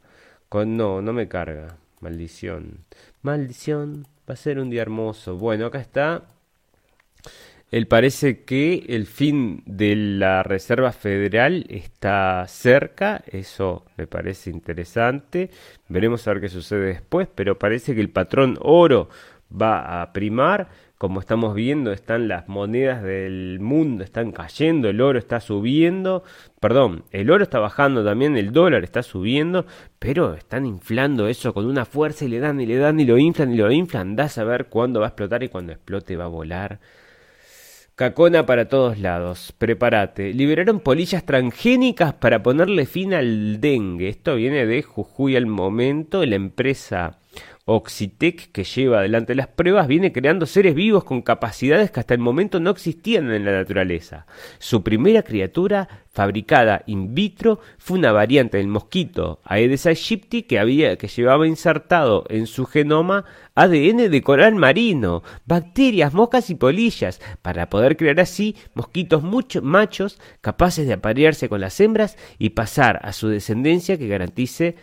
[0.49, 1.77] Con no, no me carga.
[2.01, 2.87] Maldición.
[3.21, 4.07] Maldición.
[4.29, 5.37] Va a ser un día hermoso.
[5.37, 6.23] Bueno, acá está
[7.71, 15.51] él parece que el fin de la Reserva Federal está cerca, eso me parece interesante.
[15.89, 19.09] Veremos a ver qué sucede después, pero parece que el patrón oro
[19.51, 20.69] va a primar.
[20.99, 26.25] Como estamos viendo, están las monedas del mundo, están cayendo, el oro está subiendo,
[26.61, 29.65] perdón, el oro está bajando también, el dólar está subiendo,
[29.99, 33.17] pero están inflando eso con una fuerza y le dan y le dan y lo
[33.17, 34.15] inflan y lo inflan.
[34.17, 36.81] Da a ver cuándo va a explotar y cuando explote va a volar
[38.01, 40.33] Cacona para todos lados, prepárate.
[40.33, 44.09] Liberaron polillas transgénicas para ponerle fin al dengue.
[44.09, 46.25] Esto viene de Jujuy al momento.
[46.25, 47.20] La empresa
[47.73, 52.19] Oxitec, que lleva adelante las pruebas, viene creando seres vivos con capacidades que hasta el
[52.19, 54.27] momento no existían en la naturaleza.
[54.59, 60.97] Su primera criatura, fabricada in vitro, fue una variante del mosquito Aedes aegypti que, había,
[60.97, 63.25] que llevaba insertado en su genoma
[63.55, 70.19] ADN de coral marino, bacterias, moscas y polillas, para poder crear así mosquitos mucho, machos
[70.41, 74.75] capaces de aparearse con las hembras y pasar a su descendencia que garantice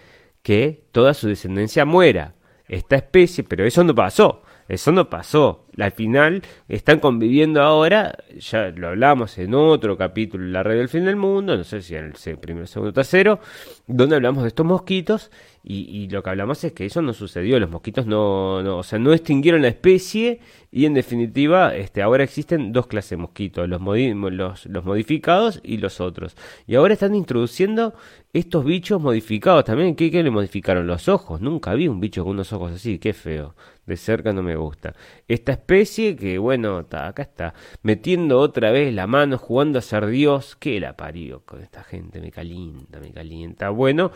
[0.42, 2.37] que toda su descendencia muera
[2.68, 4.44] esta especie, pero eso no pasó.
[4.68, 5.66] Eso no pasó.
[5.78, 11.06] Al final están conviviendo ahora, ya lo hablamos en otro capítulo la red del fin
[11.06, 13.40] del mundo, no sé si en el primero, segundo, tercero,
[13.86, 15.32] donde hablamos de estos mosquitos
[15.70, 19.00] y, lo que hablamos es que eso no sucedió, los mosquitos no, no, o sea,
[19.00, 20.40] no extinguieron la especie
[20.72, 25.78] y en definitiva este, ahora existen dos clases de mosquitos, los, los, los modificados y
[25.78, 26.38] los otros.
[26.68, 27.94] Y ahora están introduciendo
[28.34, 29.96] estos bichos modificados también.
[29.96, 30.88] ¿Qué, ¿Qué, le modificaron?
[30.88, 31.42] Los ojos.
[31.42, 33.00] Nunca vi un bicho con unos ojos así.
[33.00, 33.56] Qué feo.
[33.88, 34.94] De cerca no me gusta.
[35.30, 37.54] Esta especie que, bueno, acá está.
[37.84, 40.58] Metiendo otra vez la mano, jugando a ser Dios.
[40.58, 42.20] ¿Qué la parió con esta gente?
[42.20, 43.70] Me calienta, me calienta.
[43.70, 44.12] Bueno.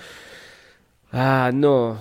[1.14, 1.98] Ah, no.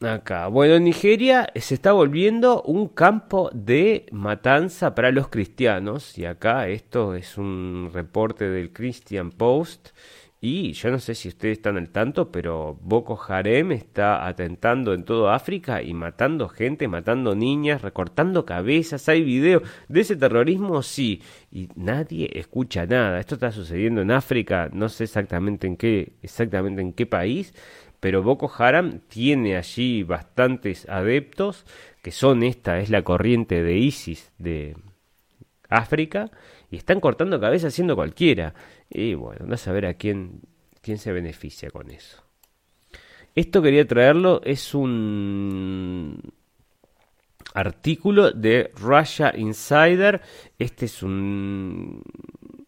[0.00, 0.48] Acá.
[0.48, 6.16] Bueno, Nigeria se está volviendo un campo de matanza para los cristianos.
[6.16, 9.90] Y acá esto es un reporte del Christian Post.
[10.46, 15.02] Y yo no sé si ustedes están al tanto, pero Boko Haram está atentando en
[15.02, 19.08] toda África y matando gente, matando niñas, recortando cabezas.
[19.08, 21.22] Hay videos de ese terrorismo, sí.
[21.50, 23.20] Y nadie escucha nada.
[23.20, 27.54] Esto está sucediendo en África, no sé exactamente en qué, exactamente en qué país,
[27.98, 31.64] pero Boko Haram tiene allí bastantes adeptos,
[32.02, 34.76] que son esta, es la corriente de ISIS de
[35.70, 36.30] África,
[36.74, 38.52] y están cortando cabeza haciendo cualquiera.
[38.90, 40.40] Y bueno, no a saber a quién,
[40.82, 42.22] quién se beneficia con eso.
[43.36, 46.20] Esto quería traerlo, es un
[47.54, 50.20] artículo de Russia Insider.
[50.58, 52.02] Este es un...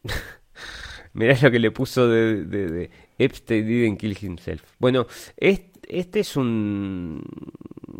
[1.13, 4.63] Mirá lo que le puso de, de Epstein didn't kill himself.
[4.79, 5.07] Bueno,
[5.37, 7.25] este, es un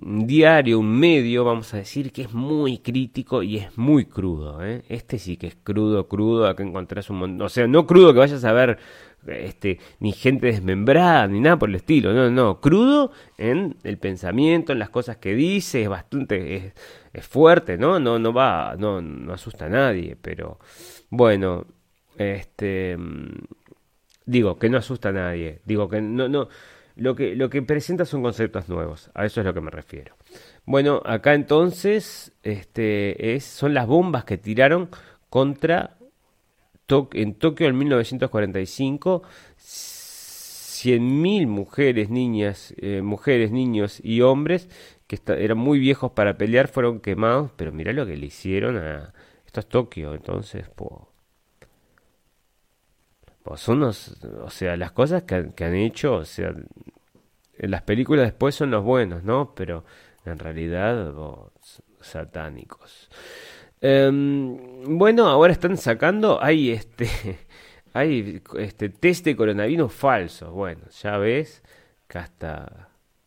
[0.07, 4.65] diario, un medio, vamos a decir, que es muy crítico y es muy crudo.
[4.65, 4.85] ¿eh?
[4.89, 6.47] Este sí que es crudo, crudo.
[6.47, 7.47] Acá encontrás un montón.
[7.47, 8.79] O sea, no crudo que vayas a ver
[9.27, 12.13] este, ni gente desmembrada, ni nada por el estilo.
[12.13, 12.61] No, no.
[12.61, 15.83] Crudo en el pensamiento, en las cosas que dice.
[15.83, 16.73] Es bastante.
[17.13, 17.99] Es, fuerte, ¿no?
[17.99, 18.77] No, no va.
[18.79, 20.17] No, no asusta a nadie.
[20.21, 20.59] Pero
[21.11, 21.67] bueno.
[22.19, 22.97] Este
[24.27, 25.61] Digo, que no asusta a nadie.
[25.65, 26.49] Digo que no, no.
[26.97, 29.11] Lo que, lo que presenta son conceptos nuevos.
[29.15, 30.17] A eso es lo que me refiero.
[30.65, 34.89] Bueno, acá entonces este, es, son las bombas que tiraron
[35.29, 35.99] contra
[37.13, 39.23] en Tokio en 1945.
[39.59, 44.69] 100.000 mujeres, niñas, eh, mujeres, niños y hombres
[45.07, 47.51] que eran muy viejos para pelear fueron quemados.
[47.57, 49.13] Pero mira lo que le hicieron a.
[49.47, 50.69] Esto es Tokio, entonces,
[53.47, 56.53] pues son los, o sea, las cosas que, han hecho, o sea,
[57.59, 59.55] las películas después son los buenos, ¿no?
[59.55, 59.85] Pero
[60.25, 61.15] en realidad,
[62.01, 63.09] satánicos.
[63.81, 67.09] Em, bueno, ahora están sacando, hay este,
[67.93, 70.51] hay este test de coronavirus falsos.
[70.51, 71.63] Bueno, ya ves
[72.09, 72.86] que hasta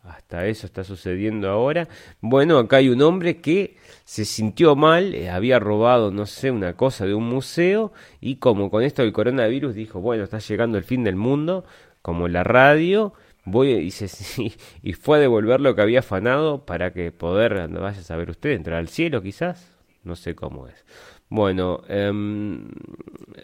[0.10, 1.88] hasta eso está sucediendo ahora.
[2.22, 6.74] Bueno, acá hay un hombre que se sintió mal, eh, había robado, no sé, una
[6.76, 10.84] cosa de un museo y como con esto del coronavirus dijo, bueno, está llegando el
[10.84, 11.64] fin del mundo,
[12.02, 13.14] como la radio,
[13.46, 13.72] voy
[14.84, 18.52] y, fue a devolver lo que había afanado para que poder, vaya a saber usted,
[18.52, 20.86] entrar al cielo quizás, no sé cómo es.
[21.30, 22.68] Bueno, em,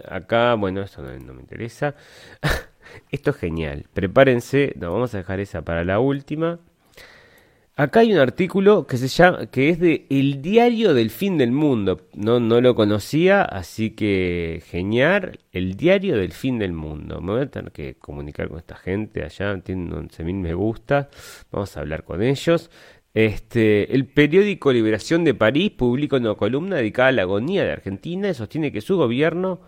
[0.09, 1.95] acá, bueno, esto no, no me interesa.
[3.11, 3.85] Esto es genial.
[3.93, 6.59] Prepárense, vamos a dejar esa para la última.
[7.77, 11.51] Acá hay un artículo que se llama, que es de El Diario del Fin del
[11.51, 12.07] Mundo.
[12.13, 15.39] No, no lo conocía, así que genial.
[15.51, 17.19] El Diario del Fin del Mundo.
[17.19, 21.09] Me voy a tener que comunicar con esta gente allá, tienen 11.000 me gusta.
[21.51, 22.71] Vamos a hablar con ellos.
[23.13, 28.29] Este, el periódico Liberación de París publica una columna dedicada a la agonía de Argentina
[28.29, 29.59] y sostiene que su gobierno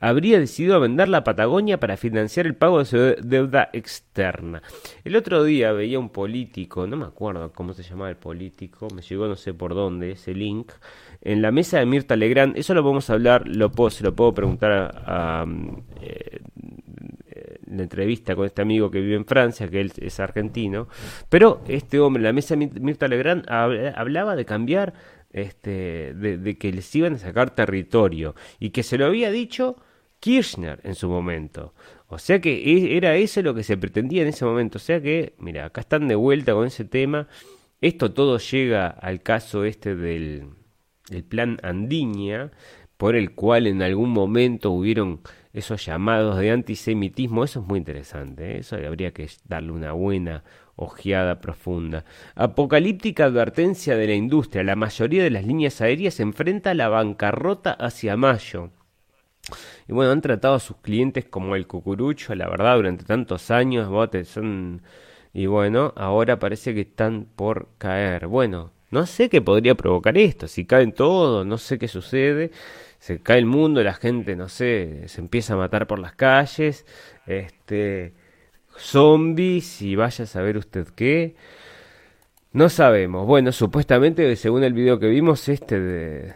[0.00, 4.62] habría decidido vender la Patagonia para financiar el pago de su deuda externa.
[5.04, 9.02] El otro día veía un político, no me acuerdo cómo se llamaba el político, me
[9.02, 10.72] llegó no sé por dónde ese link,
[11.20, 14.14] en la mesa de Mirta Legrand, eso lo vamos a hablar, lo puedo, se lo
[14.14, 15.44] puedo preguntar a,
[16.00, 16.40] eh,
[17.66, 20.88] la entrevista con este amigo que vive en Francia, que él es argentino,
[21.28, 24.94] pero este hombre, en la mesa de Mirta Legrand, hablaba de cambiar
[25.30, 29.76] este, de, que les iban a sacar territorio y que se lo había dicho
[30.20, 31.74] Kirchner en su momento.
[32.08, 34.78] O sea que era eso lo que se pretendía en ese momento.
[34.78, 37.28] O sea que, mira, acá están de vuelta con ese tema.
[37.80, 40.50] Esto todo llega al caso este del,
[41.10, 42.50] del plan Andiña,
[42.96, 45.20] por el cual en algún momento hubieron
[45.52, 47.44] esos llamados de antisemitismo.
[47.44, 48.56] Eso es muy interesante.
[48.56, 48.58] ¿eh?
[48.58, 50.44] Eso habría que darle una buena
[50.76, 52.04] ojeada profunda.
[52.34, 54.64] Apocalíptica advertencia de la industria.
[54.64, 58.70] La mayoría de las líneas aéreas se enfrenta a la bancarrota hacia mayo.
[59.88, 63.88] Y bueno, han tratado a sus clientes como el cucurucho, la verdad, durante tantos años.
[64.26, 64.82] Son...
[65.32, 68.26] Y bueno, ahora parece que están por caer.
[68.26, 70.48] Bueno, no sé qué podría provocar esto.
[70.48, 72.50] Si caen todos, no sé qué sucede.
[72.98, 76.86] Se cae el mundo, la gente, no sé, se empieza a matar por las calles.
[77.26, 78.14] Este
[78.78, 81.36] zombies y vaya a saber usted qué.
[82.52, 83.26] No sabemos.
[83.26, 86.34] Bueno, supuestamente, según el video que vimos, este de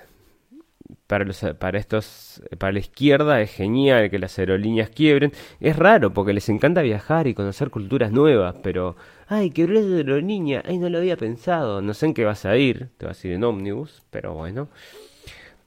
[1.12, 5.30] para los para estos para la izquierda es genial que las aerolíneas quiebren.
[5.60, 8.97] Es raro porque les encanta viajar y conocer culturas nuevas, pero
[9.28, 11.82] ay, quebró la aerolínea, ay, no lo había pensado.
[11.82, 14.68] No sé en qué vas a ir, te vas a ir en ómnibus, pero bueno.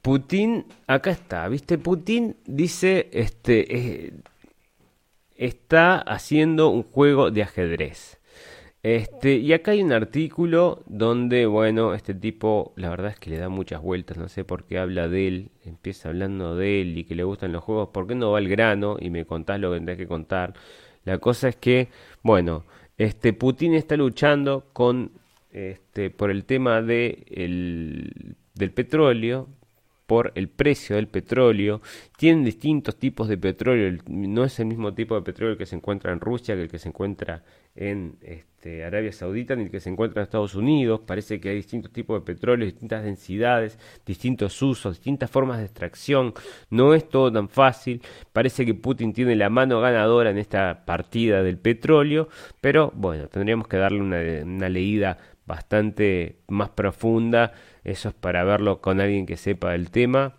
[0.01, 1.77] Putin, acá está, ¿viste?
[1.77, 4.13] Putin dice este eh,
[5.35, 8.17] está haciendo un juego de ajedrez.
[8.85, 13.39] Este, y acá hay un artículo donde, bueno, este tipo, la verdad es que le
[13.39, 17.03] da muchas vueltas, no sé por qué habla de él, empieza hablando de él y
[17.03, 19.71] que le gustan los juegos, ¿por qué no va al grano y me contás lo
[19.71, 20.53] que tendrás que contar?
[21.03, 21.89] La cosa es que,
[22.21, 22.63] bueno,
[22.99, 25.13] este Putin está luchando con,
[25.51, 29.47] este, por el tema de el, del petróleo,
[30.05, 31.81] por el precio del petróleo.
[32.17, 33.97] Tienen distintos tipos de petróleo.
[34.07, 36.79] No es el mismo tipo de petróleo que se encuentra en Rusia que el que
[36.79, 37.43] se encuentra
[37.75, 41.01] en este, Arabia Saudita ni el que se encuentra en Estados Unidos.
[41.05, 46.33] Parece que hay distintos tipos de petróleo, distintas densidades, distintos usos, distintas formas de extracción.
[46.69, 48.01] No es todo tan fácil.
[48.31, 52.29] Parece que Putin tiene la mano ganadora en esta partida del petróleo.
[52.61, 57.53] Pero bueno, tendríamos que darle una, una leída bastante más profunda
[57.85, 60.33] eso es para verlo con alguien que sepa el tema.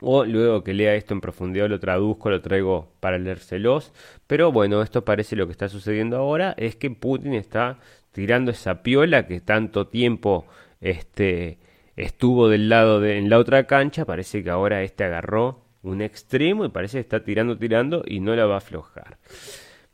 [0.00, 3.92] O luego que lea esto en profundidad lo traduzco, lo traigo para leérselos.
[4.26, 6.54] Pero bueno, esto parece lo que está sucediendo ahora.
[6.56, 7.78] Es que Putin está
[8.12, 10.46] tirando esa piola que tanto tiempo
[10.80, 11.58] este,
[11.96, 14.04] estuvo del lado de en la otra cancha.
[14.06, 18.34] Parece que ahora este agarró un extremo y parece que está tirando, tirando y no
[18.34, 19.18] la va a aflojar.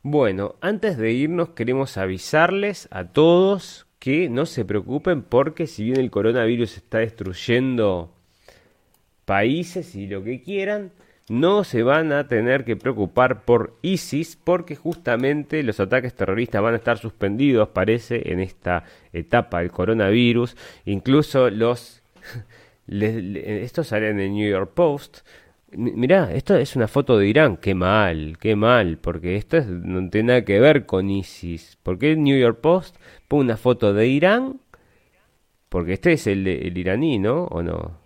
[0.01, 5.97] Bueno, antes de irnos queremos avisarles a todos que no se preocupen porque si bien
[5.97, 8.13] el coronavirus está destruyendo
[9.23, 10.91] países y lo que quieran,
[11.29, 16.73] no se van a tener que preocupar por ISIS porque justamente los ataques terroristas van
[16.73, 20.57] a estar suspendidos, parece, en esta etapa del coronavirus.
[20.83, 22.01] Incluso los...
[22.89, 25.19] esto sale en el New York Post.
[25.75, 27.57] Mirá, esto es una foto de Irán.
[27.57, 31.77] Qué mal, qué mal, porque esto no tiene nada que ver con ISIS.
[31.81, 32.95] ¿Por qué el New York Post
[33.33, 34.59] una foto de Irán,
[35.69, 37.45] porque este es el, el iraní, ¿no?
[37.45, 37.97] ¿O no?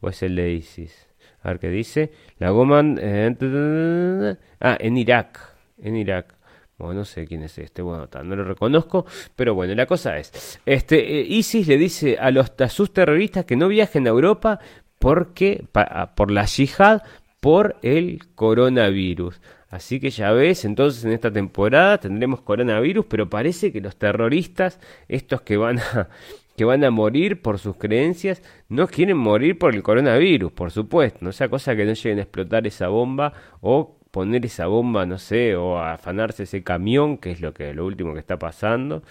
[0.00, 1.08] ¿O es el de ISIS?
[1.42, 2.12] A ver qué dice.
[2.38, 2.98] La Goman...
[3.00, 5.40] Eh, ah, en Irak.
[5.82, 6.34] En Irak.
[6.76, 10.58] Bueno, no sé quién es este, bueno, no lo reconozco, pero bueno, la cosa es,
[10.66, 14.58] este, eh, ISIS le dice a los sus terroristas que no viajen a Europa
[15.04, 15.66] porque,
[16.14, 17.02] por la yihad,
[17.38, 19.38] por el coronavirus.
[19.68, 24.80] Así que ya ves, entonces en esta temporada tendremos coronavirus, pero parece que los terroristas,
[25.08, 26.08] estos que van a
[26.56, 28.40] que van a morir por sus creencias,
[28.70, 32.22] no quieren morir por el coronavirus, por supuesto, no sea cosa que no lleguen a
[32.22, 37.42] explotar esa bomba o poner esa bomba, no sé, o afanarse ese camión, que es
[37.42, 39.02] lo que lo último que está pasando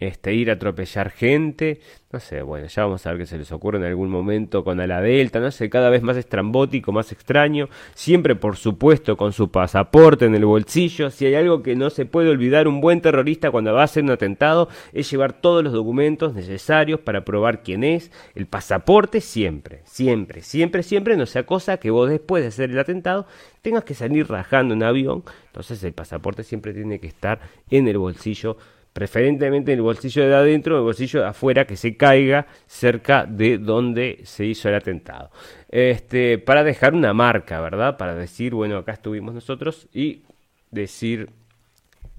[0.00, 3.52] este, ir a atropellar gente, no sé, bueno, ya vamos a ver qué se les
[3.52, 7.68] ocurre en algún momento con la delta, no sé, cada vez más estrambótico, más extraño,
[7.94, 12.06] siempre por supuesto con su pasaporte en el bolsillo, si hay algo que no se
[12.06, 15.72] puede olvidar un buen terrorista cuando va a hacer un atentado, es llevar todos los
[15.72, 21.76] documentos necesarios para probar quién es, el pasaporte siempre, siempre, siempre, siempre, no sea cosa
[21.76, 23.26] que vos después de hacer el atentado
[23.62, 27.40] tengas que salir rajando un avión, entonces el pasaporte siempre tiene que estar
[27.70, 28.56] en el bolsillo
[29.00, 33.24] preferentemente en el bolsillo de adentro, en el bolsillo de afuera, que se caiga cerca
[33.24, 35.30] de donde se hizo el atentado.
[35.70, 37.96] Este, para dejar una marca, ¿verdad?
[37.96, 40.24] Para decir, bueno, acá estuvimos nosotros y
[40.70, 41.30] decir,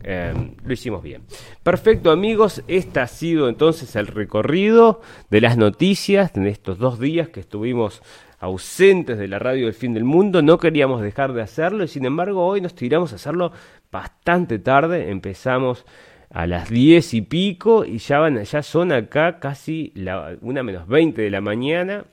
[0.01, 1.21] em, lo hicimos bien.
[1.61, 7.29] Perfecto, amigos, este ha sido entonces el recorrido de las noticias en estos dos días
[7.29, 8.01] que estuvimos
[8.39, 10.41] ausentes de la radio del fin del mundo.
[10.41, 13.51] No queríamos dejar de hacerlo y sin embargo hoy nos tiramos a hacerlo
[13.91, 15.11] bastante tarde.
[15.11, 15.85] Empezamos
[16.33, 19.93] a las 10 y pico y ya van, ya son acá casi
[20.41, 22.05] una menos 20 de la mañana.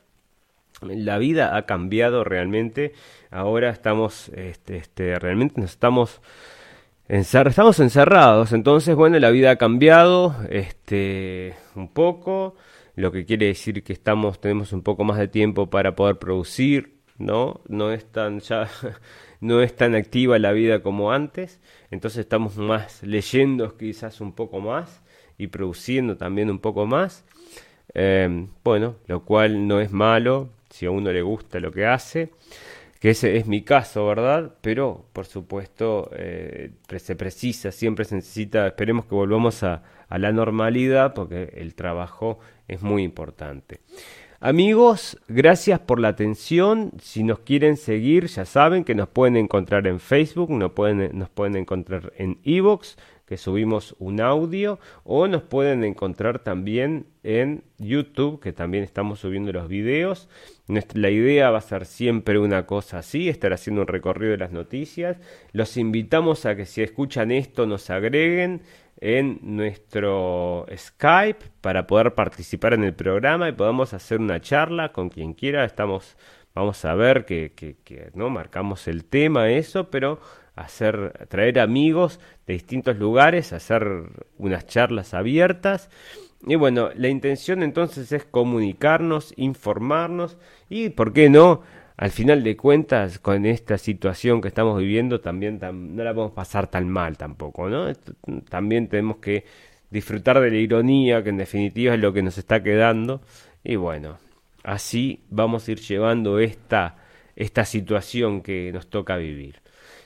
[0.83, 2.93] La vida ha cambiado realmente.
[3.31, 6.21] Ahora estamos, este, este, realmente nos estamos
[7.09, 8.53] estamos encerrados.
[8.53, 12.57] Entonces, bueno, la vida ha cambiado, este, un poco.
[12.97, 16.99] Lo que quiere decir que estamos, tenemos un poco más de tiempo para poder producir,
[17.17, 17.61] ¿no?
[17.69, 18.69] No es tan ya
[19.41, 21.61] no es tan activa la vida como antes,
[21.91, 25.03] entonces estamos más leyendo quizás un poco más
[25.39, 27.25] y produciendo también un poco más.
[27.95, 32.31] Em, bueno, lo cual no es malo si a uno le gusta lo que hace,
[33.01, 34.55] que ese es mi caso, ¿verdad?
[34.61, 40.33] Pero por supuesto eh, se precisa, siempre se necesita, esperemos que volvamos a, a la
[40.33, 43.81] normalidad porque el trabajo es muy importante.
[44.41, 46.93] Amigos, gracias por la atención.
[47.01, 52.13] Si nos quieren seguir, ya saben que nos pueden encontrar en Facebook, nos pueden, encontrar
[52.17, 52.97] en Evox,
[53.27, 59.53] que subimos un audio, o nos pueden encontrar también en YouTube, que también estamos subiendo
[59.53, 60.29] los videos.
[60.69, 64.53] la idea va a ser siempre una cosa así, estar haciendo un recorrido de las
[64.53, 65.17] noticias.
[65.51, 68.63] Los invitamos a que si escuchan esto nos agreguen
[69.01, 75.09] en nuestro Skype para poder participar en el programa y podamos hacer una charla con
[75.09, 75.65] quien quiera.
[75.65, 76.17] Estamos,
[76.55, 80.21] vamos a ver que, que, no marcamos el tema, eso, pero
[80.57, 83.87] hacer, traer amigos de distintos lugares, hacer
[84.37, 85.91] unas charlas abiertas.
[86.47, 90.39] Y bueno, la intención entonces es comunicarnos, informarnos
[90.69, 91.63] y, ¿por qué no?,
[91.99, 96.69] al final de cuentas, con esta situación que estamos viviendo, también no la podemos pasar
[96.69, 97.93] tan mal tampoco, ¿no?
[98.49, 99.45] También tenemos que
[99.91, 103.21] disfrutar de la ironía, que en definitiva es lo que nos está quedando.
[103.65, 104.19] Y bueno,
[104.63, 106.99] así vamos a ir llevando esta,
[107.35, 109.57] esta situación que nos toca vivir.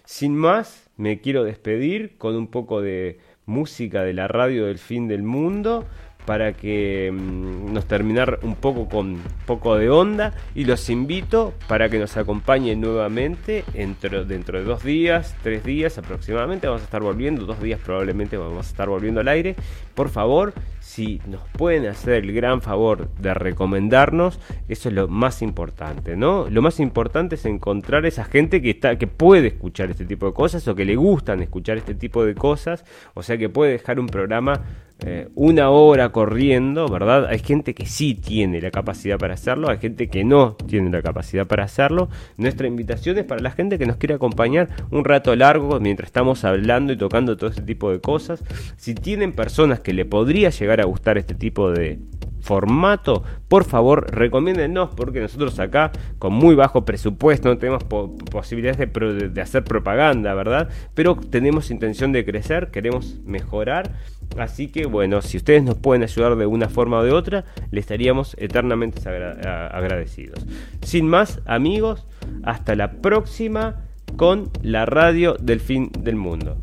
[0.07, 5.09] Sin más, me quiero despedir con un poco de música de la radio del fin
[5.09, 5.87] del mundo
[6.25, 11.89] para que mm, nos terminar un poco con poco de onda y los invito para
[11.89, 17.03] que nos acompañen nuevamente dentro, dentro de dos días, tres días aproximadamente, vamos a estar
[17.03, 19.57] volviendo, dos días probablemente vamos a estar volviendo al aire.
[19.95, 25.43] Por favor, si nos pueden hacer el gran favor de recomendarnos, eso es lo más
[25.43, 26.49] importante, ¿no?
[26.51, 30.33] Lo más importante es encontrar esa gente que está, que puede escuchar este tipo de
[30.33, 32.85] cosas o que le gustan escuchar este tipo de cosas,
[33.15, 34.63] o sea que puede dejar un programa
[35.05, 37.27] eh, una hora corriendo, ¿verdad?
[37.27, 41.03] Hay gente que sí tiene la capacidad para hacerlo, hay gente que no tiene la
[41.03, 42.09] capacidad para hacerlo.
[42.37, 46.45] Nuestra invitación es para la gente que nos quiere acompañar un rato largo mientras estamos
[46.45, 48.45] hablando y tocando todo este tipo de cosas.
[48.77, 51.99] Si tienen personas que le podría llegar a gustar este tipo de
[52.43, 59.41] formato, por favor recomiéndennos porque nosotros acá con muy bajo presupuesto no tenemos posibilidades de,
[59.41, 60.69] hacer propaganda, ¿verdad?
[60.95, 63.93] Pero tenemos intención de crecer, queremos mejorar
[64.39, 67.81] Así que bueno, si ustedes nos pueden ayudar de una forma o de otra, le
[67.81, 70.45] estaríamos eternamente agradecidos.
[70.83, 72.07] Sin más, amigos,
[72.43, 73.85] hasta la próxima
[74.17, 76.57] con la radio del fin del mundo.